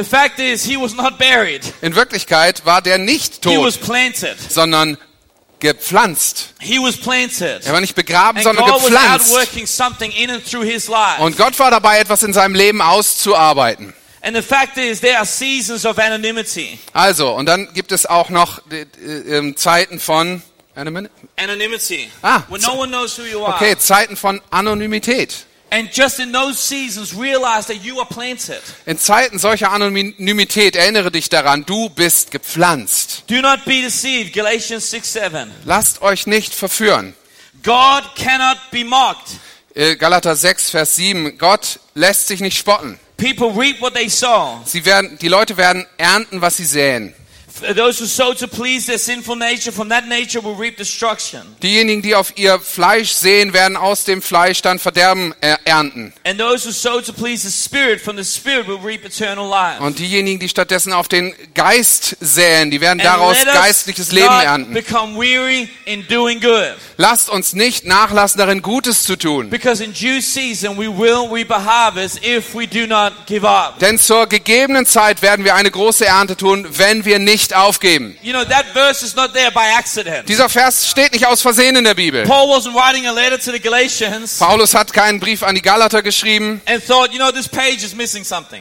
In 1.81 1.95
Wirklichkeit 1.95 2.65
war 2.65 2.81
der 2.81 2.97
nicht 2.97 3.41
tot, 3.41 3.79
sondern 4.49 4.97
gepflanzt. 5.59 6.53
He 6.59 6.79
was 6.79 6.97
planted. 6.97 7.65
Er 7.65 7.73
war 7.73 7.81
nicht 7.81 7.95
begraben, 7.95 8.37
And 8.37 8.43
sondern 8.43 8.65
gepflanzt. 8.65 9.33
Und 11.19 11.37
Gott 11.37 11.59
war 11.59 11.71
dabei, 11.71 11.99
etwas 11.99 12.23
in 12.23 12.33
seinem 12.33 12.55
Leben 12.55 12.81
auszuarbeiten. 12.81 13.93
And 14.21 14.35
the 14.35 14.41
fact 14.41 14.77
is, 14.77 14.99
there 14.99 15.17
are 15.17 15.25
seasons 15.25 15.85
of 15.85 15.97
anonymity. 15.97 16.77
Also, 16.91 17.31
und 17.31 17.45
dann 17.45 17.73
gibt 17.73 17.91
es 17.93 18.05
auch 18.05 18.29
noch 18.29 18.61
äh, 18.69 18.81
äh, 18.81 19.37
ähm, 19.37 19.55
Zeiten 19.55 19.99
von? 19.99 20.41
Anonymity. 20.75 22.09
Ah, 22.21 22.43
when 22.49 22.61
so- 22.61 22.73
no 22.73 22.81
one 22.81 22.89
knows 22.89 23.17
who 23.17 23.23
you 23.23 23.43
are. 23.43 23.55
okay, 23.55 23.77
Zeiten 23.77 24.17
von 24.17 24.41
Anonymität. 24.49 25.45
And 25.71 25.89
just 25.91 26.19
in 26.19 26.31
those 26.31 26.57
seasons, 26.57 27.13
realize 27.15 27.67
that 27.67 27.83
you 27.83 27.99
are 27.99 28.07
planted. 28.07 28.61
In 28.85 28.97
Zeiten 28.97 29.37
solcher 29.37 29.71
Anonymität 29.71 30.75
erinnere 30.75 31.11
dich 31.11 31.29
daran, 31.29 31.65
du 31.65 31.89
bist 31.89 32.31
gepflanzt. 32.31 33.23
Do 33.27 33.41
not 33.41 33.65
be 33.65 33.81
deceived. 33.81 34.33
Galatians 34.33 34.89
6 34.89 35.13
7. 35.13 35.51
Lasst 35.65 36.01
euch 36.01 36.25
nicht 36.25 36.53
verführen. 36.53 37.13
God 37.61 38.03
cannot 38.15 38.57
be 38.71 38.83
mocked. 38.83 39.39
Äh, 39.75 39.95
Galater 39.95 40.35
6, 40.35 40.71
Vers 40.71 40.95
7. 40.95 41.37
Gott 41.37 41.79
lässt 41.93 42.27
sich 42.27 42.39
nicht 42.39 42.57
spotten. 42.57 42.99
People 43.17 43.49
reap 43.49 43.79
what 43.81 43.93
they 43.93 44.09
sow. 44.09 44.61
Sie 44.65 44.85
werden, 44.85 45.17
die 45.21 45.27
Leute 45.27 45.57
werden 45.57 45.85
ernten, 45.97 46.41
was 46.41 46.57
sie 46.57 46.65
säen. 46.65 47.13
F- 47.61 47.75
Those 47.75 47.99
who 48.01 48.05
sow 48.07 48.33
to 48.33 48.47
please 48.47 48.85
their 48.87 48.97
sinful 48.99 49.35
nature, 49.35 49.71
from 49.71 49.89
that 49.89 50.05
nature 50.07 50.43
will 50.43 50.55
reap 50.55 50.77
destruction. 50.77 51.41
Diejenigen, 51.61 52.01
die 52.01 52.15
auf 52.15 52.33
ihr 52.37 52.59
Fleisch 52.59 53.11
sehen, 53.11 53.53
werden 53.53 53.77
aus 53.77 54.03
dem 54.05 54.21
Fleisch 54.21 54.61
dann 54.61 54.79
Verderben 54.79 55.33
äh, 55.41 55.55
ernten. 55.65 56.13
And 56.25 56.39
those 56.39 56.67
who 56.67 56.71
sow 56.71 57.01
to 57.01 57.13
please 57.13 57.47
the 57.49 57.51
Spirit, 57.51 58.01
from 58.01 58.17
the 58.17 58.23
Spirit 58.23 58.67
will 58.67 58.79
reap 58.83 59.03
eternal 59.05 59.47
life. 59.49 59.81
Und 59.83 59.99
diejenigen, 59.99 60.39
die 60.39 60.49
stattdessen 60.49 60.93
auf 60.93 61.07
den 61.07 61.33
Geist 61.53 62.15
säen, 62.19 62.71
die 62.71 62.81
werden 62.81 62.99
And 62.99 63.05
daraus 63.07 63.37
geistliches 63.45 64.11
Leben 64.11 64.27
ernten. 64.41 64.73
become 64.73 65.15
weary 65.17 65.69
in 65.85 66.05
doing 66.07 66.39
good. 66.39 66.75
Lasst 66.97 67.29
uns 67.29 67.53
nicht 67.53 67.85
nachlassen 67.85 68.37
darin, 68.39 68.61
Gutes 68.61 69.03
zu 69.03 69.15
tun. 69.15 69.49
Because 69.49 69.83
in 69.83 69.93
due 69.93 70.21
season 70.21 70.77
we 70.77 70.87
will 70.87 71.27
reap 71.31 71.51
a 71.51 71.63
harvest 71.63 72.19
if 72.25 72.53
we 72.53 72.67
do 72.67 72.85
not 72.87 73.13
give 73.25 73.47
up. 73.47 73.79
Denn 73.79 73.97
zur 73.97 74.27
gegebenen 74.27 74.85
Zeit 74.85 75.21
werden 75.21 75.45
wir 75.45 75.55
eine 75.55 75.71
große 75.71 76.05
Ernte 76.05 76.35
tun, 76.35 76.67
wenn 76.71 77.05
wir 77.05 77.19
nicht 77.19 77.48
aufgeben. 77.53 78.17
You 78.21 78.33
know, 78.33 78.43
that 78.43 78.65
verse 78.73 79.05
is 79.05 79.15
not 79.15 79.33
there 79.33 79.51
by 79.51 79.73
accident. 79.77 80.27
Dieser 80.27 80.49
Vers 80.49 80.87
steht 80.87 81.13
nicht 81.13 81.25
aus 81.25 81.41
Versehen 81.41 81.75
in 81.75 81.83
der 81.83 81.95
Bibel. 81.95 82.23
Paul 82.25 82.49
wasn't 82.49 82.75
writing 82.75 83.07
a 83.07 83.11
letter 83.11 83.39
to 83.39 83.51
the 83.51 83.59
Galatians 83.59 84.37
Paulus 84.37 84.73
hat 84.73 84.91
keinen 84.93 85.19
Brief 85.19 85.43
an 85.43 85.55
die 85.55 85.61
Galater 85.61 86.01
geschrieben 86.01 86.61
thought, 86.87 87.11
you 87.13 87.19
know, 87.19 87.29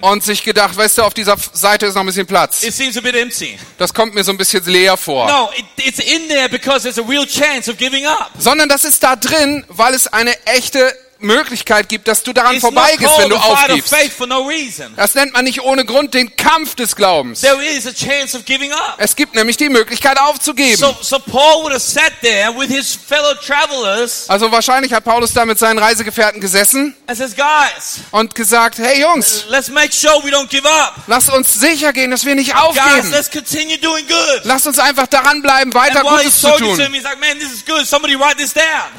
und 0.01 0.23
sich 0.23 0.43
gedacht, 0.43 0.77
weißt 0.77 0.99
du, 0.99 1.03
auf 1.03 1.15
dieser 1.15 1.37
Seite 1.53 1.87
ist 1.87 1.95
noch 1.95 2.03
ein 2.03 2.07
bisschen 2.07 2.27
Platz. 2.27 2.63
It 2.63 2.75
seems 2.75 2.97
a 2.97 3.01
bit 3.01 3.15
empty. 3.15 3.59
Das 3.79 3.93
kommt 3.93 4.15
mir 4.15 4.25
so 4.25 4.33
ein 4.33 4.39
bisschen 4.39 4.65
leer 4.67 4.97
vor. 4.97 5.27
No, 5.27 5.51
it, 5.57 5.65
it's 5.77 5.99
in 5.99 6.29
there 6.29 6.49
because 6.49 6.83
there's 6.83 6.99
a 6.99 7.09
real 7.09 7.27
chance 7.27 7.71
of 7.71 7.77
giving 7.79 8.07
up. 8.07 8.31
Sondern 8.39 8.69
das 8.69 8.85
ist 8.85 9.03
da 9.03 9.17
drin, 9.17 9.65
weil 9.69 9.95
es 9.95 10.07
eine 10.07 10.35
echte 10.47 10.93
Möglichkeit 11.21 11.89
gibt, 11.89 12.09
dass 12.09 12.23
du 12.23 12.33
daran 12.33 12.61
vorbeigehst, 12.61 13.19
wenn 13.19 13.31
du 13.31 13.37
aufgibst. 13.37 13.93
no. 14.27 14.49
Das 14.97 15.15
nennt 15.15 15.33
man 15.33 15.45
nicht 15.45 15.63
ohne 15.63 15.85
Grund 15.85 16.15
den 16.15 16.35
Kampf 16.37 16.75
des 16.75 16.97
Glaubens. 16.97 17.41
There 17.41 17.63
is 17.63 17.87
a 17.87 17.93
chance 17.93 18.37
of 18.37 18.45
giving 18.45 18.73
up. 18.73 18.97
Es 18.99 19.17
gibt 19.17 19.35
nämlich 19.35 19.57
die 19.57 19.69
Möglichkeit 19.69 20.19
aufzugeben. 20.19 20.77
So, 20.77 20.97
so 21.01 21.19
Paul 21.19 21.65
would 21.65 21.73
have 21.73 21.81
sat 21.81 22.13
there 22.23 22.53
with 22.57 22.69
his 22.69 22.95
fellow 22.95 23.35
travelers 23.35 24.29
Also 24.29 24.51
wahrscheinlich 24.53 24.93
hat 24.93 25.05
Paulus 25.05 25.33
da 25.33 25.45
mit 25.45 25.59
seinen 25.59 25.79
Reisegefährten 25.79 26.41
gesessen 26.41 26.95
says, 27.13 27.35
guys, 27.35 28.01
und 28.11 28.35
gesagt, 28.35 28.79
hey 28.79 29.01
Jungs, 29.01 29.45
let's 29.49 29.69
make 29.69 29.93
sure 29.93 30.23
we 30.25 30.31
don't 30.31 30.49
give 30.49 30.67
up. 30.67 30.95
lasst 31.07 31.31
uns 31.31 31.55
sicher 31.55 31.93
gehen, 31.93 32.11
dass 32.11 32.25
wir 32.25 32.35
nicht 32.35 32.53
Guys, 32.53 32.63
aufgeben. 32.63 33.11
let's 33.11 33.31
continue 33.31 33.79
doing 33.79 34.07
good. 34.07 34.41
Lasst 34.45 34.67
uns 34.67 34.79
einfach 34.79 35.07
daran 35.07 35.43
bleiben, 35.43 35.73
weiter 35.75 36.01
And 36.01 36.09
Gutes 36.09 36.41
zu 36.41 36.51
tun. 36.51 36.79
him, 36.79 36.93
like. 36.93 37.09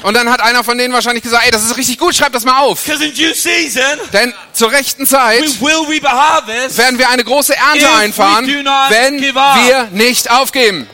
Und 0.02 0.14
dann 0.14 0.30
hat 0.30 0.40
einer 0.40 0.64
von 0.64 0.78
denen 0.78 0.92
wahrscheinlich 0.92 1.22
gesagt, 1.22 1.44
ey, 1.44 1.50
das 1.50 1.64
ist 1.64 1.76
richtig 1.76 1.98
gut, 1.98 2.09
schreib 2.12 2.32
das 2.32 2.44
mal 2.44 2.60
auf. 2.60 2.84
Because 2.84 3.04
in 3.04 3.14
due 3.14 3.34
season, 3.34 3.98
Denn 4.12 4.32
zur 4.52 4.70
rechten 4.70 5.06
Zeit 5.06 5.42
werden 5.42 6.98
wir 6.98 7.08
eine 7.10 7.24
große 7.24 7.56
Ernte 7.56 7.90
einfahren, 7.90 8.46
wenn 8.46 9.20
wir 9.20 9.88
nicht 9.92 10.30
aufgeben. 10.30 10.86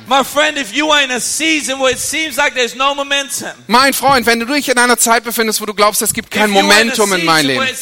Mein 3.66 3.94
Freund, 3.94 4.26
wenn 4.26 4.40
du 4.40 4.46
dich 4.46 4.68
in 4.68 4.78
einer 4.78 4.98
Zeit 4.98 5.24
befindest, 5.24 5.60
wo 5.60 5.66
du 5.66 5.74
glaubst, 5.74 6.02
es 6.02 6.12
gibt 6.12 6.30
kein 6.30 6.50
Momentum 6.50 7.12
in 7.12 7.20
in 7.20 7.28
a 7.28 7.32
mein 7.32 7.44
season 7.44 7.56
where 7.56 7.66
Leben, 7.66 7.76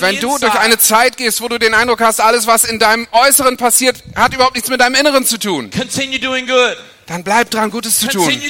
wenn 0.00 0.20
du 0.20 0.38
durch 0.38 0.54
eine 0.54 0.78
Zeit 0.78 1.16
gehst, 1.16 1.40
wo 1.40 1.48
du 1.48 1.58
den 1.58 1.74
Eindruck 1.74 2.00
hast, 2.00 2.20
alles, 2.20 2.46
was 2.46 2.64
in 2.64 2.78
deinem 2.78 3.06
Äußeren 3.12 3.56
passiert, 3.56 4.02
hat 4.14 4.34
überhaupt 4.34 4.54
nichts 4.54 4.70
mit 4.70 4.80
deinem 4.80 4.94
Inneren 4.94 5.24
zu 5.24 5.38
tun, 5.38 5.70
continue 5.70 6.18
doing 6.18 6.46
good. 6.46 6.76
Dann 7.10 7.24
bleib 7.24 7.50
dran, 7.50 7.72
Gutes 7.72 7.98
zu 7.98 8.06
tun. 8.06 8.40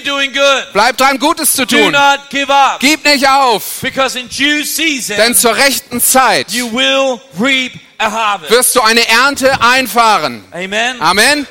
Bleib 0.74 0.98
dran, 0.98 1.18
Gutes 1.18 1.54
zu 1.54 1.64
Do 1.64 1.78
tun. 1.78 1.92
not 1.92 2.28
give 2.28 2.52
up. 2.52 2.78
Gib 2.78 3.02
nicht 3.06 3.26
auf, 3.26 3.80
Because 3.80 4.18
in 4.18 4.28
due 4.28 4.62
season, 4.66 5.16
denn 5.16 5.34
zur 5.34 5.56
rechten 5.56 5.98
Zeit 5.98 6.52
you 6.52 6.70
will 6.70 7.18
reap 7.40 7.72
a 7.96 8.10
harvest. 8.10 8.50
wirst 8.50 8.76
du 8.76 8.82
eine 8.82 9.08
Ernte 9.08 9.62
einfahren. 9.62 10.44
Amen. 10.50 11.00
Amen. 11.00 11.46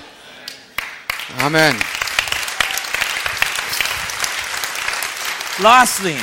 Amen. 1.44 1.76
Lastly, 5.58 6.16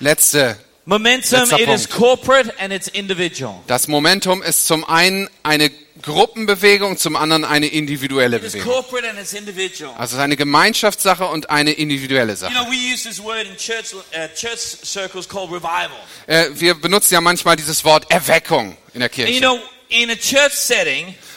Letzte. 0.00 0.56
momentum, 0.86 1.40
Letzter 1.40 1.60
it 1.60 1.68
is 1.68 1.86
corporate 1.90 2.54
and 2.58 2.72
it's 2.72 2.88
individual. 2.88 3.56
Das 3.66 3.86
Momentum 3.86 4.42
ist 4.42 4.66
zum 4.66 4.88
einen 4.88 5.28
eine 5.42 5.70
Gruppenbewegung, 6.02 6.96
zum 6.96 7.16
anderen 7.16 7.44
eine 7.44 7.66
individuelle 7.66 8.38
Bewegung. 8.38 8.70
Also 9.96 10.04
es 10.04 10.12
ist 10.12 10.18
eine 10.18 10.36
Gemeinschaftssache 10.36 11.24
und 11.26 11.50
eine 11.50 11.72
individuelle 11.72 12.32
You 12.32 12.38
Sache. 12.38 12.52
uh. 16.26 16.32
Äh, 16.32 16.50
wir 16.54 16.74
benutzen 16.74 17.14
ja 17.14 17.20
manchmal 17.20 17.56
dieses 17.56 17.84
Wort 17.84 18.10
Erweckung 18.10 18.76
in 18.94 19.00
der 19.00 19.08
Kirche. 19.08 19.32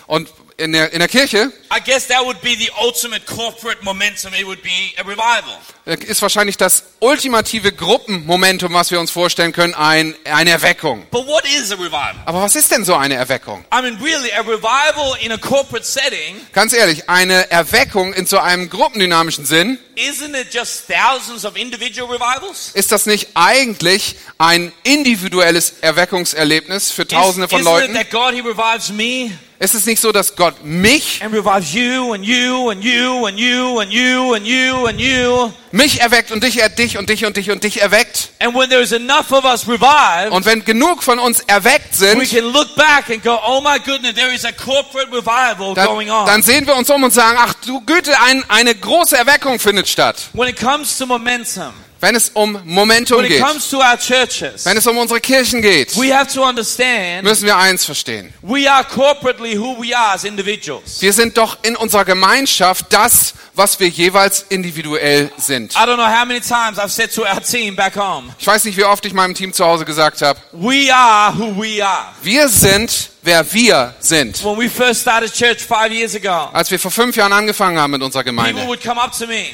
Und 0.08 0.30
in 0.62 0.72
der, 0.74 0.94
in 0.94 1.00
der 1.00 1.08
Kirche 1.08 1.52
I 1.74 1.80
guess 1.84 2.08
that 2.08 2.26
would 2.26 2.42
be 2.42 2.56
the 2.58 2.70
ultimate 2.82 3.26
corporate 3.26 3.84
momentum. 3.84 4.34
It 4.34 4.46
would 4.46 4.62
be 4.62 4.94
a 4.98 5.04
revival. 5.04 5.58
ist 5.86 6.22
wahrscheinlich 6.22 6.58
das 6.58 6.84
ultimative 7.00 7.72
Gruppenmomentum, 7.72 8.74
was 8.74 8.92
wir 8.92 9.00
uns 9.00 9.10
vorstellen 9.10 9.54
können, 9.54 9.74
ein, 9.74 10.16
eine 10.26 10.50
Erweckung. 10.52 11.06
But 11.12 11.28
what 11.28 11.44
is 11.46 11.72
a 11.72 11.76
revival? 11.76 12.16
Aber 12.26 12.42
was 12.42 12.56
ist 12.56 12.72
denn 12.72 12.84
so 12.84 12.96
eine 12.96 13.16
Erweckung? 13.16 13.64
I 13.74 13.82
mean, 13.82 13.98
really, 14.02 14.32
a 14.34 14.42
revival 14.42 15.16
in 15.22 15.32
a 15.32 15.38
corporate 15.38 15.86
setting, 15.86 16.36
Ganz 16.54 16.74
ehrlich, 16.74 17.10
eine 17.10 17.50
Erweckung 17.50 18.14
in 18.14 18.26
so 18.26 18.38
einem 18.38 18.70
gruppendynamischen 18.70 19.46
Sinn, 19.46 19.80
isn't 19.96 20.36
it 20.36 20.54
just 20.54 20.88
thousands 20.88 21.46
of 21.46 21.56
individual 21.56 22.10
revivals? 22.12 22.72
ist 22.74 22.92
das 22.92 23.06
nicht 23.06 23.30
eigentlich 23.34 24.16
ein 24.38 24.74
individuelles 24.84 25.76
Erweckungserlebnis 25.82 26.92
für 26.92 27.08
Tausende 27.08 27.48
von 27.48 27.62
Isn't 27.62 27.64
Leuten? 27.64 27.96
it 27.96 28.02
that 28.02 28.12
God, 28.12 28.34
He 28.34 28.42
revives 28.42 28.90
me 28.92 29.32
Ist 29.62 29.76
es 29.76 29.86
nicht 29.86 30.02
so, 30.02 30.12
dass 30.12 30.36
Gott 30.36 30.56
mich, 30.64 31.22
and 31.24 31.32
revives 31.36 31.72
you 31.72 32.14
and 32.14 32.26
you 32.26 32.72
and 32.72 32.84
you 32.84 33.28
and 33.28 33.38
you 33.40 33.80
and 33.80 33.92
you 33.92 34.34
and 34.34 34.44
you 34.48 34.88
and 34.88 35.00
you? 35.00 35.52
mich 35.72 36.02
erweckt 36.02 36.32
und 36.32 36.44
dich, 36.44 36.60
er 36.60 36.70
dich 36.70 36.98
und 36.98 37.08
dich 37.12 37.26
und 37.26 37.38
dich 37.38 37.52
und 37.52 37.64
dich 37.64 37.80
erweckt? 37.80 38.30
And 38.40 38.56
when 38.56 38.72
there's 38.72 38.92
enough 38.92 39.32
of 39.32 39.46
us 39.46 39.68
revived, 39.68 40.32
Und 40.32 40.48
wenn 40.48 40.66
genug 40.66 41.04
von 41.04 41.20
uns 41.20 41.42
erweckt 41.42 41.92
we 42.00 42.26
sind, 42.26 42.28
can 42.32 42.52
look 42.52 42.76
back 42.76 43.12
and 43.12 43.24
go, 43.24 43.38
oh 43.48 43.62
my 43.62 43.78
goodness, 43.78 44.16
there 44.16 44.34
is 44.34 44.46
a 44.46 44.52
corporate 44.52 45.12
revival 45.12 45.76
dann, 45.76 45.86
going 45.86 46.10
on. 46.10 46.26
dann 46.26 46.42
sehen 46.42 46.66
wir 46.66 46.76
uns 46.76 46.90
um 46.90 47.04
und 47.04 47.12
sagen, 47.14 47.38
ach 47.40 47.54
du 47.64 47.82
Güte, 47.82 48.20
ein, 48.20 48.44
eine 48.50 48.74
große 48.74 49.16
Erweckung 49.16 49.60
findet 49.60 49.88
statt. 49.88 50.16
when 50.34 50.50
it 50.50 50.60
comes 50.60 50.98
to 50.98 51.06
momentum, 51.06 51.72
Wenn 52.02 52.16
es 52.16 52.30
um 52.34 52.60
Momentum 52.66 53.20
when 53.20 53.26
it 53.26 53.30
geht, 53.30 53.42
comes 53.46 53.70
to 53.70 53.78
our 53.78 53.96
churches, 53.96 54.66
wenn 54.66 54.76
es 54.76 54.88
um 54.88 54.98
unsere 54.98 55.22
Kirchen 55.22 55.62
geht, 55.62 55.96
we 55.96 56.12
have 56.12 56.34
to 56.34 56.44
understand 56.44 57.24
müssen 57.24 57.46
wir 57.46 57.56
eins 57.56 57.86
verstehen. 57.86 58.34
we 58.42 58.68
are 58.70 58.84
corporately 58.84 59.56
who 59.56 59.80
we 59.80 59.96
are 59.96 60.16
as 60.16 60.24
individuals. 60.24 61.00
Wir 61.00 61.14
sind 61.14 61.38
doch 61.38 61.60
in 61.62 61.76
unserer 61.76 62.04
Gemeinschaft 62.04 62.88
das, 62.90 63.36
was 63.54 63.80
wir 63.80 63.88
jeweils 63.88 64.46
individuell 64.50 65.30
sind. 65.38 65.74
I 65.76 65.86
don't 65.86 65.98
know 65.98 66.08
how 66.08 66.26
many 66.26 66.40
times 66.42 66.80
I've 66.80 66.90
said 66.90 67.14
to 67.14 67.22
our 67.24 67.40
team 67.40 67.76
back 67.76 67.96
home, 67.96 68.34
Ich 68.40 68.48
weiß 68.48 68.64
nicht, 68.64 68.78
wie 68.78 68.84
oft 68.86 69.06
ich 69.06 69.14
meinem 69.14 69.36
Team 69.36 69.54
zu 69.54 69.64
Hause 69.64 69.86
gesagt 69.86 70.24
habe, 70.24 70.40
we 70.54 70.92
are 70.92 71.32
who 71.38 71.56
we 71.62 71.86
are. 71.86 72.08
wir 72.24 72.50
sind, 72.50 73.11
wer 73.22 73.54
wir 73.54 73.94
sind. 74.00 74.44
When 74.44 74.58
we 74.58 74.70
first 74.70 75.02
started 75.02 75.34
church 75.34 75.64
five 75.64 75.92
years 75.92 76.16
ago, 76.16 76.50
Als 76.54 76.72
wir 76.72 76.80
vor 76.80 76.92
fünf 76.92 77.16
Jahren 77.16 77.34
angefangen 77.34 77.78
haben 77.80 77.92
mit 77.92 78.02
unserer 78.02 78.24
people 78.24 78.44
Gemeinde, 78.44 78.68
would 78.68 78.84
come 78.84 79.02
up 79.02 79.12
to 79.18 79.28
me 79.28 79.48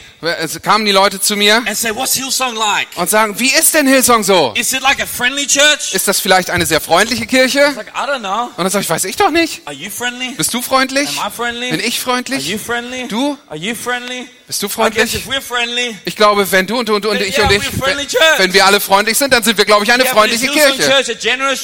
kamen 0.64 0.86
die 0.86 0.92
Leute 0.92 1.20
zu 1.22 1.36
mir 1.36 1.58
and 1.58 1.76
say, 1.76 1.94
what's 1.94 2.14
Hillsong 2.16 2.56
like? 2.56 2.88
und 2.96 3.10
sagen, 3.10 3.40
wie 3.40 3.52
ist 3.54 3.74
denn 3.74 3.88
Hillsong 3.88 4.24
so? 4.24 4.54
Is 4.56 4.74
it 4.74 4.82
like 4.82 5.02
a 5.02 5.06
friendly 5.06 5.46
church? 5.46 5.94
Ist 5.94 6.08
das 6.08 6.20
vielleicht 6.20 6.50
eine 6.50 6.66
sehr 6.66 6.82
freundliche 6.82 7.26
Kirche? 7.26 7.60
Like, 7.76 7.90
I 7.90 8.10
don't 8.10 8.20
know. 8.20 8.46
Und 8.46 8.58
dann 8.58 8.70
sage 8.70 8.84
ich, 8.84 8.90
weiß 8.90 9.06
ich 9.06 9.16
doch 9.16 9.32
nicht. 9.32 9.62
Are 9.66 9.76
you 9.76 9.90
friendly? 9.90 10.32
Bist 10.32 10.54
du 10.54 10.62
freundlich? 10.62 11.20
Am 11.22 11.28
I 11.28 11.32
friendly? 11.36 11.72
Bin 11.72 11.80
ich 11.80 11.98
Are 11.98 12.04
freundlich? 12.04 12.48
you 12.48 12.58
friendly? 12.58 13.08
Du? 13.08 13.38
Bist 14.48 14.64
du 14.64 14.70
freundlich? 14.70 15.12
friendly, 15.42 15.98
Ich 16.06 16.16
glaube, 16.16 16.50
wenn 16.50 16.66
du 16.66 16.80
und 16.80 16.88
du 16.88 16.96
und, 16.96 17.06
und 17.06 17.20
ich 17.20 17.38
yeah, 17.38 17.48
und 17.48 17.52
ich, 17.54 17.64
wenn, 18.38 18.54
wir 18.54 18.66
alle 18.66 18.80
freundlich 18.80 19.18
sind, 19.18 19.34
dann 19.34 19.44
sind 19.44 19.58
wir, 19.58 19.66
glaube 19.66 19.84
ich, 19.84 19.92
eine 19.92 20.04
yeah, 20.06 20.14
freundliche 20.14 20.48
Kirche. 20.48 20.84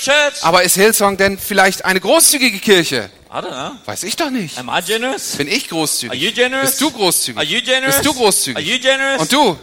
Church? 0.02 0.44
Aber 0.44 0.64
ist 0.64 0.76
Hillsong 0.76 1.16
denn 1.16 1.40
vielleicht 1.40 1.86
eine 1.86 2.02
großzügige 2.02 2.60
Kirche? 2.60 3.10
Weiß 3.86 4.04
ich 4.04 4.18
doch 4.18 4.30
nicht. 4.30 4.58
Bin 5.38 5.48
ich 5.48 5.70
großzügig? 5.70 6.36
Bist 6.62 6.82
du 6.82 6.92
großzügig? 6.92 7.40
Bist 7.86 8.06
du 8.06 8.14
großzügig? 8.14 8.64
Und 9.22 9.32
du? 9.32 9.58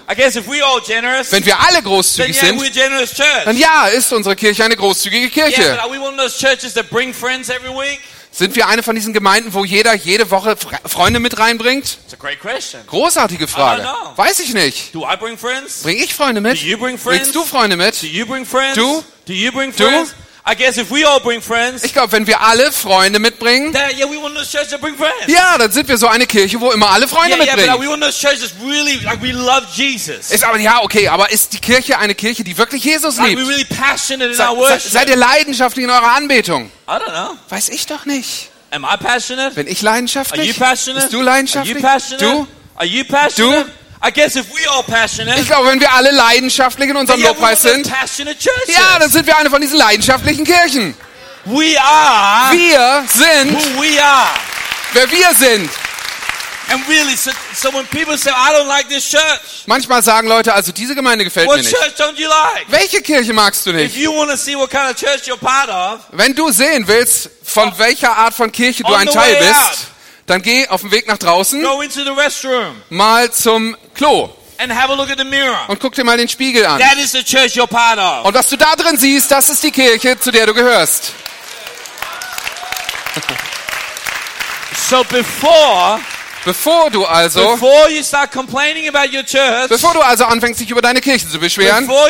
Generous, 0.87 1.31
Wenn 1.31 1.45
wir 1.45 1.61
alle 1.61 1.83
großzügig 1.83 2.43
yeah, 2.43 2.59
sind, 2.59 2.75
dann 3.45 3.57
ja, 3.59 3.87
ist 3.89 4.11
unsere 4.15 4.35
Kirche 4.35 4.65
eine 4.65 4.77
großzügige 4.77 5.29
Kirche. 5.29 5.79
Sind 8.41 8.57
wir 8.57 8.69
eine 8.69 8.83
von 8.83 8.95
diesen 8.97 9.13
Gemeinden, 9.13 9.53
wo 9.53 9.67
jeder 9.67 9.93
jede 9.95 10.31
Woche 10.31 10.53
Fre- 10.53 10.89
Freunde 10.89 11.21
mit 11.21 11.39
reinbringt? 11.39 11.99
Großartige 12.87 13.47
Frage. 13.47 13.83
Weiß 14.17 14.41
ich 14.41 14.55
nicht. 14.55 14.95
Do 14.95 15.05
bring 15.83 15.99
ich 15.99 16.15
Freunde 16.15 16.41
mit? 16.41 16.59
Do 16.59 16.65
you 16.67 16.79
bring 16.79 16.97
friends? 16.97 17.19
Bringst 17.33 17.35
du 17.35 17.45
Freunde 17.45 17.77
Do 17.77 17.83
mit? 17.85 18.03
you 18.03 18.25
bring 18.25 18.47
friends? 18.47 18.77
Du? 18.77 19.05
Do 19.27 19.33
you 19.35 19.53
bring 19.53 19.75
Du? 19.77 19.85
I 20.51 20.55
guess 20.57 20.79
if 20.79 20.91
we 20.91 21.07
all 21.07 21.21
bring 21.21 21.41
friends, 21.43 21.85
Ich 21.85 21.93
glaube, 21.93 22.11
wenn 22.13 22.27
wir 22.27 22.41
alle 22.41 22.73
Freunde 22.73 23.19
mitbringen, 23.21 23.73
then 23.73 23.97
yeah, 23.97 24.11
we 24.11 24.21
want 24.21 24.37
a 24.37 24.43
church 24.43 24.69
that 24.71 24.81
bring 24.81 24.97
friends. 24.97 25.13
ja, 25.29 25.57
dann 25.59 25.71
sind 25.71 25.87
wir 25.87 25.97
so 25.99 26.09
eine 26.09 26.27
Kirche, 26.27 26.61
wo 26.61 26.73
immer 26.73 26.91
alle 26.91 27.07
Freunde 27.07 27.37
Yeah, 27.37 27.45
yeah, 27.45 27.55
but 27.55 27.65
mitbringen. 27.67 27.83
we 27.87 27.91
want 27.91 28.03
a 28.05 28.11
church 28.11 28.41
that's 28.41 28.55
really 28.65 28.97
like 29.05 29.23
we 29.23 29.33
love 29.33 29.67
Jesus. 29.75 30.31
Ist 30.33 30.43
aber 30.43 30.59
ja 30.59 30.83
okay, 30.83 31.07
aber 31.09 31.31
ist 31.31 31.53
die 31.53 31.59
Kirche 31.61 31.99
eine 31.99 32.15
Kirche, 32.15 32.43
die 32.43 32.57
wirklich 32.59 32.83
Jesus 32.83 33.19
Like 33.19 33.29
liebt? 33.37 33.41
really 33.49 33.65
passionate 33.65 34.31
in 34.31 34.37
Se, 34.37 34.43
our 34.43 34.57
worship. 34.57 34.91
seid 34.91 35.09
ihr 35.09 35.17
leidenschaftlich 35.17 35.85
in 35.85 35.91
eurer 35.91 36.17
Anbetung? 36.17 36.71
I 36.89 36.93
don't 36.93 37.05
know. 37.11 37.37
Weiß 37.49 37.69
ich 37.69 37.87
doch 37.87 38.05
nicht. 38.07 38.49
Am 38.73 38.85
I 38.85 38.97
passionate? 38.97 39.55
Bin 39.55 39.67
ich 39.69 39.79
Are 39.79 39.87
you 39.87 39.93
leidenschaftlich? 39.95 40.59
passionate? 40.59 41.03
Bist 41.03 41.13
du 41.13 41.19
Are 41.19 41.25
leidenschaftlich? 41.27 41.77
you 41.77 41.81
passionate? 41.83 42.25
Du? 42.25 42.47
Are 42.77 42.87
you 42.87 43.05
passionate? 43.05 43.67
I 43.67 43.80
guess 44.11 44.35
if 44.37 44.47
we 44.55 44.67
all 44.71 44.83
passionate, 44.83 45.39
Ich 45.41 45.47
glaube, 45.47 45.69
wenn 45.69 45.81
wir 45.81 45.93
alle 45.93 46.11
leidenschaftlich 46.11 46.89
in 46.89 46.97
unserem 46.97 47.23
Lobpreis 47.23 47.61
sind, 47.61 47.87
ja, 47.87 48.99
dann 48.99 49.11
sind 49.11 49.27
wir 49.27 49.37
eine 49.37 49.51
von 49.51 49.61
diesen 49.61 49.77
leidenschaftlichen 49.79 50.45
Kirchen. 50.45 50.95
we 51.45 51.77
are 51.79 52.53
Wir 52.57 53.05
sind, 53.09 53.53
who 53.53 53.83
we 53.83 54.03
are. 54.03 54.31
wer 54.95 55.11
wir 55.11 55.35
sind. 55.35 55.71
And 56.73 56.87
really, 56.89 57.17
so, 57.17 57.33
so 57.53 57.69
when 57.73 57.85
people 57.89 58.17
say, 58.17 58.31
I 58.31 58.53
don't 58.53 58.69
like 58.69 58.89
this 58.89 59.05
church, 59.11 59.65
Manchmal 59.67 60.03
sagen 60.05 60.29
Leute, 60.29 60.55
also 60.55 60.71
diese 60.71 60.95
Gemeinde 60.95 61.25
gefällt 61.25 61.47
mir 61.49 61.55
what 61.57 61.65
nicht. 61.65 61.75
church 61.77 61.95
don't 61.99 62.17
you 62.17 62.29
like? 62.29 62.67
Welche 62.69 63.03
Kirche 63.03 63.33
magst 63.33 63.67
du 63.67 63.71
If 63.71 63.77
nicht? 63.77 63.97
you 63.97 64.15
want 64.15 64.31
to 64.31 64.37
see 64.37 64.55
what 64.57 64.71
kind 64.71 64.89
of 64.89 64.95
church 64.97 65.27
you're 65.29 65.37
part 65.37 65.69
of, 65.69 66.01
Wenn 66.13 66.33
du 66.35 66.53
sehen 66.53 66.87
willst, 66.87 67.29
von 67.45 67.73
welcher 67.77 68.17
Art 68.17 68.35
von 68.35 68.53
Kirche 68.53 68.85
du 68.85 68.95
ein 68.95 69.09
Teil 69.09 69.37
out. 69.37 69.79
Dann 70.31 70.43
geh 70.43 70.69
auf 70.69 70.81
dem 70.83 70.91
Weg 70.93 71.07
nach 71.09 71.19
draußen 71.19 71.63
go 71.63 71.81
into 71.81 72.05
the 72.05 72.11
restroom 72.11 72.83
mal 72.89 73.31
zum 73.33 73.77
Klo 73.95 74.31
and 74.61 74.73
have 74.73 74.93
a 74.93 74.95
look 74.95 75.11
at 75.11 75.19
the 75.19 75.25
mirror. 75.25 75.59
und 75.69 75.81
guck 75.81 75.95
dir 75.95 76.05
mal 76.05 76.17
den 76.17 76.29
Spiegel 76.29 76.67
an. 76.67 76.79
That 76.79 76.99
is 76.99 77.13
the 77.13 77.25
church 77.25 77.57
you're 77.57 77.67
part 77.67 77.99
of. 77.99 78.27
Und 78.27 78.35
was 78.35 78.49
du 78.49 78.57
da 78.57 78.77
drin 78.77 78.97
siehst, 78.97 79.31
das 79.31 79.49
ist 79.49 79.63
die 79.63 79.71
Kirche, 79.71 80.19
zu 80.21 80.31
der 80.31 80.47
du 80.47 80.55
gehörst. 80.55 81.13
So 84.89 85.05
before, 85.05 86.01
Bevor 86.45 86.91
du 86.91 87.05
also, 87.05 87.51
before 87.53 87.91
you 87.91 88.03
start 88.03 88.33
complaining 88.33 88.89
about 88.89 89.15
your 89.15 89.23
church, 89.23 89.69
bevor 89.69 89.93
du 89.93 90.01
also 90.01 90.25
anfängst, 90.25 90.59
dich 90.59 90.71
über 90.71 90.81
deine 90.81 91.03
Kirche 91.03 91.29
zu 91.29 91.39
beschweren, 91.39 91.87
of, 91.87 92.09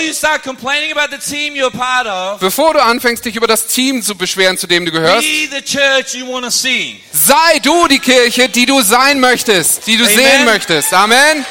bevor 2.39 2.74
du 2.74 2.83
anfängst, 2.83 3.24
dich 3.24 3.35
über 3.35 3.49
das 3.49 3.66
Team 3.66 4.03
zu 4.03 4.14
beschweren, 4.14 4.57
zu 4.57 4.68
dem 4.68 4.87
du 4.87 4.93
gehörst, 4.93 5.26
be 5.26 5.49
the 5.51 5.61
church 5.61 6.14
you 6.14 6.33
want 6.33 6.45
to 6.45 6.51
see. 6.51 7.01
sei 7.12 7.59
du 7.61 7.89
die 7.89 7.99
Kirche, 7.99 8.49
die 8.49 8.66
du 8.66 8.81
sein 8.83 9.18
möchtest, 9.18 9.85
die 9.89 9.97
du 9.97 10.05
Amen. 10.05 10.16
sehen 10.16 10.45
möchtest. 10.45 10.95
Amen. 10.95 11.45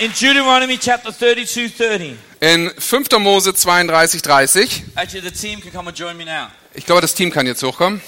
In 0.00 0.12
Deuteronomy 0.12 0.78
chapter 0.78 1.12
32, 1.12 1.76
30. 1.76 2.14
In 2.40 2.70
5. 2.78 3.10
Mose 3.18 3.52
32, 3.52 4.22
30, 4.22 4.82
Actually, 4.94 5.22
the 5.22 5.30
team 5.30 5.60
can 5.60 5.72
come 5.72 5.88
and 5.88 5.98
join 5.98 6.16
me 6.16 6.24
now. 6.24 6.48
ich 6.74 6.86
glaube, 6.86 7.00
das 7.00 7.14
Team 7.14 7.32
kann 7.32 7.46
jetzt 7.46 7.62
hochkommen, 7.64 8.00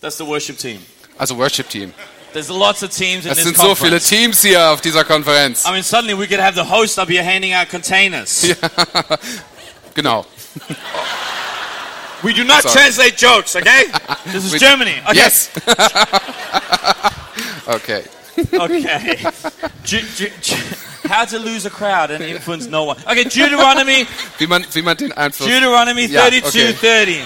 That's 0.00 0.16
the 0.18 0.24
worship 0.24 0.58
team. 0.58 0.80
also 1.18 1.34
Worship 1.34 1.68
Team. 1.68 1.92
There's 2.32 2.50
lots 2.50 2.82
of 2.82 2.90
teams 2.90 3.24
in 3.24 3.30
Es 3.32 3.38
this 3.38 3.44
sind 3.46 3.56
so 3.56 3.74
viele 3.74 3.98
conference. 3.98 4.08
Teams 4.08 4.42
hier 4.42 4.70
auf 4.70 4.80
dieser 4.82 5.04
Konferenz. 5.04 5.64
I 5.64 5.70
mean, 5.72 5.82
suddenly 5.82 6.12
we 6.14 6.26
could 6.26 6.40
have 6.40 6.54
the 6.54 6.64
host 6.64 6.98
up 6.98 7.08
here 7.08 7.22
handing 7.24 7.54
out 7.54 7.68
containers. 7.70 8.54
Genau. 9.94 10.26
We 12.22 12.34
do 12.34 12.44
not 12.44 12.62
Sorry. 12.64 12.74
translate 12.74 13.16
jokes, 13.16 13.56
okay? 13.56 13.84
This 14.26 14.44
is 14.52 14.60
Germany. 14.60 15.00
Okay. 15.08 15.16
Yes. 15.16 15.48
okay. 17.66 18.04
Okay. 18.52 19.24
Ju- 19.84 20.02
ju- 20.16 20.30
ju- 20.42 20.56
how 21.08 21.24
to 21.24 21.38
lose 21.38 21.64
a 21.64 21.70
crowd 21.70 22.10
and 22.10 22.22
influence 22.22 22.66
no 22.66 22.84
one. 22.84 22.98
Okay, 23.06 23.24
Deuteronomy, 23.24 24.06
Wie 24.38 24.46
man, 24.46 24.66
wie 24.74 24.82
man 24.82 24.96
den 24.98 25.12
Einfluss. 25.12 25.48
Deuteronomy 25.48 26.04
Ja, 26.08 26.24
32, 26.28 26.76
okay. 26.76 26.82
30. 26.82 27.22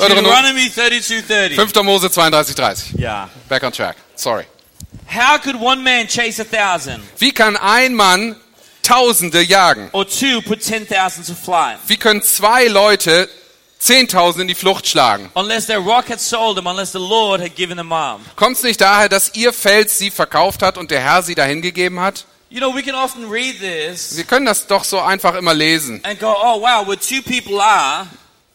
Deuteronom- 0.00 0.24
Deuteronomy 0.24 0.68
32, 0.70 1.22
30. 1.22 1.54
5. 1.56 1.82
Mose 1.84 2.10
32, 2.10 2.54
30. 2.54 2.98
Yeah. 2.98 3.28
Back 3.48 3.62
on 3.64 3.72
track. 3.72 3.96
Sorry. 4.16 4.44
How 5.06 5.38
could 5.38 5.56
one 5.60 5.82
man 5.82 6.06
chase 6.08 6.40
a 6.40 6.44
thousand 6.44 7.02
Wie 7.18 7.32
kann 7.32 7.56
ein 7.56 7.94
Mann 7.94 8.36
Tausende 8.82 9.40
jagen? 9.42 9.88
or 9.92 10.04
two 10.06 10.40
put 10.42 10.62
10,000 10.62 11.24
to 11.26 11.34
flight? 11.34 11.78
Wie 11.86 11.96
können 11.96 12.22
zwei 12.22 12.66
Leute 12.66 13.28
Zehntausende 13.78 14.42
in 14.42 14.48
die 14.48 14.54
Flucht 14.54 14.86
schlagen? 14.86 15.30
Unless 15.34 15.66
their 15.66 15.78
rock 15.78 16.08
had 16.10 16.20
sold 16.20 16.56
them, 16.56 16.66
unless 16.66 16.92
the 16.92 16.98
Lord 16.98 17.40
had 17.40 17.54
given 17.56 17.76
them 17.76 17.92
arm. 17.92 18.20
Kommt 18.36 18.56
es 18.56 18.62
nicht 18.62 18.80
daher, 18.80 19.08
dass 19.08 19.34
ihr 19.34 19.52
Fels 19.52 19.96
sie 19.98 20.10
verkauft 20.10 20.62
hat 20.62 20.76
und 20.76 20.90
der 20.90 21.00
Herr 21.00 21.22
sie 21.22 21.34
dahin 21.34 21.62
gegeben 21.62 22.00
hat? 22.00 22.24
You 22.50 22.58
know, 22.58 22.74
we 22.74 22.82
can 22.82 22.94
often 22.96 23.30
read 23.30 23.60
this 23.60 24.16
Wir 24.16 24.24
können 24.24 24.44
das 24.46 24.66
doch 24.66 24.82
so 24.84 24.98
einfach 25.00 25.34
immer 25.36 25.54
lesen. 25.54 26.00
and 26.04 26.18
go, 26.18 26.34
oh 26.36 26.60
wow, 26.60 26.86
where 26.86 26.98
two 26.98 27.22
people 27.22 27.60
are, 27.62 28.06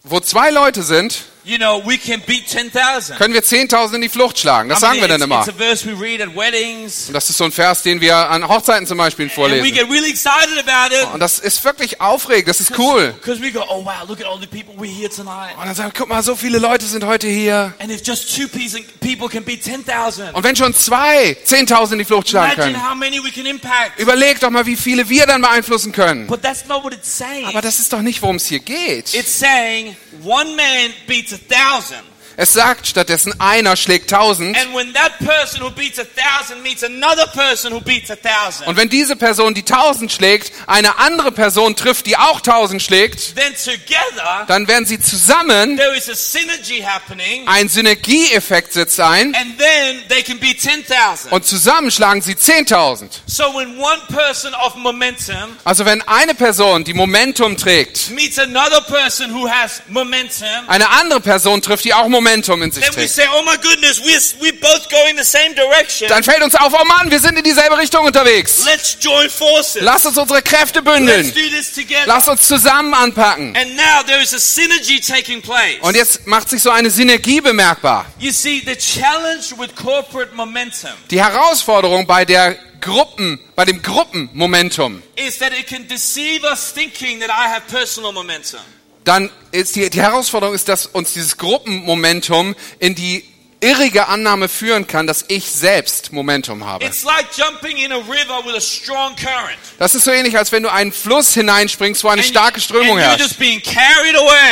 Wo 0.03 0.19
zwei 0.19 0.51
Leute 0.51 0.83
sind, 0.83 1.23
you 1.45 1.57
know, 1.57 1.81
we 1.85 1.97
can 1.97 2.21
beat 2.25 2.47
10,000. 2.49 3.17
können 3.17 3.33
wir 3.33 3.43
Zehntausende 3.43 3.97
in 3.97 4.01
die 4.01 4.09
Flucht 4.09 4.39
schlagen. 4.39 4.69
Das 4.69 4.79
I 4.79 4.81
mean, 4.81 4.91
sagen 4.91 5.01
wir 5.01 5.07
dann 5.07 5.21
immer. 5.21 5.39
it's 5.39 5.49
a 5.49 5.53
verse 5.53 5.85
we 5.85 5.93
read 5.99 6.21
at 6.21 6.35
weddings. 6.35 7.07
Und 7.07 7.13
das 7.13 7.29
ist 7.29 7.37
so 7.37 7.43
ein 7.43 7.51
Vers, 7.51 7.83
den 7.83 8.01
wir 8.01 8.15
an 8.15 8.47
Hochzeiten 8.47 8.87
zum 8.87 8.97
Beispiel 8.97 9.29
vorlesen. 9.29 9.63
get 9.73 9.89
really 9.89 10.09
excited 10.09 10.57
about 10.67 10.93
it. 10.95 11.07
Und 11.13 11.19
das 11.19 11.39
ist 11.39 11.63
wirklich 11.63 12.01
aufregend, 12.01 12.47
das 12.47 12.59
ist 12.59 12.77
cool. 12.77 13.13
Because 13.13 13.41
we 13.41 13.51
go, 13.51 13.63
oh 13.69 13.85
wow, 13.85 14.07
look 14.07 14.19
at 14.19 14.25
all 14.25 14.39
the 14.39 14.47
people 14.47 14.73
we're 14.75 14.91
here 14.91 15.09
tonight. 15.09 15.55
Und 15.57 15.65
dann 15.65 15.75
sagen, 15.75 15.91
wir, 15.93 15.99
guck 15.99 16.09
mal, 16.09 16.23
so 16.23 16.35
viele 16.35 16.57
Leute 16.57 16.85
sind 16.85 17.03
heute 17.05 17.27
hier. 17.27 17.73
And 17.79 17.91
if 17.91 18.01
just 18.03 18.35
two 18.35 18.47
piece- 18.47 18.75
people 18.99 19.29
can 19.29 19.43
beat 19.43 19.63
10,000, 19.63 20.33
Und 20.33 20.43
wenn 20.43 20.55
schon 20.55 20.73
zwei 20.73 21.37
Zehntausend 21.43 21.93
in 21.93 21.99
die 21.99 22.05
Flucht 22.05 22.29
schlagen 22.29 22.53
imagine 22.53 22.73
können, 22.77 22.89
how 22.89 22.95
many 22.95 23.23
we 23.23 23.31
can 23.31 23.45
impact. 23.45 23.99
überleg 23.99 24.39
doch 24.39 24.49
mal, 24.49 24.65
wie 24.65 24.75
viele 24.75 25.07
wir 25.09 25.25
dann 25.27 25.41
beeinflussen 25.41 25.91
können. 25.91 26.25
But 26.27 26.41
that's 26.41 26.65
not 26.65 26.83
what 26.83 26.93
it's 26.93 27.17
saying. 27.17 27.45
Aber 27.45 27.61
das 27.61 27.79
ist 27.79 27.93
doch 27.93 28.01
nicht, 28.01 28.21
worum 28.21 28.37
es 28.37 28.47
hier 28.47 28.59
geht. 28.59 29.13
It's 29.13 29.39
saying 29.39 29.95
one 30.23 30.55
man 30.55 30.93
beats 31.07 31.34
a 31.35 31.37
thousand. 31.37 32.14
Es 32.37 32.51
sagt 32.51 32.85
stattdessen, 32.87 33.33
einer 33.39 33.77
schlägt 33.77 34.09
tausend. 34.09 34.57
Und 38.65 38.77
wenn 38.77 38.89
diese 38.89 39.15
Person, 39.15 39.53
die 39.53 39.63
tausend 39.63 40.11
schlägt, 40.11 40.51
eine 40.67 40.97
andere 40.97 41.31
Person 41.31 41.77
trifft, 41.77 42.07
die 42.07 42.17
auch 42.17 42.41
tausend 42.41 42.81
schlägt, 42.81 43.35
then 43.35 43.53
together 43.55 44.43
dann 44.47 44.67
werden 44.67 44.85
sie 44.85 44.99
zusammen, 44.99 45.79
ein 47.45 47.69
Synergieeffekt 47.69 48.73
setzt 48.73 48.99
ein 48.99 49.33
and 49.35 49.57
then 49.57 50.01
they 50.09 50.21
can 50.21 50.37
beat 50.39 50.59
10,000. 50.59 51.31
und 51.31 51.45
zusammen 51.45 51.89
schlagen 51.89 52.21
sie 52.21 52.35
zehntausend. 52.35 53.21
So 53.27 53.43
when 53.55 53.77
one 53.77 54.01
person 54.13 54.53
of 54.55 54.75
momentum 54.75 55.55
Also 55.63 55.85
wenn 55.85 56.01
eine 56.07 56.35
Person, 56.35 56.83
die 56.83 56.93
Momentum 56.93 57.55
trägt, 57.55 58.09
meets 58.11 58.37
another 58.39 58.81
person 58.81 59.33
who 59.33 59.49
has 59.49 59.81
momentum, 59.87 60.47
eine 60.67 60.89
andere 60.89 61.21
Person 61.21 61.61
trifft, 61.61 61.85
die 61.85 61.93
auch 61.93 62.07
Momentum 62.07 62.24
in 62.27 62.71
sich 62.71 62.89
trägt, 62.89 63.13
say, 63.13 63.25
oh 63.31 63.43
goodness, 63.61 64.01
we 64.03 64.51
dann 66.07 66.23
fällt 66.23 66.43
uns 66.43 66.55
auf, 66.55 66.73
oh 66.73 66.85
Mann, 66.85 67.09
wir 67.11 67.19
sind 67.19 67.37
in 67.37 67.43
dieselbe 67.43 67.77
Richtung 67.77 68.05
unterwegs. 68.05 68.65
Let's 68.65 68.97
join 68.99 69.29
forces. 69.29 69.81
Lass 69.81 70.05
uns 70.05 70.17
unsere 70.17 70.41
Kräfte 70.41 70.79
Let's 70.79 70.97
bündeln. 70.97 71.33
do 71.33 71.49
this 71.49 71.73
together. 71.73 72.03
Lass 72.05 72.27
uns 72.27 72.47
zusammen 72.47 72.93
anpacken. 72.93 73.55
And 73.55 73.75
now 73.75 74.03
there 74.05 74.21
is 74.21 74.33
a 74.33 74.39
synergy 74.39 74.99
taking 75.05 75.41
place. 75.41 75.79
Und 75.81 75.95
jetzt 75.95 76.25
macht 76.27 76.49
sich 76.49 76.61
so 76.61 76.69
eine 76.69 76.89
Synergie 76.89 77.41
bemerkbar. 77.41 78.05
You 78.19 78.31
see, 78.31 78.61
the 78.65 78.75
challenge 78.75 79.57
with 79.57 79.75
corporate 79.75 80.33
momentum 80.35 80.91
Die 81.11 81.21
Herausforderung 81.21 82.05
bei 82.05 82.25
der 82.25 82.57
Gruppen, 82.81 83.39
bei 83.55 83.65
dem 83.65 83.81
Gruppenmomentum, 83.81 85.01
is 85.15 85.39
that 85.39 85.51
it 85.53 85.67
can 85.67 85.87
deceive 85.87 86.43
us 86.43 86.71
thinking 86.71 87.19
that 87.19 87.29
I 87.29 87.47
have 87.49 87.61
personal 87.67 88.11
momentum. 88.11 88.61
Dann 89.05 89.29
ist 89.51 89.75
die, 89.75 89.89
die 89.89 90.01
Herausforderung 90.01 90.53
ist, 90.53 90.67
dass 90.67 90.87
uns 90.87 91.13
dieses 91.13 91.37
Gruppenmomentum 91.37 92.55
in 92.79 92.95
die 92.95 93.23
irrige 93.61 94.07
Annahme 94.07 94.47
führen 94.47 94.85
kann, 94.85 95.07
dass 95.07 95.25
ich 95.27 95.49
selbst 95.49 96.13
Momentum 96.13 96.65
habe. 96.65 96.85
It's 96.85 97.03
like 97.03 97.25
jumping 97.35 97.77
in 97.77 97.91
a 97.91 97.95
river 97.97 98.45
with 98.45 98.55
a 98.55 98.61
strong 98.61 99.15
current. 99.15 99.57
Das 99.79 99.95
ist 99.95 100.03
so 100.03 100.11
ähnlich, 100.11 100.37
als 100.37 100.51
wenn 100.51 100.61
du 100.63 100.71
einen 100.71 100.91
Fluss 100.91 101.33
hineinspringst, 101.33 102.03
wo 102.03 102.09
eine 102.09 102.21
And, 102.21 102.29
starke 102.29 102.61
Strömung 102.61 102.97
herrscht. 102.97 103.35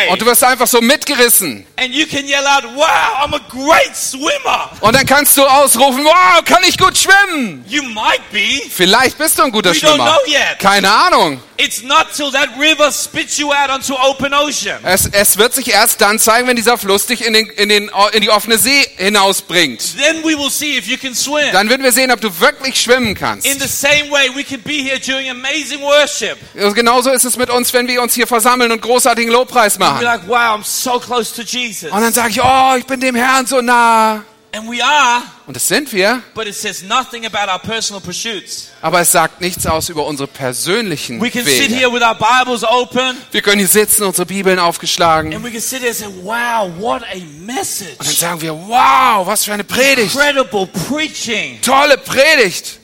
Und 0.10 0.22
du 0.22 0.26
wirst 0.26 0.44
einfach 0.44 0.68
so 0.68 0.82
mitgerissen. 0.82 1.66
And 1.76 1.94
you 1.94 2.06
can 2.08 2.28
yell 2.28 2.46
out, 2.46 2.64
wow, 2.76 2.88
I'm 3.24 3.36
a 3.36 3.42
great 3.50 3.96
swimmer. 3.96 4.72
Und 4.82 4.96
dann 4.96 5.06
kannst 5.06 5.38
du 5.38 5.44
ausrufen, 5.46 6.04
wow, 6.04 6.44
kann 6.46 6.64
ich 6.68 6.78
gut 6.78 6.98
schwimmen. 6.98 7.64
You 7.68 7.84
might 7.84 8.22
be. 8.32 8.62
Vielleicht 8.70 9.18
bist 9.18 9.38
du 9.38 9.44
ein 9.44 9.52
guter 9.52 9.74
Schwimmer. 9.74 10.18
Keine 10.60 10.92
Ahnung. 10.92 11.42
It's 11.58 11.84
not 11.84 12.12
till 12.16 12.32
that 12.32 12.50
river 12.60 12.92
spits 12.92 13.38
you 13.38 13.54
out 13.54 13.70
onto 13.70 13.94
open 13.94 14.34
ocean. 14.34 14.80
Es, 14.84 15.08
es 15.12 15.38
wird 15.38 15.54
sich 15.54 15.72
erst 15.72 16.02
dann 16.02 16.18
zeigen, 16.18 16.48
wenn 16.48 16.56
dieser 16.56 16.78
Fluss 16.80 17.06
dich 17.06 17.26
in, 17.26 17.34
den, 17.34 17.48
in, 17.50 17.70
den, 17.70 17.92
in 18.14 18.22
die 18.22 18.30
offene 18.32 18.58
See 18.58 18.88
hinausbringt. 18.98 19.98
Then 19.98 20.24
we 20.24 20.38
will 20.38 20.50
see 20.50 20.78
if 20.78 20.88
you 20.88 20.98
can 20.98 21.14
swim. 21.14 21.52
Dann 21.52 21.70
werden 21.70 21.84
wir 21.84 21.92
sehen, 21.92 22.12
ob 22.12 22.22
du 22.22 22.40
wirklich 22.40 22.82
schwimmen 22.82 23.14
kannst. 23.14 23.46
In 23.46 23.60
the 23.60 23.68
same 23.68 24.10
way, 24.10 24.30
we 24.36 24.44
can 24.44 24.62
be 24.62 24.82
here 24.84 25.00
during 25.00 25.30
amazing 25.30 25.82
worship. 25.82 26.38
Genauso 26.76 27.12
ist 27.12 27.24
es 27.24 27.38
mit 27.38 27.50
uns, 27.50 27.72
wenn 27.74 27.88
wir 27.88 28.02
uns 28.02 28.16
hier 28.16 28.26
versammeln 28.28 28.72
und 28.72 28.82
großartigen 28.82 29.32
Lobpreis 29.32 29.78
machen. 29.78 30.04
like, 30.04 30.28
wow, 30.28 30.58
I'm 30.58 30.64
so 30.64 31.00
close 31.00 31.34
to 31.36 31.44
Jesus. 31.44 31.92
Und 31.92 32.02
dann 32.02 32.14
sage 32.14 32.30
ich, 32.32 32.42
oh, 32.44 32.76
ich 32.78 32.86
bin 32.86 33.00
dem 33.00 33.16
Herrn 33.16 33.46
so 33.46 33.62
nah. 33.62 34.24
And 34.56 34.70
we 34.70 34.84
are, 34.84 35.24
Und 35.48 35.56
das 35.56 35.68
sind 35.68 35.92
wir, 35.92 36.22
but 36.36 36.46
it 36.46 36.54
says 36.54 36.84
nothing 36.84 37.26
about 37.26 37.52
our 37.52 37.58
personal 37.58 38.00
pursuits. 38.00 38.70
aber 38.84 39.00
es 39.02 39.12
sagt 39.12 39.42
nichts 39.42 39.66
aus 39.66 39.90
über 39.90 40.06
unsere 40.06 40.28
persönlichen 40.28 41.20
We 41.20 41.32
can 41.32 41.44
sit 41.44 41.72
Wege. 41.72 41.76
here 41.76 41.92
with 41.92 42.04
our 42.04 42.14
Bibles 42.14 42.64
open 42.64 43.18
Wir 43.32 43.42
können 43.42 43.58
hier 43.58 43.68
sitzen, 43.68 44.04
unsere 44.04 44.28
Bibeln 44.28 44.60
aufgeschlagen. 44.60 45.34
and 45.34 45.44
we 45.44 45.50
can 45.50 45.60
sit 45.60 45.80
here 45.80 45.90
and 45.90 45.98
say, 45.98 46.08
wow, 46.22 46.70
what 46.80 47.02
a 47.02 47.14
Und 47.16 47.22
dann 47.22 47.46
message. 47.48 48.20
sagen 48.20 48.42
wir, 48.42 48.54
wow, 48.54 49.26
was 49.26 49.44
für 49.44 49.54
eine 49.54 49.64
Predigt. 49.64 50.14
Incredible 50.14 50.68
preaching. 50.88 51.60
Tolle 51.62 51.98
Predigt. 51.98 52.80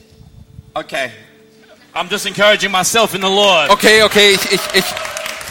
Okay. 0.74 1.10
I'm 1.94 2.08
just 2.10 2.26
encouraging 2.26 2.72
myself 2.72 3.14
in 3.14 3.20
the 3.20 3.28
Lord. 3.28 3.70
Okay, 3.70 4.02
okay, 4.02 4.32
ich, 4.32 4.44
ich, 4.52 4.60
ich 4.74 4.84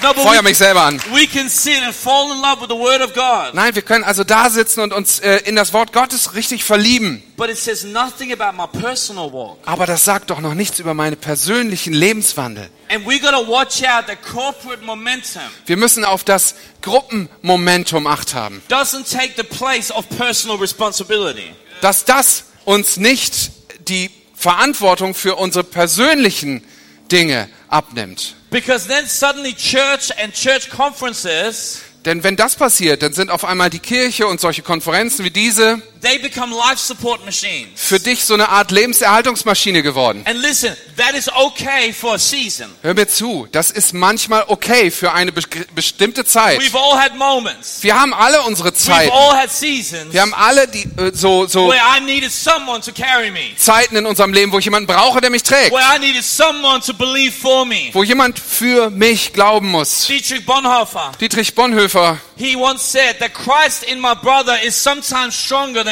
No, 0.01 0.13
but 0.13 0.23
feuer 0.23 0.39
we, 0.39 0.43
mich 0.43 0.57
selber 0.57 0.83
an. 0.83 1.01
we 1.13 1.27
can 1.27 1.49
sit 1.49 1.81
and 1.83 1.93
fall 1.93 2.31
in 2.31 2.41
love 2.41 2.61
with 2.61 2.69
the 2.69 2.75
Word 2.77 3.01
of 3.01 3.13
God. 3.13 3.53
Nein, 3.53 3.75
wir 3.75 3.81
können 3.81 4.03
also 4.05 4.23
da 4.23 4.49
sitzen 4.49 4.79
und 4.81 4.93
uns 4.93 5.19
äh, 5.19 5.37
in 5.45 5.55
das 5.55 5.73
Wort 5.73 5.91
Gottes 5.91 6.35
richtig 6.35 6.63
verlieben. 6.63 7.21
But 7.35 7.49
it 7.49 7.57
says 7.57 7.83
nothing 7.83 8.31
about 8.31 8.55
my 8.55 8.67
personal 8.81 9.31
walk. 9.33 9.57
Aber 9.65 9.85
das 9.85 10.05
sagt 10.05 10.29
doch 10.29 10.39
noch 10.39 10.53
nichts 10.53 10.79
über 10.79 10.93
meinen 10.93 11.17
persönlichen 11.17 11.93
Lebenswandel. 11.93 12.69
And 12.89 13.05
we 13.05 13.19
got 13.19 13.31
to 13.31 13.45
watch 13.45 13.83
out 13.83 14.05
the 14.07 14.15
corporate 14.15 14.83
momentum 14.85 15.41
Wir 15.65 15.75
müssen 15.77 16.05
auf 16.05 16.23
das 16.23 16.55
Gruppenmomentum 16.81 18.07
acht 18.07 18.33
haben. 18.33 18.61
doesn't 18.69 19.09
take 19.11 19.33
the 19.35 19.43
place 19.43 19.91
of 19.91 20.07
personal 20.17 20.57
responsibility. 20.57 21.51
Dass 21.81 22.05
das 22.05 22.45
uns 22.65 22.97
nicht 22.97 23.51
die 23.87 24.09
Verantwortung 24.35 25.13
für 25.13 25.35
unsere 25.35 25.63
persönlichen 25.65 26.63
Dinge 27.11 27.49
abnimmt. 27.67 28.35
Because 28.51 28.87
then 28.87 29.05
suddenly 29.05 29.53
church 29.53 30.11
and 30.21 30.33
church 30.33 30.69
conferences, 30.69 31.81
Denn 32.05 32.23
wenn 32.23 32.37
das 32.37 32.55
passiert, 32.55 33.03
dann 33.03 33.13
sind 33.13 33.29
auf 33.29 33.43
einmal 33.43 33.69
die 33.69 33.79
Kirche 33.79 34.25
und 34.25 34.39
solche 34.39 34.61
Konferenzen 34.61 35.25
wie 35.25 35.31
diese 35.31 35.81
they 36.01 36.17
become 36.17 36.51
life 36.51 36.77
support 36.77 37.25
machines. 37.25 37.69
für 37.75 37.99
dich 37.99 38.23
so 38.23 38.33
eine 38.33 38.49
Art 38.49 38.71
Lebenserhaltungsmaschine 38.71 39.83
geworden. 39.83 40.23
And 40.25 40.39
listen, 40.41 40.75
that 40.97 41.13
is 41.13 41.29
okay 41.29 41.91
for 41.91 42.13
a 42.13 42.17
season. 42.17 42.69
Hör 42.81 42.93
mir 42.93 43.07
zu, 43.07 43.47
das 43.51 43.71
ist 43.71 43.93
manchmal 43.93 44.45
okay 44.47 44.91
für 44.91 45.11
eine 45.11 45.31
be 45.31 45.41
bestimmte 45.75 46.23
Zeit. 46.25 46.59
We've 46.61 46.77
all 46.77 46.97
had 46.97 47.15
moments. 47.15 47.83
Wir 47.83 47.99
haben 47.99 48.13
alle 48.13 48.41
unsere 48.43 48.69
We've 48.69 48.73
Zeiten. 48.73 49.11
all 49.11 49.35
had 49.35 49.51
seasons 49.51 50.13
Wir 50.13 50.21
haben 50.21 50.33
alle 50.33 50.67
die 50.67 50.83
äh, 50.97 51.11
so 51.13 51.45
so 51.47 51.67
where 51.69 51.81
I 51.97 51.99
needed 51.99 52.31
someone 52.31 52.81
to 52.81 52.91
carry 52.91 53.31
me. 53.31 53.55
Zeiten 53.57 53.95
in 53.97 54.05
unserem 54.05 54.33
Leben, 54.33 54.51
wo 54.51 54.59
ich 54.59 54.65
jemanden 54.65 54.87
brauche, 54.87 55.19
der 55.21 55.29
mich 55.29 55.43
trägt, 55.43 55.71
Where 55.71 55.95
I 55.95 55.99
needed 55.99 56.23
someone 56.23 56.79
to 56.81 56.93
believe 56.93 57.31
for 57.31 57.65
me. 57.65 57.89
wo 57.93 58.03
jemand 58.03 58.39
für 58.39 58.89
mich 58.89 59.33
glauben 59.33 59.69
muss. 59.69 60.07
Dietrich 60.07 60.45
Bonhoeffer, 60.45 61.11
Dietrich 61.19 61.53
Bonhoeffer 61.55 62.17
he 62.37 62.55
once 62.55 62.81
said 62.81 63.19
that 63.19 63.33
Christ 63.33 63.83
in 63.83 63.99
my 63.99 64.13
brother 64.13 64.57
is 64.63 64.81
sometimes 64.81 65.35
stronger 65.35 65.83
than. 65.83 65.88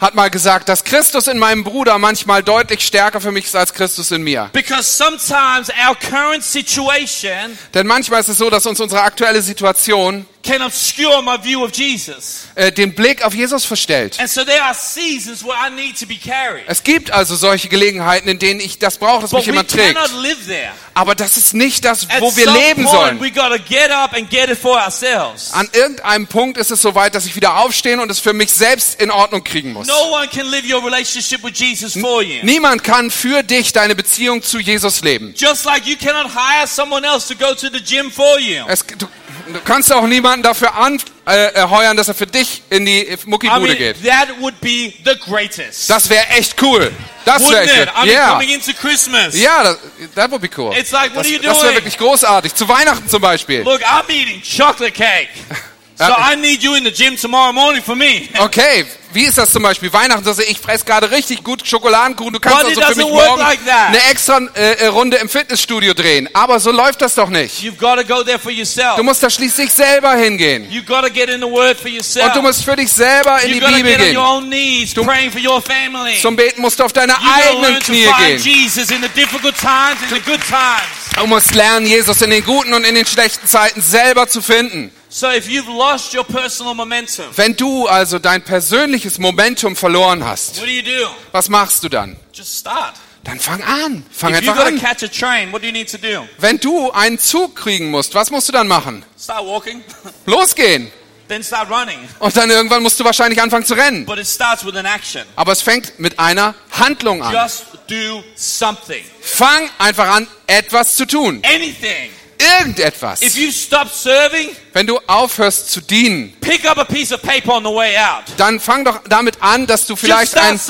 Hat 0.00 0.14
mal 0.14 0.30
gesagt, 0.30 0.68
dass 0.68 0.84
Christus 0.84 1.26
in 1.26 1.38
meinem 1.38 1.64
Bruder 1.64 1.98
manchmal 1.98 2.42
deutlich 2.42 2.80
stärker 2.80 3.20
für 3.20 3.32
mich 3.32 3.46
ist 3.46 3.56
als 3.56 3.74
Christus 3.74 4.10
in 4.10 4.22
mir. 4.22 4.50
Because 4.52 4.84
sometimes 4.84 5.70
our 5.70 5.94
current 5.96 6.42
situation 6.42 7.58
Denn 7.74 7.86
manchmal 7.86 8.20
ist 8.20 8.28
es 8.28 8.38
so, 8.38 8.48
dass 8.50 8.66
uns 8.66 8.80
unsere 8.80 9.02
aktuelle 9.02 9.42
Situation 9.42 10.26
can 10.46 10.62
obscure 10.62 11.20
my 11.22 11.36
view 11.42 11.64
of 11.64 11.72
Jesus. 11.74 12.46
äh, 12.54 12.70
den 12.72 12.94
Blick 12.94 13.22
auf 13.24 13.34
Jesus 13.34 13.64
verstellt. 13.64 14.18
And 14.20 14.28
so 14.30 14.44
there 14.44 14.62
are 14.62 14.74
seasons 14.74 15.42
where 15.44 15.56
I 15.56 15.70
need 15.70 15.98
to 15.98 16.06
be 16.06 16.16
carried. 16.16 16.64
Es 16.68 16.82
gibt 16.82 17.10
also 17.10 17.34
solche 17.36 17.68
Gelegenheiten, 17.68 18.28
in 18.28 18.38
denen 18.38 18.60
ich 18.60 18.78
das 18.78 18.98
brauche, 18.98 19.22
dass 19.22 19.30
But 19.30 19.40
mich 19.40 19.46
jemand 19.46 19.70
trägt. 19.70 19.94
cannot 19.96 20.22
live 20.22 20.46
there. 20.46 20.70
Aber 20.94 21.14
das 21.14 21.36
ist 21.36 21.52
nicht 21.54 21.84
das, 21.84 22.08
At 22.08 22.20
wo 22.20 22.34
wir 22.36 22.50
leben 22.50 22.84
point, 22.84 22.90
sollen. 22.90 23.20
we 23.20 23.30
got 23.30 23.50
to 23.50 23.58
get 23.68 23.90
up 23.90 24.14
and 24.14 24.30
get 24.30 24.48
it 24.48 24.58
for 24.58 24.76
ourselves. 24.80 25.52
An 25.52 25.68
irgendeinem 25.72 26.26
Punkt 26.26 26.56
ist 26.58 26.70
es 26.70 26.80
so 26.80 26.94
weit, 26.94 27.14
dass 27.14 27.26
ich 27.26 27.36
wieder 27.36 27.58
aufstehen 27.58 28.00
und 28.00 28.10
es 28.10 28.18
für 28.18 28.32
mich 28.32 28.52
selbst 28.52 29.00
in 29.00 29.10
Ordnung 29.10 29.42
kriegen 29.44 29.72
muss. 29.72 29.86
No 29.86 30.12
one 30.12 30.28
can 30.28 30.46
live 30.46 30.64
your 30.64 30.84
relationship 30.84 31.42
with 31.42 31.52
Jesus 31.58 31.92
for 32.00 32.22
you. 32.22 32.38
Niemand 32.44 32.84
kann 32.84 33.10
für 33.10 33.42
dich 33.42 33.72
deine 33.72 33.94
Beziehung 33.94 34.42
zu 34.42 34.58
Jesus 34.58 35.02
leben. 35.02 35.34
Just 35.36 35.64
like 35.64 35.86
you 35.86 35.96
cannot 35.96 36.30
hire 36.34 36.66
someone 36.66 37.06
else 37.06 37.26
to 37.28 37.34
go 37.34 37.54
to 37.54 37.68
the 37.72 37.80
gym 37.82 38.10
for 38.10 38.38
you. 38.38 38.64
Es, 38.68 38.84
du, 38.86 39.06
du 39.52 39.60
kannst 39.64 39.92
auch 39.92 40.06
niemanden 40.06 40.42
dafür 40.42 40.74
anheuern, 40.74 41.94
äh, 41.94 41.96
dass 41.96 42.08
er 42.08 42.14
für 42.14 42.26
dich 42.26 42.62
in 42.70 42.84
die 42.86 43.08
I 43.08 43.16
Muckibude 43.26 43.60
mean, 43.60 43.76
geht. 43.78 44.04
that 44.04 44.28
would 44.40 44.60
be 44.60 44.92
the 45.04 45.16
greatest. 45.28 45.88
Das 45.90 46.08
wäre 46.08 46.26
echt 46.28 46.60
cool. 46.62 46.92
Das 47.24 47.42
wäre 47.42 47.62
Wouldn't 47.62 47.64
it? 47.64 47.70
echt 47.70 47.88
I 47.88 47.90
cool. 47.98 48.06
mean, 48.06 48.14
Ja, 48.14 48.32
coming 48.32 48.50
into 48.50 48.72
Christmas. 48.72 49.34
ja, 49.40 49.62
das, 49.64 49.78
that 50.14 50.30
would 50.30 50.42
be 50.42 50.50
cool. 50.56 50.72
It's 50.76 50.92
like, 50.92 51.14
what 51.14 51.24
Das, 51.24 51.26
are 51.26 51.34
you 51.34 51.42
das 51.42 51.62
wäre 51.62 51.74
wirklich 51.74 51.98
großartig. 51.98 52.54
Zu 52.54 52.68
Weihnachten 52.68 53.08
zum 53.08 53.20
Beispiel. 53.20 53.62
Look, 53.62 53.82
I'm 53.82 54.08
eating 54.10 54.42
chocolate 54.42 54.92
cake. 54.92 55.28
So 55.98 56.04
Uh, 56.04 56.14
I 56.18 56.36
need 56.36 56.62
you 56.62 56.74
in 56.74 56.84
the 56.84 56.90
gym 56.90 57.16
tomorrow 57.16 57.52
morning 57.54 57.82
for 57.82 57.96
me. 57.96 58.28
Okay, 58.38 58.84
wie 59.14 59.24
ist 59.24 59.38
das 59.38 59.50
zum 59.50 59.62
Beispiel? 59.62 59.90
Weihnachten, 59.90 60.28
also 60.28 60.42
ich 60.42 60.60
fresse 60.60 60.84
gerade 60.84 61.10
richtig 61.10 61.42
gut 61.42 61.66
Schokoladenkuchen. 61.66 62.34
Du 62.34 62.38
kannst 62.40 62.58
But 62.58 62.66
also 62.66 62.82
für 62.82 62.96
mich 62.96 63.08
morgen 63.08 63.40
like 63.40 63.60
eine 63.66 63.98
extra 64.10 64.38
äh, 64.54 64.72
äh, 64.72 64.86
Runde 64.88 65.16
im 65.16 65.30
Fitnessstudio 65.30 65.94
drehen. 65.94 66.28
Aber 66.34 66.60
so 66.60 66.70
läuft 66.70 67.00
das 67.00 67.14
doch 67.14 67.30
nicht. 67.30 67.62
You've 67.62 67.78
got 67.78 67.96
to 67.98 68.04
go 68.04 68.22
there 68.22 68.38
for 68.38 68.52
yourself. 68.52 68.96
Du 68.96 69.04
musst 69.04 69.22
da 69.22 69.30
schließlich 69.30 69.72
selber 69.72 70.14
hingehen. 70.16 70.68
You've 70.70 70.84
got 70.84 71.02
to 71.02 71.10
get 71.10 71.30
in 71.30 71.40
the 71.40 71.50
Word 71.50 71.78
for 71.80 71.88
yourself. 71.88 72.26
Und 72.26 72.36
du 72.36 72.42
musst 72.42 72.62
für 72.62 72.76
dich 72.76 72.92
selber 72.92 73.40
in 73.42 73.52
die 73.52 73.60
You've 73.62 73.66
to 73.66 73.74
Bibel 73.74 73.96
gehen. 73.96 74.16
your 74.18 74.26
own 74.26 74.44
knees, 74.50 74.92
praying 74.92 75.30
for 75.32 75.40
your 75.40 75.62
family. 75.62 76.20
Zum 76.20 76.36
Beten 76.36 76.60
musst 76.60 76.78
du 76.78 76.84
auf 76.84 76.92
deine 76.92 77.14
You 77.14 77.18
gotta 77.20 77.48
eigenen 77.48 77.78
Knie 77.80 78.06
gehen. 78.18 78.38
Jesus 78.42 78.90
in 78.90 79.02
the 79.02 79.08
difficult 79.18 79.54
times, 79.56 80.02
in 80.02 80.14
the 80.14 80.20
good 80.30 80.42
times. 80.42 81.16
Du 81.18 81.26
musst 81.26 81.54
lernen, 81.54 81.86
Jesus 81.86 82.20
in 82.20 82.28
den 82.28 82.44
guten 82.44 82.74
und 82.74 82.84
in 82.84 82.94
den 82.94 83.06
schlechten 83.06 83.46
Zeiten 83.46 83.80
selber 83.80 84.28
zu 84.28 84.42
finden. 84.42 84.92
So 85.18 85.30
if 85.30 85.48
you've 85.48 85.66
lost 85.66 86.12
your 86.12 86.24
personal 86.24 86.74
momentum, 86.74 87.24
Wenn 87.36 87.56
du 87.56 87.86
also 87.86 88.18
dein 88.18 88.42
persönliches 88.42 89.18
Momentum 89.18 89.74
verloren 89.74 90.22
hast, 90.22 90.58
what 90.58 90.66
do 90.66 90.70
you 90.70 90.82
do? 90.82 91.08
was 91.32 91.48
machst 91.48 91.82
du 91.82 91.88
dann? 91.88 92.16
Just 92.34 92.58
start. 92.58 92.96
Dann 93.24 93.40
fang 93.40 93.62
an. 93.62 94.04
Fang 94.10 94.34
If 94.34 94.40
einfach 94.40 94.66
an. 94.66 94.78
catch 94.78 95.02
a 95.04 95.08
train, 95.08 95.50
what 95.52 95.62
do 95.62 95.66
you 95.68 95.72
need 95.72 95.90
to 95.90 95.96
do? 95.96 96.28
Wenn 96.36 96.58
du 96.58 96.90
einen 96.90 97.18
Zug 97.18 97.56
kriegen 97.56 97.90
musst, 97.90 98.14
was 98.14 98.30
musst 98.30 98.48
du 98.48 98.52
dann 98.52 98.68
machen? 98.68 99.06
Start 99.18 99.46
walking, 99.46 99.82
Losgehen. 100.26 100.92
then 101.28 101.42
start 101.42 101.70
running. 101.70 101.98
Und 102.18 102.36
dann 102.36 102.50
irgendwann 102.50 102.82
musst 102.82 103.00
du 103.00 103.04
wahrscheinlich 103.04 103.40
anfangen 103.40 103.64
zu 103.64 103.72
rennen. 103.72 104.04
But 104.04 104.18
it 104.18 104.26
starts 104.26 104.66
with 104.66 104.76
an 104.76 104.84
action. 104.84 105.22
Aber 105.34 105.52
es 105.52 105.62
fängt 105.62 105.98
mit 105.98 106.18
einer 106.18 106.54
Handlung 106.72 107.22
an. 107.22 107.32
Just 107.32 107.64
do 107.88 108.22
something. 108.34 109.02
Fang 109.22 109.70
einfach 109.78 110.08
an, 110.08 110.26
etwas 110.46 110.94
zu 110.94 111.06
tun. 111.06 111.40
Anything. 111.42 112.10
Irgendetwas. 112.38 113.22
If 113.22 113.36
you 113.36 113.50
stop 113.50 113.88
serving, 113.92 114.50
Wenn 114.72 114.86
du 114.86 114.98
aufhörst 115.06 115.70
zu 115.70 115.80
dienen, 115.80 116.34
pick 116.40 116.68
up 116.68 116.78
a 116.78 116.84
piece 116.84 117.12
of 117.12 117.22
paper 117.22 117.54
on 117.54 117.64
the 117.64 117.70
way 117.70 117.96
out. 117.96 118.24
dann 118.36 118.60
fang 118.60 118.84
doch 118.84 119.00
damit 119.08 119.38
an, 119.40 119.66
dass 119.66 119.86
du 119.86 119.96
vielleicht 119.96 120.36
ein, 120.36 120.60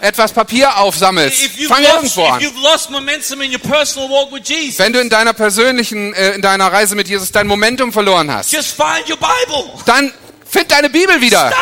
etwas 0.00 0.32
Papier 0.32 0.76
aufsammelst. 0.78 1.40
Fang 1.68 1.82
lost, 1.82 1.94
irgendwo 1.94 2.24
an. 2.26 2.40
Jesus, 2.40 2.88
Wenn 4.78 4.92
du 4.92 5.00
in 5.00 5.08
deiner 5.08 5.32
persönlichen, 5.32 6.12
äh, 6.14 6.32
in 6.32 6.42
deiner 6.42 6.70
Reise 6.72 6.94
mit 6.94 7.08
Jesus 7.08 7.32
dein 7.32 7.46
Momentum 7.46 7.92
verloren 7.92 8.30
hast, 8.30 8.52
just 8.52 8.76
find 8.76 9.08
your 9.08 9.16
Bible. 9.16 9.70
dann 9.86 10.12
find 10.50 10.70
deine 10.70 10.90
Bibel 10.90 11.20
wieder. 11.20 11.52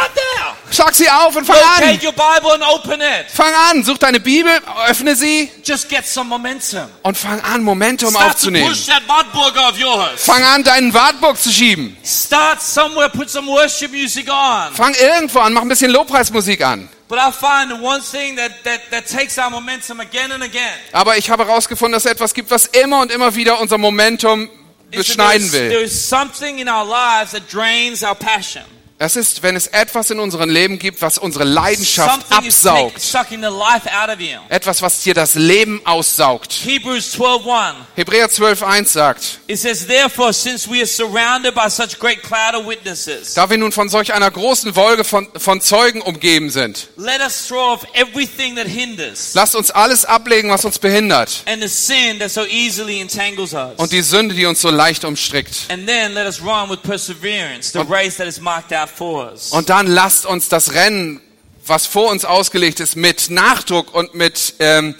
Schlag 0.71 0.95
sie 0.95 1.09
auf 1.09 1.35
und 1.35 1.47
fang 1.47 1.57
an. 1.57 1.83
Locate 1.83 2.05
your 2.07 2.13
Bible 2.13 2.53
and 2.53 2.63
open 2.63 3.01
it. 3.01 3.31
Fang 3.33 3.53
an, 3.71 3.83
such 3.85 3.99
deine 3.99 4.21
Bibel, 4.21 4.53
öffne 4.89 5.17
sie 5.17 5.51
Just 5.65 5.89
get 5.89 6.07
some 6.07 6.29
momentum. 6.29 6.89
und 7.03 7.17
fang 7.17 7.41
an, 7.41 7.63
Momentum 7.63 8.11
Start 8.11 8.25
to 8.25 8.31
aufzunehmen. 8.31 8.69
push 8.69 8.87
that 8.87 9.03
Wartburg 9.09 9.57
of 9.57 9.79
yours. 9.79 10.23
Fang 10.25 10.43
an, 10.43 10.65
deinen 10.65 10.93
Wartburg 10.93 11.41
zu 11.41 11.51
schieben. 11.51 11.97
Start 12.05 12.61
somewhere, 12.61 13.09
put 13.09 13.31
some 13.31 13.47
worship 13.49 13.91
music 13.93 14.29
on. 14.31 14.75
Fang 14.75 14.95
irgendwo 14.95 15.41
an, 15.41 15.53
mach 15.55 15.63
ein 15.63 15.69
bisschen 15.69 15.91
Lobpreismusik 15.91 16.61
an. 16.63 16.89
But 17.09 17.19
I 17.19 17.33
find 17.33 17.71
the 17.71 17.83
one 17.83 18.03
thing 18.03 18.37
that, 18.37 18.53
that, 18.65 18.81
that 18.91 19.07
takes 19.07 19.39
our 19.39 19.49
momentum 19.49 20.01
again 20.01 20.31
and 20.31 20.43
again 20.43 20.75
Aber 20.93 21.17
ich 21.17 21.31
habe 21.31 21.47
herausgefunden, 21.47 21.93
dass 21.95 22.05
es 22.05 22.11
etwas 22.13 22.35
gibt, 22.35 22.51
was 22.51 22.67
immer 22.67 23.01
und 23.01 23.11
immer 23.11 23.35
wieder 23.35 23.59
unser 23.61 23.79
Momentum 23.79 24.51
beschneiden 24.91 25.51
will. 25.53 25.89
Es 29.01 29.15
ist, 29.15 29.45
wenn 29.45 29.55
es 29.55 29.69
etwas 29.69 30.11
in 30.11 30.19
unserem 30.19 30.51
Leben 30.51 30.77
gibt, 30.81 31.01
was 31.03 31.19
unsere 31.19 31.45
Leidenschaft 31.45 32.27
absaugt. 32.33 32.97
Etwas, 34.49 34.83
was 34.83 35.03
dir 35.03 35.15
das 35.15 35.37
Leben 35.37 35.81
aussaugt. 35.85 36.53
Hebrews 36.65 37.15
12.1 37.15 37.75
Hebräer 37.95 38.27
12,1 38.27 38.87
sagt, 38.87 39.39
da 43.37 43.51
wir 43.51 43.59
nun 43.59 43.71
von 43.71 43.89
solch 43.89 44.13
einer 44.13 44.31
großen 44.33 44.75
Wolke 44.75 45.05
von, 45.05 45.29
von 45.37 45.61
Zeugen 45.61 46.01
umgeben 46.01 46.51
sind, 46.51 46.89
let 46.97 47.21
us 47.21 47.47
throw 47.47 47.75
off 47.75 47.87
everything 47.95 48.57
that 48.57 48.67
hinders 48.67 49.33
lasst 49.35 49.55
uns 49.55 49.71
alles 49.71 50.05
ablegen, 50.05 50.51
was 50.51 50.65
uns 50.65 50.79
behindert 50.81 51.45
and 51.47 51.63
the 51.63 51.69
sin 51.69 52.19
that 52.19 52.31
so 52.31 52.45
easily 52.47 53.01
entangles 53.01 53.53
us. 53.55 53.75
und 53.77 53.93
die 53.93 54.03
Sünde, 54.03 54.35
die 54.35 54.47
uns 54.47 54.61
so 54.61 54.71
leicht 54.71 55.05
umstrickt. 55.05 55.69
Then 55.69 56.15
let 56.15 56.27
us 56.27 56.43
run 56.43 56.69
with 56.69 56.83
perseverance 56.83 57.73
the 57.73 57.85
race 57.89 58.17
that 58.17 58.27
is 58.27 58.41
marked 58.41 58.73
out. 58.73 58.88
Und 59.53 59.69
dann 59.69 59.87
lasst 59.87 60.27
uns 60.27 60.49
das 60.49 60.75
Rennen, 60.75 61.21
was 61.67 61.87
vor 61.87 62.11
uns 62.11 62.25
ausgelegt 62.25 62.81
ist, 62.81 62.97
mit 62.97 63.31
Nachdruck 63.31 63.95
und 63.95 64.15
mit, 64.15 64.55
ähm, 64.59 64.95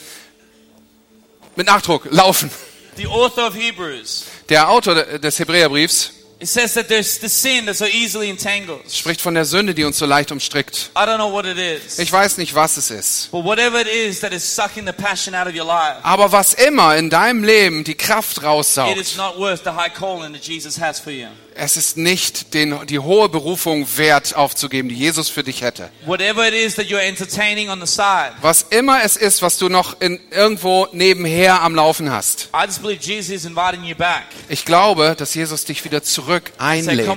mit 1.57 1.67
Nachdruck 1.67 2.07
laufen. 2.11 2.51
The 2.97 3.07
author 3.07 3.49
of 3.49 3.55
Hebrews. 3.55 4.25
Der 4.49 4.69
Autor 4.69 4.95
des 5.19 5.39
Hebräerbriefs 5.39 6.13
It 6.41 6.47
says 6.49 6.75
that 6.75 6.87
there's 6.87 7.19
the 7.19 7.29
sin 7.29 7.67
that 7.67 7.75
so 7.77 7.85
easily 7.87 8.31
entangles. 8.31 8.81
Es 8.87 8.97
spricht 8.99 9.21
von 9.21 9.35
der 9.35 9.45
Sünde, 9.45 9.75
die 9.75 9.83
uns 9.83 9.99
so 9.99 10.07
leicht 10.07 10.31
umstrickt. 10.31 10.93
I 10.97 11.01
don't 11.01 11.17
know 11.17 11.33
what 11.33 11.45
it 11.45 11.59
is. 11.59 11.99
Ich 11.99 12.13
weiß 12.13 12.39
nicht, 12.39 12.55
was 12.55 12.77
es 12.77 12.93
ist. 12.93 13.31
But 13.33 13.45
whatever 13.45 13.81
it 13.81 13.89
is 13.89 14.21
that 14.21 14.33
is 14.33 14.45
sucking 14.55 14.87
the 14.87 14.93
passion 14.93 15.35
out 15.35 15.49
of 15.49 15.55
your 15.55 15.67
life, 15.67 15.97
Aber 16.05 16.31
was 16.31 16.55
immer 16.55 16.97
in 16.97 17.11
deinem 17.11 17.43
Leben 17.43 17.83
die 17.83 17.97
Kraft 17.97 18.37
it 18.39 18.45
raussaugt, 18.45 18.97
is 19.01 19.17
not 19.17 19.37
worth 19.37 19.65
the 19.65 19.71
high 19.71 19.93
calling 19.93 20.33
that 20.33 20.45
Jesus 20.45 20.79
has 20.81 21.01
for 21.01 21.11
you. 21.13 21.27
es 21.57 21.77
ist 21.77 21.97
nicht 21.97 22.55
den, 22.55 22.87
die 22.87 23.01
hohe 23.01 23.29
Berufung 23.29 23.85
wert 23.97 24.37
aufzugeben, 24.37 24.89
die 24.89 24.95
Jesus 24.95 25.29
für 25.29 25.43
dich 25.43 25.63
hätte. 25.63 25.91
Whatever 26.07 26.47
it 26.47 26.55
is 26.55 26.77
that 26.77 26.87
you're 26.87 27.01
entertaining 27.03 27.69
on 27.69 27.81
the 27.81 27.87
side, 27.93 28.35
Was 28.43 28.67
immer 28.71 29.03
es 29.03 29.17
ist, 29.17 29.43
was 29.43 29.59
du 29.59 29.69
noch 29.69 30.01
in, 30.01 30.21
irgendwo 30.31 30.87
nebenher 30.93 31.63
am 31.63 31.75
Laufen 31.75 32.13
hast. 32.13 32.49
I 32.55 32.65
just 32.65 32.81
believe 32.81 33.03
Jesus 33.03 33.31
is 33.35 33.45
inviting 33.45 33.83
you 33.83 33.97
back. 33.97 34.27
Ich 34.49 34.65
glaube, 34.65 35.17
dass 35.19 35.35
Jesus 35.35 35.65
dich 35.65 35.85
wieder 35.85 36.05
zurück 36.05 36.28
Say, 36.29 36.43
einlädt 36.59 37.09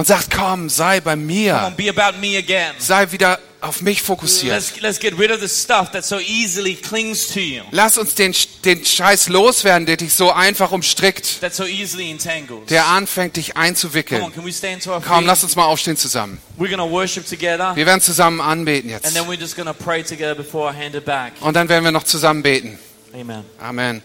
und 0.00 0.06
sagt, 0.06 0.30
komm, 0.30 0.68
sei 0.68 1.00
bei 1.00 1.16
mir. 1.16 1.62
on, 1.66 1.76
be 1.76 1.90
about 1.90 2.18
me 2.18 2.38
again. 2.38 2.74
Sei 2.78 3.10
wieder 3.12 3.38
auf 3.60 3.82
mich 3.82 4.00
fokussiert. 4.00 4.62
Lass 7.70 7.98
uns 7.98 8.14
den, 8.14 8.34
den 8.64 8.84
Scheiß 8.84 9.28
loswerden, 9.28 9.86
der 9.86 9.96
dich 9.98 10.14
so 10.14 10.32
einfach 10.32 10.72
umstrickt, 10.72 11.40
der 12.70 12.86
anfängt, 12.86 13.36
dich 13.36 13.56
einzuwickeln. 13.56 14.32
Komm, 15.06 15.26
lass 15.26 15.44
uns 15.44 15.56
mal 15.56 15.64
aufstehen 15.64 15.96
zusammen. 15.96 16.40
We're 16.58 16.68
going 16.68 16.78
to 16.78 16.90
worship 16.90 17.26
together, 17.26 17.76
Wir 17.76 17.84
werden 17.86 18.00
zusammen 18.00 18.40
anbeten 18.40 18.88
jetzt. 18.90 19.06
Und 21.40 21.54
dann 21.54 21.68
werden 21.68 21.84
wir 21.84 21.92
noch 21.92 22.04
zusammen 22.04 22.42
beten. 22.42 22.78
Amen. 23.12 23.44
Amen. 23.58 24.02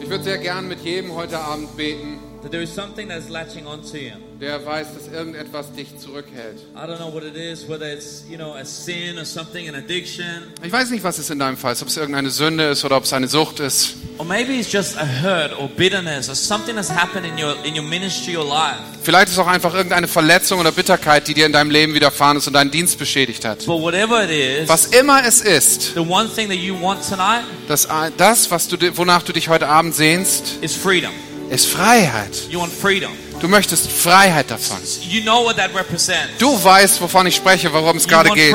Ich 0.00 0.10
würde 0.10 0.24
sehr 0.24 0.38
gern 0.38 0.68
mit 0.68 0.80
jedem 0.80 1.14
heute 1.14 1.38
Abend 1.38 1.76
beten, 1.76 2.18
that 2.46 2.52
there 2.52 2.62
is 2.62 2.72
something 2.72 3.08
that's 3.08 3.28
latching 3.28 3.66
onto 3.66 3.96
you. 3.96 4.12
der 4.40 4.64
weiß, 4.64 4.88
dass 4.94 5.08
irgendetwas 5.12 5.72
dich 5.72 5.98
zurückhält. 5.98 6.58
I 6.76 6.86
don't 6.86 6.98
know 6.98 7.12
what 7.12 7.24
it 7.24 7.34
is, 7.36 7.66
whether 7.68 7.90
it's 7.92 8.24
you 8.30 8.36
know 8.36 8.54
a 8.54 8.64
sin 8.64 9.18
or 9.18 9.24
something, 9.24 9.68
an 9.68 9.74
addiction, 9.74 10.44
Ich 10.62 10.70
weiß 10.72 10.90
nicht, 10.90 11.02
was 11.02 11.18
es 11.18 11.30
in 11.30 11.38
deinem 11.38 11.56
Fall 11.56 11.72
ist, 11.72 11.82
ob 11.82 11.88
es 11.88 11.96
irgendeine 11.96 12.30
Sünde 12.30 12.68
ist 12.68 12.84
oder 12.84 12.96
ob 12.98 13.04
es 13.04 13.12
eine 13.12 13.28
Sucht 13.28 13.60
ist. 13.60 13.94
or 14.18 14.24
maybe 14.24 14.52
it's 14.52 14.70
just 14.70 14.96
a 14.96 15.04
hurt 15.22 15.58
or 15.58 15.68
bitterness 15.68 16.28
or 16.28 16.34
something 16.34 16.76
that's 16.76 16.90
happened 16.90 17.26
in 17.26 17.42
your 17.42 17.56
in 17.64 17.74
your 17.74 17.82
ministry 17.84 18.36
or 18.36 18.44
life. 18.44 18.78
Vielleicht 19.02 19.28
ist 19.28 19.34
es 19.34 19.38
auch 19.38 19.46
einfach 19.46 19.74
irgendeine 19.74 20.06
Verletzung 20.08 20.60
oder 20.60 20.72
Bitterkeit, 20.72 21.26
die 21.28 21.34
dir 21.34 21.46
in 21.46 21.52
deinem 21.52 21.70
Leben 21.70 21.94
widerfahren 21.94 22.36
ist 22.36 22.46
und 22.46 22.52
deinen 22.52 22.70
Dienst 22.70 22.98
beschädigt 22.98 23.44
hat. 23.44 23.58
But 23.66 23.80
whatever 23.80 24.22
it 24.24 24.30
is, 24.30 24.68
Was 24.68 24.86
immer 24.86 25.24
es 25.26 25.40
ist, 25.40 25.94
the 25.94 26.00
one 26.00 26.28
thing 26.28 26.48
that 26.48 26.58
you 26.58 26.74
want 26.80 27.00
tonight 27.08 27.42
das, 27.68 27.88
das 28.16 28.50
was 28.50 28.68
du, 28.68 28.76
wonach 28.96 29.22
du 29.22 29.32
dich 29.32 29.48
heute 29.48 29.66
Abend 29.68 29.94
sehnst, 29.94 30.58
is 30.60 30.74
freedom. 30.76 31.12
Ist 31.50 31.66
Freiheit. 31.66 32.48
You 32.50 32.60
want 32.60 32.72
freedom. 32.72 33.12
Du 33.40 33.48
möchtest 33.48 33.90
Freiheit 33.90 34.50
davon. 34.50 34.78
You 35.08 35.20
know 35.20 35.44
what 35.44 35.56
that 35.56 35.74
represents. 35.74 36.38
Du 36.38 36.62
weißt, 36.62 37.00
wovon 37.00 37.26
ich 37.26 37.36
spreche, 37.36 37.72
worum 37.72 37.98
es 37.98 38.08
gerade 38.08 38.30
geht. 38.30 38.54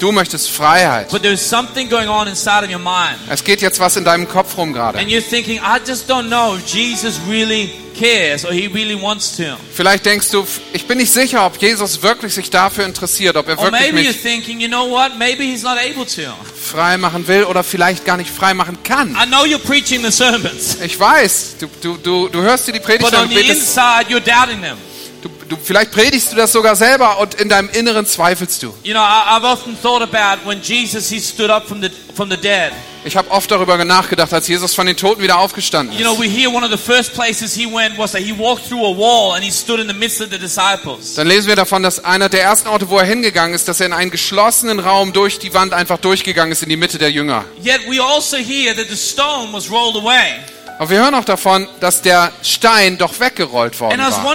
Du 0.00 0.10
möchtest 0.10 0.50
Freiheit. 0.50 1.10
But 1.10 1.22
there's 1.22 1.46
something 1.46 1.88
going 1.88 2.08
on 2.08 2.28
inside 2.28 2.64
of 2.64 2.70
your 2.70 2.78
mind. 2.78 3.18
Es 3.28 3.44
geht 3.44 3.60
jetzt 3.60 3.78
was 3.78 3.96
in 3.96 4.04
deinem 4.04 4.26
Kopf 4.26 4.56
rum 4.56 4.72
gerade. 4.72 4.98
And 4.98 5.08
you're 5.10 5.22
thinking, 5.22 5.58
I 5.58 5.78
just 5.86 6.08
don't 6.08 6.28
know 6.28 6.56
if 6.56 6.66
Jesus 6.66 7.20
really 7.28 7.72
cares 8.02 8.44
or 8.44 8.52
he 8.52 8.66
really 8.66 9.00
wants 9.00 9.36
to. 9.36 9.44
Vielleicht 9.74 10.04
denkst 10.04 10.30
du, 10.30 10.46
ich 10.72 10.86
bin 10.86 10.98
nicht 10.98 11.12
sicher, 11.12 11.46
ob 11.46 11.60
Jesus 11.60 12.02
wirklich 12.02 12.34
sich 12.34 12.50
dafür 12.50 12.84
interessiert, 12.84 13.36
ob 13.36 13.48
er 13.48 13.58
Or 13.58 13.64
wirklich 13.66 13.80
maybe 13.80 13.98
you're 14.00 14.08
mich 14.08 14.22
thinking, 14.22 14.60
you 14.60 14.68
know 14.68 14.90
what? 14.90 15.16
Maybe 15.18 15.44
he's 15.44 15.62
not 15.62 15.78
able 15.78 16.04
to. 16.06 16.32
frei 16.54 16.96
machen 16.96 17.26
will 17.28 17.44
oder 17.44 17.62
vielleicht 17.62 18.04
gar 18.04 18.16
nicht 18.16 18.30
frei 18.30 18.54
machen 18.54 18.78
kann. 18.82 19.10
I 19.10 19.26
know 19.26 19.44
you're 19.44 19.58
preaching 19.58 20.02
the 20.04 20.10
sermons, 20.10 20.78
Ich 20.82 20.98
weiß, 20.98 21.56
du, 21.60 21.68
du, 21.80 21.96
du, 21.96 22.28
du 22.28 22.42
hörst 22.42 22.66
dir 22.66 22.72
die 22.72 22.80
Predigt 22.80 23.12
an 23.14 23.24
und 23.24 23.34
betest, 23.34 23.76
inside, 23.76 24.06
you're 24.08 24.20
doubting 24.20 24.60
them. 24.62 24.76
du, 25.22 25.28
du, 25.48 25.56
vielleicht 25.62 25.92
predigst 25.92 26.32
du 26.32 26.36
das 26.36 26.50
sogar 26.52 26.74
selber 26.74 27.18
und 27.20 27.34
in 27.34 27.48
deinem 27.48 27.68
Inneren 27.70 28.06
zweifelst 28.06 28.62
du. 28.62 28.74
You 28.82 28.92
know, 28.94 29.02
I've 29.02 29.44
often 29.44 29.76
thought 29.80 30.02
about 30.02 30.48
when 30.48 30.60
Jesus 30.60 31.08
he 31.08 31.20
stood 31.20 31.50
up 31.50 31.66
from 31.68 31.80
the 31.80 31.90
from 32.14 32.30
the 32.30 32.36
dead. 32.36 32.72
Ich 33.04 33.16
habe 33.16 33.30
oft 33.32 33.50
darüber 33.50 33.84
nachgedacht, 33.84 34.32
als 34.32 34.46
Jesus 34.46 34.74
von 34.74 34.86
den 34.86 34.96
Toten 34.96 35.22
wieder 35.22 35.38
aufgestanden 35.38 35.96
You 35.98 36.04
know, 36.04 36.12
ist. 36.14 36.20
we 36.22 36.28
hear 36.28 36.48
one 36.52 36.64
of 36.64 36.70
the 36.70 36.78
first 36.78 37.12
places 37.14 37.52
he 37.52 37.66
went 37.66 37.98
was 37.98 38.12
that 38.12 38.22
he 38.22 38.32
walked 38.32 38.68
through 38.68 38.84
a 38.86 38.96
wall 38.96 39.34
and 39.34 39.42
he 39.42 39.50
stood 39.50 39.80
in 39.80 39.88
the 39.88 39.94
midst 39.94 40.20
of 40.20 40.28
the 40.30 40.38
disciples. 40.38 41.14
Dann 41.16 41.26
lesen 41.26 41.48
wir 41.48 41.56
davon, 41.56 41.82
dass 41.82 42.04
einer 42.04 42.28
der 42.28 42.42
ersten 42.42 42.68
Orte, 42.68 42.88
wo 42.90 42.98
er 42.98 43.04
hingegangen 43.04 43.54
ist, 43.54 43.66
dass 43.66 43.80
er 43.80 43.86
in 43.86 43.92
einen 43.92 44.12
geschlossenen 44.12 44.78
Raum 44.78 45.12
durch 45.12 45.40
die 45.40 45.52
Wand 45.52 45.72
einfach 45.72 45.98
durchgegangen 45.98 46.52
ist 46.52 46.62
in 46.62 46.68
die 46.68 46.76
Mitte 46.76 46.98
der 46.98 47.10
Jünger. 47.10 47.44
Yet 47.64 47.80
we 47.90 48.00
also 48.00 48.36
hear 48.36 48.74
that 48.76 48.86
the 48.88 48.96
stone 48.96 49.52
was 49.52 49.68
rolled 49.68 49.96
away. 49.96 50.36
Aber 50.78 50.90
wir 50.90 50.98
hören 50.98 51.14
auch 51.14 51.24
davon, 51.24 51.68
dass 51.80 52.02
der 52.02 52.32
Stein 52.42 52.98
doch 52.98 53.20
weggerollt 53.20 53.78
worden 53.80 54.00
war. 54.00 54.34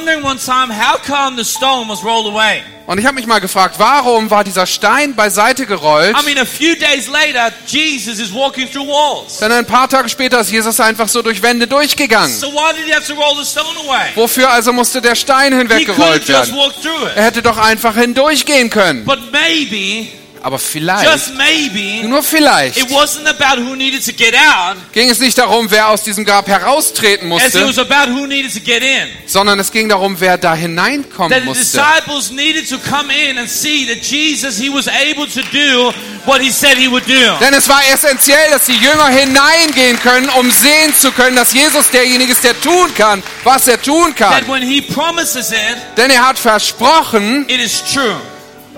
Und 2.87 2.99
ich 2.99 3.05
habe 3.05 3.15
mich 3.15 3.27
mal 3.27 3.39
gefragt, 3.39 3.75
warum 3.79 4.29
war 4.29 4.45
dieser 4.45 4.65
Stein 4.65 5.13
beiseite 5.13 5.65
gerollt? 5.65 6.15
I 6.17 6.23
mean, 6.23 6.37
later. 7.11 7.51
Denn 9.41 9.51
ein 9.51 9.65
paar 9.65 9.89
Tage 9.89 10.07
später 10.07 10.39
ist 10.39 10.51
Jesus 10.51 10.79
einfach 10.79 11.09
so 11.09 11.21
durch 11.21 11.41
Wände 11.41 11.67
durchgegangen. 11.67 12.33
So? 12.33 12.47
Wofür 14.15 14.49
also 14.49 14.71
musste 14.71 15.01
der 15.01 15.15
Stein 15.15 15.57
hinweggerollt 15.57 16.29
werden? 16.29 16.55
Er 17.13 17.23
hätte 17.23 17.41
doch 17.41 17.57
einfach 17.57 17.95
hindurchgehen 17.95 18.69
können. 18.69 19.03
But 19.03 19.33
maybe, 19.33 20.07
Aber 20.43 20.59
vielleicht, 20.59 21.35
maybe, 21.35 22.07
nur 22.07 22.21
vielleicht, 22.23 22.77
it 22.77 22.89
wasn't 22.91 23.27
about 23.27 23.61
who 23.61 23.75
needed 23.75 24.03
to 24.05 24.11
get 24.11 24.33
out, 24.35 24.77
ging 24.93 25.09
es 25.09 25.19
nicht 25.19 25.37
darum, 25.37 25.69
wer 25.69 25.89
aus 25.89 26.03
diesem 26.03 26.25
Grab 26.25 26.47
heraustreten 26.47 27.27
musste, 27.27 27.67
was 27.67 27.77
about 27.79 28.11
who 28.11 28.25
needed 28.27 28.53
to 28.53 28.59
get 28.59 28.81
in. 28.83 29.07
sondern 29.25 29.59
es 29.59 29.71
ging 29.71 29.89
darum, 29.89 30.15
wer 30.19 30.37
da 30.37 30.53
hineinkommen 30.55 31.31
That 31.31 31.41
the 31.41 31.45
musste. 31.45 31.77
disciples 31.77 32.31
needed 32.31 32.69
to 32.69 32.77
come 32.77 33.11
in 33.13 33.37
and 33.37 33.49
see 33.49 33.85
that 33.87 34.03
Jesus, 34.03 34.57
he 34.57 34.69
was 34.69 34.87
able 34.87 35.27
to 35.27 35.41
do 35.51 35.91
what 36.25 36.41
he 36.41 36.51
said 36.51 36.77
he 36.77 36.89
would 36.89 37.05
do. 37.07 37.37
Denn 37.41 37.53
es 37.53 37.67
war 37.67 37.81
essentiell, 37.93 38.51
dass 38.51 38.65
die 38.65 38.73
Jünger 38.77 39.07
hineingehen 39.07 39.99
können, 40.01 40.29
um 40.39 40.49
sehen 40.51 40.93
zu 40.95 41.11
können, 41.11 41.35
dass 41.35 41.53
Jesus 41.53 41.89
derjenige 41.89 42.31
ist, 42.31 42.43
der 42.43 42.59
tun 42.61 42.93
kann, 42.95 43.23
was 43.43 43.67
er 43.67 43.81
tun 43.81 44.13
kann. 44.15 44.31
That 44.31 44.47
when 44.47 44.61
he 44.61 44.81
promises 44.81 45.51
it, 45.51 45.57
Denn 45.97 46.11
er 46.11 46.27
hat 46.27 46.37
versprochen, 46.37 47.45
it 47.49 47.59
is 47.59 47.81
true. 47.93 48.15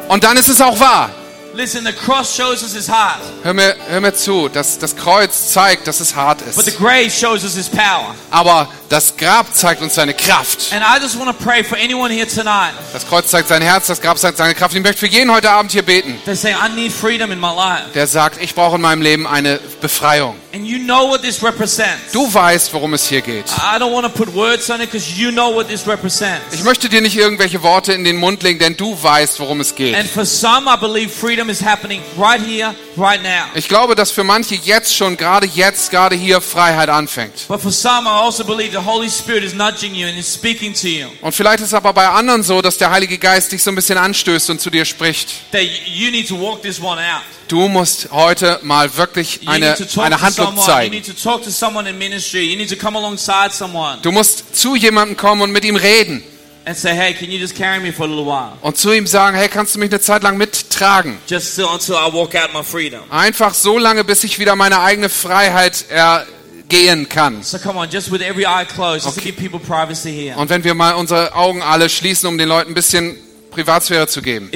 und 0.08 0.24
dann 0.24 0.38
ist 0.38 0.50
es 0.50 0.62
auch 0.62 0.80
wahr. 0.80 1.12
Listen, 1.60 1.84
the 1.86 1.92
cross 1.92 2.34
shows 2.34 2.64
us 2.64 2.74
his 2.74 2.88
heart, 2.88 3.20
Hör 3.44 3.54
mir, 3.54 3.76
hör 3.90 4.00
mir 4.00 4.14
zu, 4.14 4.48
das, 4.48 4.80
das 4.80 4.96
Kreuz 4.96 5.52
zeigt, 5.52 5.88
dass 5.88 6.00
es 6.00 6.16
hart 6.16 6.40
but 6.56 6.64
the 6.64 6.72
ist. 6.72 6.78
grave 6.80 7.10
shows 7.10 7.44
us 7.44 7.56
his 7.56 7.68
power. 7.68 8.16
Aber 8.32 8.70
das 8.88 9.18
Grab 9.18 9.54
zeigt 9.54 9.82
uns 9.82 9.96
seine 9.96 10.14
Kraft. 10.14 10.72
And 10.72 10.82
I 10.82 11.04
just 11.04 11.20
want 11.20 11.38
to 11.38 11.44
pray 11.44 11.62
for 11.62 11.78
anyone 11.78 12.14
here 12.14 12.26
tonight. 12.26 12.74
Das 12.94 13.06
Kreuz 13.06 13.30
zeigt 13.30 13.50
sein 13.50 13.62
Herz, 13.62 13.88
das 13.88 14.00
Grab 14.00 14.18
zeigt 14.18 14.38
seine 14.38 14.56
Kraft. 14.56 14.74
Ich 14.74 14.82
möchte 14.82 15.00
für 15.00 15.08
jeden 15.08 15.34
heute 15.34 15.52
Abend 15.52 15.74
hier 15.74 15.84
beten, 15.84 16.16
They 16.24 16.34
say, 16.34 16.52
I 16.54 16.74
need 16.74 16.94
freedom 16.94 17.30
in 17.34 17.42
my 17.42 17.54
life. 17.54 17.90
der 17.94 18.08
sagt, 18.08 18.42
ich 18.42 18.56
brauche 18.56 18.78
in 18.78 18.82
meinem 18.82 19.02
Leben 19.02 19.28
eine 19.28 19.60
Befreiung. 19.82 20.38
And 20.54 20.66
you 20.66 20.80
know 20.80 21.10
what 21.10 21.22
this 21.22 21.44
represents. 21.44 22.14
Du 22.14 22.34
weißt, 22.34 22.74
worum 22.74 22.94
es 22.94 23.06
hier 23.08 23.22
geht. 23.22 23.46
I 23.50 23.78
don't 23.78 23.92
want 23.94 24.08
to 24.08 24.10
put 24.10 24.34
words 24.34 24.70
on 24.72 24.80
it 24.82 24.90
because 24.92 25.12
you 25.12 25.30
know 25.32 25.54
what 25.54 25.68
this 25.68 25.86
represents. 25.86 26.54
Ich 26.54 26.64
möchte 26.64 26.88
dir 26.88 27.02
nicht 27.02 27.18
irgendwelche 27.18 27.62
Worte 27.64 27.92
in 27.92 28.06
den 28.06 28.16
Mund 28.16 28.42
legen, 28.44 28.60
denn 28.60 28.78
du 28.78 28.98
weißt, 29.04 29.40
worum 29.42 29.60
es 29.60 29.76
geht. 29.76 29.94
And 29.94 30.10
for 30.10 30.26
some, 30.26 30.68
I 30.74 30.78
believe 30.80 31.10
freedom 31.10 31.49
is 31.50 31.62
happening 31.62 32.02
right 32.18 32.42
here, 32.42 32.74
right 32.98 33.22
now. 33.22 33.46
Ich 33.56 33.68
glaube, 33.68 33.96
dass 33.96 34.12
für 34.12 34.24
manche 34.24 34.56
jetzt 34.56 34.96
schon, 34.96 35.18
gerade 35.18 35.48
jetzt, 35.48 35.92
gerade 35.92 36.16
hier 36.16 36.42
Freiheit 36.42 36.90
anfängt. 36.90 37.48
But 37.48 37.62
for 37.62 37.72
some, 37.72 38.08
I 38.08 38.24
also 38.24 38.44
believe 38.44 38.72
the 38.72 38.86
Holy 38.86 39.10
Spirit 39.10 39.44
is 39.44 39.54
nudging 39.54 39.94
you 39.96 40.08
and 40.08 40.18
is 40.18 40.34
speaking 40.34 40.74
to 40.74 40.88
you. 40.88 41.08
Und 41.22 41.34
vielleicht 41.34 41.60
ist 41.60 41.68
es 41.68 41.74
aber 41.74 41.94
bei 41.94 42.08
anderen 42.08 42.44
so, 42.44 42.62
dass 42.62 42.78
der 42.78 42.92
Heilige 42.92 43.18
Geist 43.18 43.52
dich 43.52 43.62
so 43.64 43.72
ein 43.72 43.76
bisschen 43.76 43.98
anstößt 43.98 44.50
und 44.50 44.62
zu 44.62 44.70
dir 44.70 44.86
spricht. 44.86 45.30
That 45.52 45.64
you 45.86 46.12
need 46.12 46.28
to 46.28 46.40
walk 46.40 46.62
this 46.62 46.80
one 46.82 47.00
out. 47.02 47.22
Du 47.48 47.68
musst 47.68 48.10
heute 48.12 48.60
mal 48.62 48.96
wirklich 48.96 49.40
You 49.42 49.50
eine, 49.50 49.70
need 49.70 49.78
to 49.80 49.86
talk 49.86 50.06
eine 50.06 50.16
to 50.18 50.22
Handlung 50.22 50.48
someone. 50.50 50.62
You 50.68 50.72
zeigen. 50.72 50.92
need 50.94 51.06
to 51.08 51.14
talk 51.14 51.44
to 51.44 51.50
someone 51.50 51.90
in 51.90 51.98
ministry. 51.98 52.44
You 52.52 52.58
need 52.58 52.70
to 52.70 52.76
come 52.76 52.96
alongside 52.98 53.50
someone 53.52 53.98
Du 54.04 54.12
musst 54.12 54.56
zu 54.56 54.76
jemandem 54.76 55.18
kommen 55.18 55.42
und 55.42 55.52
mit 55.52 55.66
ihm 55.66 55.76
reden. 55.76 56.24
And 56.70 56.78
say, 56.78 56.92
"Hey, 56.94 57.14
can 57.16 57.32
you 57.32 57.40
just 57.40 57.56
carry 57.58 57.80
me 57.80 57.92
for 57.92 58.06
a 58.06 58.08
little 58.10 58.26
while, 58.26 58.54
Und 58.62 58.78
zu 58.78 58.92
ihm 58.94 59.08
sagen, 59.08 59.36
hey, 59.36 59.48
kannst 59.50 59.74
du 59.74 59.80
mich 59.80 59.90
eine 59.90 60.00
Zeit 60.00 60.22
lang 60.22 60.38
mittragen? 60.38 61.18
just 61.28 61.56
so, 61.56 61.68
until 61.68 61.96
I 61.96 62.14
walk 62.14 62.36
out 62.36 62.54
my 62.54 62.64
freedom?" 62.64 63.02
Einfach 63.10 63.54
so 63.56 63.80
lange, 63.80 64.04
bis 64.04 64.24
ich 64.24 64.38
wieder 64.38 64.56
meine 64.56 64.80
eigene 64.82 65.10
Freiheit 65.10 65.86
ergehen 65.90 67.10
kann. 67.10 67.42
So 67.42 67.58
come 67.58 67.80
on, 67.80 67.90
just 67.90 68.12
with 68.12 68.22
every 68.22 68.46
eye 68.46 68.66
closed, 68.66 69.06
just 69.06 69.18
Okay. 69.18 69.32
to 69.32 69.36
give 69.36 69.50
people 69.50 69.60
privacy 69.60 70.12
here. 70.12 70.38
Und 70.38 70.50
wenn 70.50 70.64
wir 70.64 70.76
mal 70.76 70.94
unsere 70.94 71.34
Augen 71.34 71.62
alle 71.64 71.90
schließen, 71.90 72.30
um 72.30 72.38
den 72.38 72.48
Leuten 72.48 72.72
ein 72.72 72.76
bisschen 72.76 73.18
Privatsphäre 73.60 74.08
zu 74.08 74.22
geben. 74.22 74.50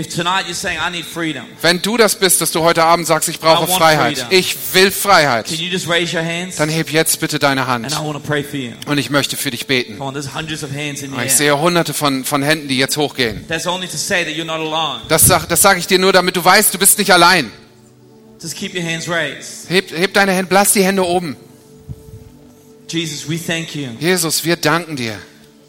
Wenn 1.62 1.82
du 1.82 1.98
das 1.98 2.16
bist, 2.16 2.40
dass 2.40 2.52
du 2.52 2.62
heute 2.62 2.84
Abend 2.86 3.06
sagst, 3.06 3.28
ich 3.28 3.40
brauche 3.40 3.68
Freiheit, 3.68 4.28
ich 4.30 4.56
will 4.74 4.92
Freiheit, 4.92 5.48
dann 6.58 6.70
heb 6.70 6.92
jetzt 6.92 7.20
bitte 7.20 7.40
deine 7.40 7.68
And 7.68 7.94
Hand 7.94 8.20
und 8.88 8.98
ich 8.98 9.10
möchte 9.10 9.36
für 9.36 9.52
dich 9.52 9.68
beten. 9.68 10.00
Ich 11.26 11.34
sehe 11.34 11.60
hunderte 11.60 11.94
von, 11.94 12.24
von 12.24 12.44
Händen, 12.44 12.70
die 12.70 12.78
jetzt 12.78 12.96
hochgehen. 12.96 13.44
Das 13.48 13.64
sage 15.28 15.46
das 15.50 15.62
sag 15.62 15.78
ich 15.78 15.88
dir 15.88 16.00
nur, 16.00 16.14
damit 16.14 16.38
du 16.38 16.46
weißt, 16.46 16.74
du 16.74 16.78
bist 16.78 16.98
nicht 16.98 17.12
allein. 17.12 17.52
Heb, 19.68 19.92
heb 19.98 20.14
deine 20.14 20.32
Hände, 20.32 20.54
lass 20.54 20.74
die 20.74 20.84
Hände 20.84 21.06
oben. 21.06 21.36
Jesus, 24.00 24.46
wir 24.46 24.56
danken 24.56 24.96
dir. 24.96 25.18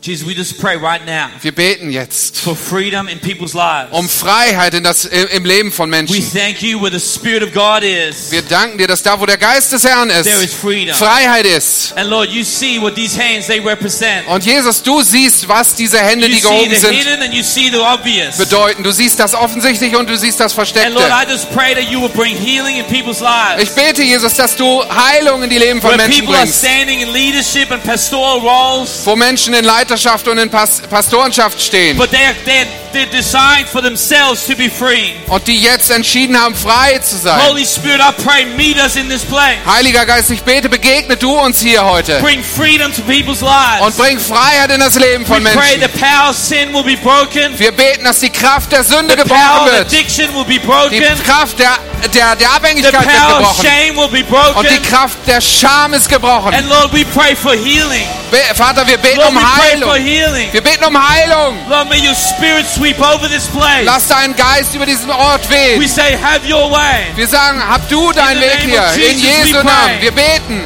Jesus, 0.06 0.26
we 0.26 0.34
just 0.34 0.58
pray 0.60 0.76
right 0.76 1.00
now 1.06 1.30
Wir 1.40 1.52
beten 1.52 1.90
jetzt 1.90 2.36
for 2.38 2.54
freedom 2.54 3.08
in 3.08 3.18
people's 3.20 3.54
lives. 3.54 3.88
um 3.90 4.06
Freiheit 4.06 4.74
in 4.74 4.84
das, 4.84 5.06
im 5.06 5.46
Leben 5.46 5.72
von 5.72 5.90
We 5.90 5.96
Menschen. 5.96 6.30
thank 6.30 6.60
you 6.60 6.78
where 6.78 6.90
the 6.92 7.00
Spirit 7.00 7.42
of 7.42 7.54
God 7.54 7.82
is. 7.82 8.30
Wir 8.30 8.42
danken 8.42 8.76
dir, 8.76 8.86
dass 8.86 9.02
da, 9.02 9.18
wo 9.18 9.24
der 9.24 9.38
Geist 9.38 9.72
des 9.72 9.82
Herrn 9.84 10.10
There 10.10 10.20
is 10.20 10.26
ist, 10.26 10.54
freedom. 10.56 10.94
Freiheit 10.94 11.46
ist. 11.46 11.94
And 11.96 12.10
Lord, 12.10 12.28
you 12.30 12.44
see 12.44 12.78
what 12.78 12.94
these 12.94 13.18
hands 13.18 13.46
they 13.46 13.60
represent. 13.60 14.26
Und 14.28 14.44
Jesus, 14.44 14.82
du 14.82 15.00
siehst, 15.00 15.48
was 15.48 15.74
diese 15.74 15.98
Hände, 15.98 16.26
You 16.26 16.34
die 16.34 16.40
gehoben 16.42 16.74
sind, 16.76 17.22
and 17.22 17.32
you 17.32 17.42
see 17.42 17.70
the 17.70 17.78
obvious. 17.78 18.36
bedeuten. 18.36 18.82
Du 18.82 18.92
siehst 18.92 19.18
das 19.18 19.32
Offensichtliche 19.34 19.96
und 19.98 20.10
du 20.10 20.18
siehst 20.18 20.38
das 20.38 20.52
And 20.58 20.68
Lord, 20.92 21.06
Versteckte. 21.08 21.26
I 21.26 21.32
just 21.32 21.50
pray 21.52 21.74
that 21.74 21.90
you 21.90 22.02
will 22.02 22.10
bring 22.10 22.36
healing 22.36 22.76
in 22.76 22.84
people's 22.84 23.20
lives. 23.20 23.62
Ich 23.62 23.70
bete, 23.70 24.02
Jesus, 24.02 24.34
dass 24.34 24.54
du 24.54 24.82
Heilung 24.86 25.42
in 25.42 25.48
die 25.48 25.56
Leben 25.56 25.80
von 25.80 25.92
Where 25.92 26.02
Menschen 26.02 26.20
people 26.26 26.36
are 26.36 26.44
bringst. 26.44 26.62
standing 26.62 27.00
in 27.00 27.10
leadership 27.10 27.70
and 27.70 27.82
pastoral 27.82 28.40
roles, 28.40 29.00
Wo 29.06 29.16
Menschen 29.16 29.54
in 29.54 29.64
Leiterschaft 29.94 30.26
und 30.28 30.38
in 30.38 30.50
Pas 30.50 30.82
Pastorenschaft 30.90 31.60
stehen. 31.60 31.96
but 31.96 32.10
they're, 32.10 32.34
they're, 32.44 32.66
they're 32.92 33.10
designed 33.10 33.68
for 33.68 33.80
themselves 33.80 34.44
to 34.46 34.56
be 34.56 34.68
free. 34.68 35.14
Und 35.28 35.46
die 35.46 35.60
jetzt 35.60 35.90
entschieden 35.90 36.40
haben, 36.40 36.54
frei 36.54 36.98
zu 36.98 37.16
sein. 37.16 37.40
Holy 37.46 37.64
Spirit, 37.64 38.00
I 38.00 38.12
pray, 38.22 38.44
meet 38.56 38.76
us 38.78 38.96
in 38.96 39.08
this 39.08 39.22
place. 39.24 39.58
Heiliger 39.66 40.04
Geist, 40.04 40.30
ich 40.30 40.42
bete, 40.42 40.68
begegne 40.68 41.16
du 41.16 41.32
uns 41.38 41.60
hier 41.60 41.84
heute. 41.84 42.18
Bring 42.20 42.42
freedom 42.42 42.92
to 42.94 43.02
people's 43.02 43.40
lives. 43.40 43.80
Und 43.86 43.96
bring 43.96 44.18
Freiheit 44.18 44.70
in 44.72 44.80
das 44.80 44.96
Leben 44.98 45.22
we 45.24 45.34
von 45.34 45.42
pray 45.44 45.78
Menschen. 45.78 45.82
the 45.82 45.98
power 46.00 46.30
of 46.30 46.36
sin 46.36 46.72
will 46.72 46.82
be 46.84 46.96
broken. 46.96 47.56
Wir 47.58 47.72
beten, 47.72 48.04
dass 48.04 48.18
die 48.20 48.30
Kraft 48.30 48.72
der 48.72 48.82
Sünde 48.82 49.16
The 49.16 49.28
power 49.28 49.38
gebrochen 49.38 49.60
of 49.68 49.72
wird. 49.72 49.86
addiction 49.86 50.34
will 50.34 50.44
be 50.44 50.54
Die 50.54 50.58
broken. 50.58 51.22
Kraft 51.24 51.58
der, 51.58 51.78
der, 52.12 52.36
der 52.36 52.36
The 52.38 52.46
Abhängigkeit 52.46 52.92
wird 52.92 53.04
power 53.04 53.40
of 53.40 53.56
gebrochen. 53.56 53.66
shame 53.66 53.96
will 53.96 54.08
be 54.08 54.24
Und 54.24 54.68
die 54.68 54.74
broken. 54.78 54.82
Kraft 54.90 55.18
der 55.26 55.40
Scham 55.40 55.94
ist 55.94 56.08
gebrochen. 56.08 56.52
And 56.54 56.68
Lord, 56.68 56.92
we 56.92 57.04
pray 57.04 57.36
for 57.36 57.52
healing. 57.52 58.06
Vater, 58.54 58.86
wir 58.88 58.98
beten 58.98 59.18
Lord, 59.18 59.28
um 59.30 59.36
we 59.36 59.40
pray 59.40 59.80
for 59.80 59.83
Heilung. 59.92 60.04
healing. 60.04 60.52
Wir 60.52 60.62
beten 60.62 60.84
um 60.84 60.96
Heilung. 60.96 61.56
Lord, 61.68 61.88
may 61.88 61.98
your 61.98 62.14
spirit 62.14 62.66
sweep 62.66 62.98
over 63.00 63.28
this 63.28 63.46
place. 63.48 63.84
Lass 63.84 64.08
deinen 64.08 64.34
Geist 64.36 64.74
über 64.74 64.86
diesen 64.86 65.10
Ort 65.10 65.48
We 65.48 65.54
wehen. 65.80 65.88
say, 65.88 66.16
have 66.16 66.46
your 66.48 66.70
way. 66.70 67.12
Wir 67.16 67.28
sagen, 67.28 67.60
hab 67.66 67.88
du 67.88 68.12
deinen 68.12 68.42
In 68.42 68.48
Weg 68.48 68.60
hier. 68.62 68.82
In 69.10 69.18
Jesus 69.18 69.22
we 69.22 69.52
Jesu. 69.52 69.64
Namen. 69.64 70.00
Wir 70.00 70.12
beten. 70.12 70.64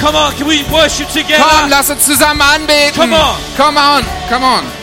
Come 0.00 0.16
on, 0.16 0.34
can 0.36 0.46
we 0.48 0.64
worship 0.70 1.08
Komm, 1.12 1.22
together? 1.22 1.44
lass 1.68 1.90
uns 1.90 2.04
zusammen 2.06 2.40
anbeten. 2.40 2.94
Come 2.96 3.12
on. 3.14 3.36
Come 3.56 3.76
on. 3.78 4.04
Come 4.30 4.44
on. 4.44 4.79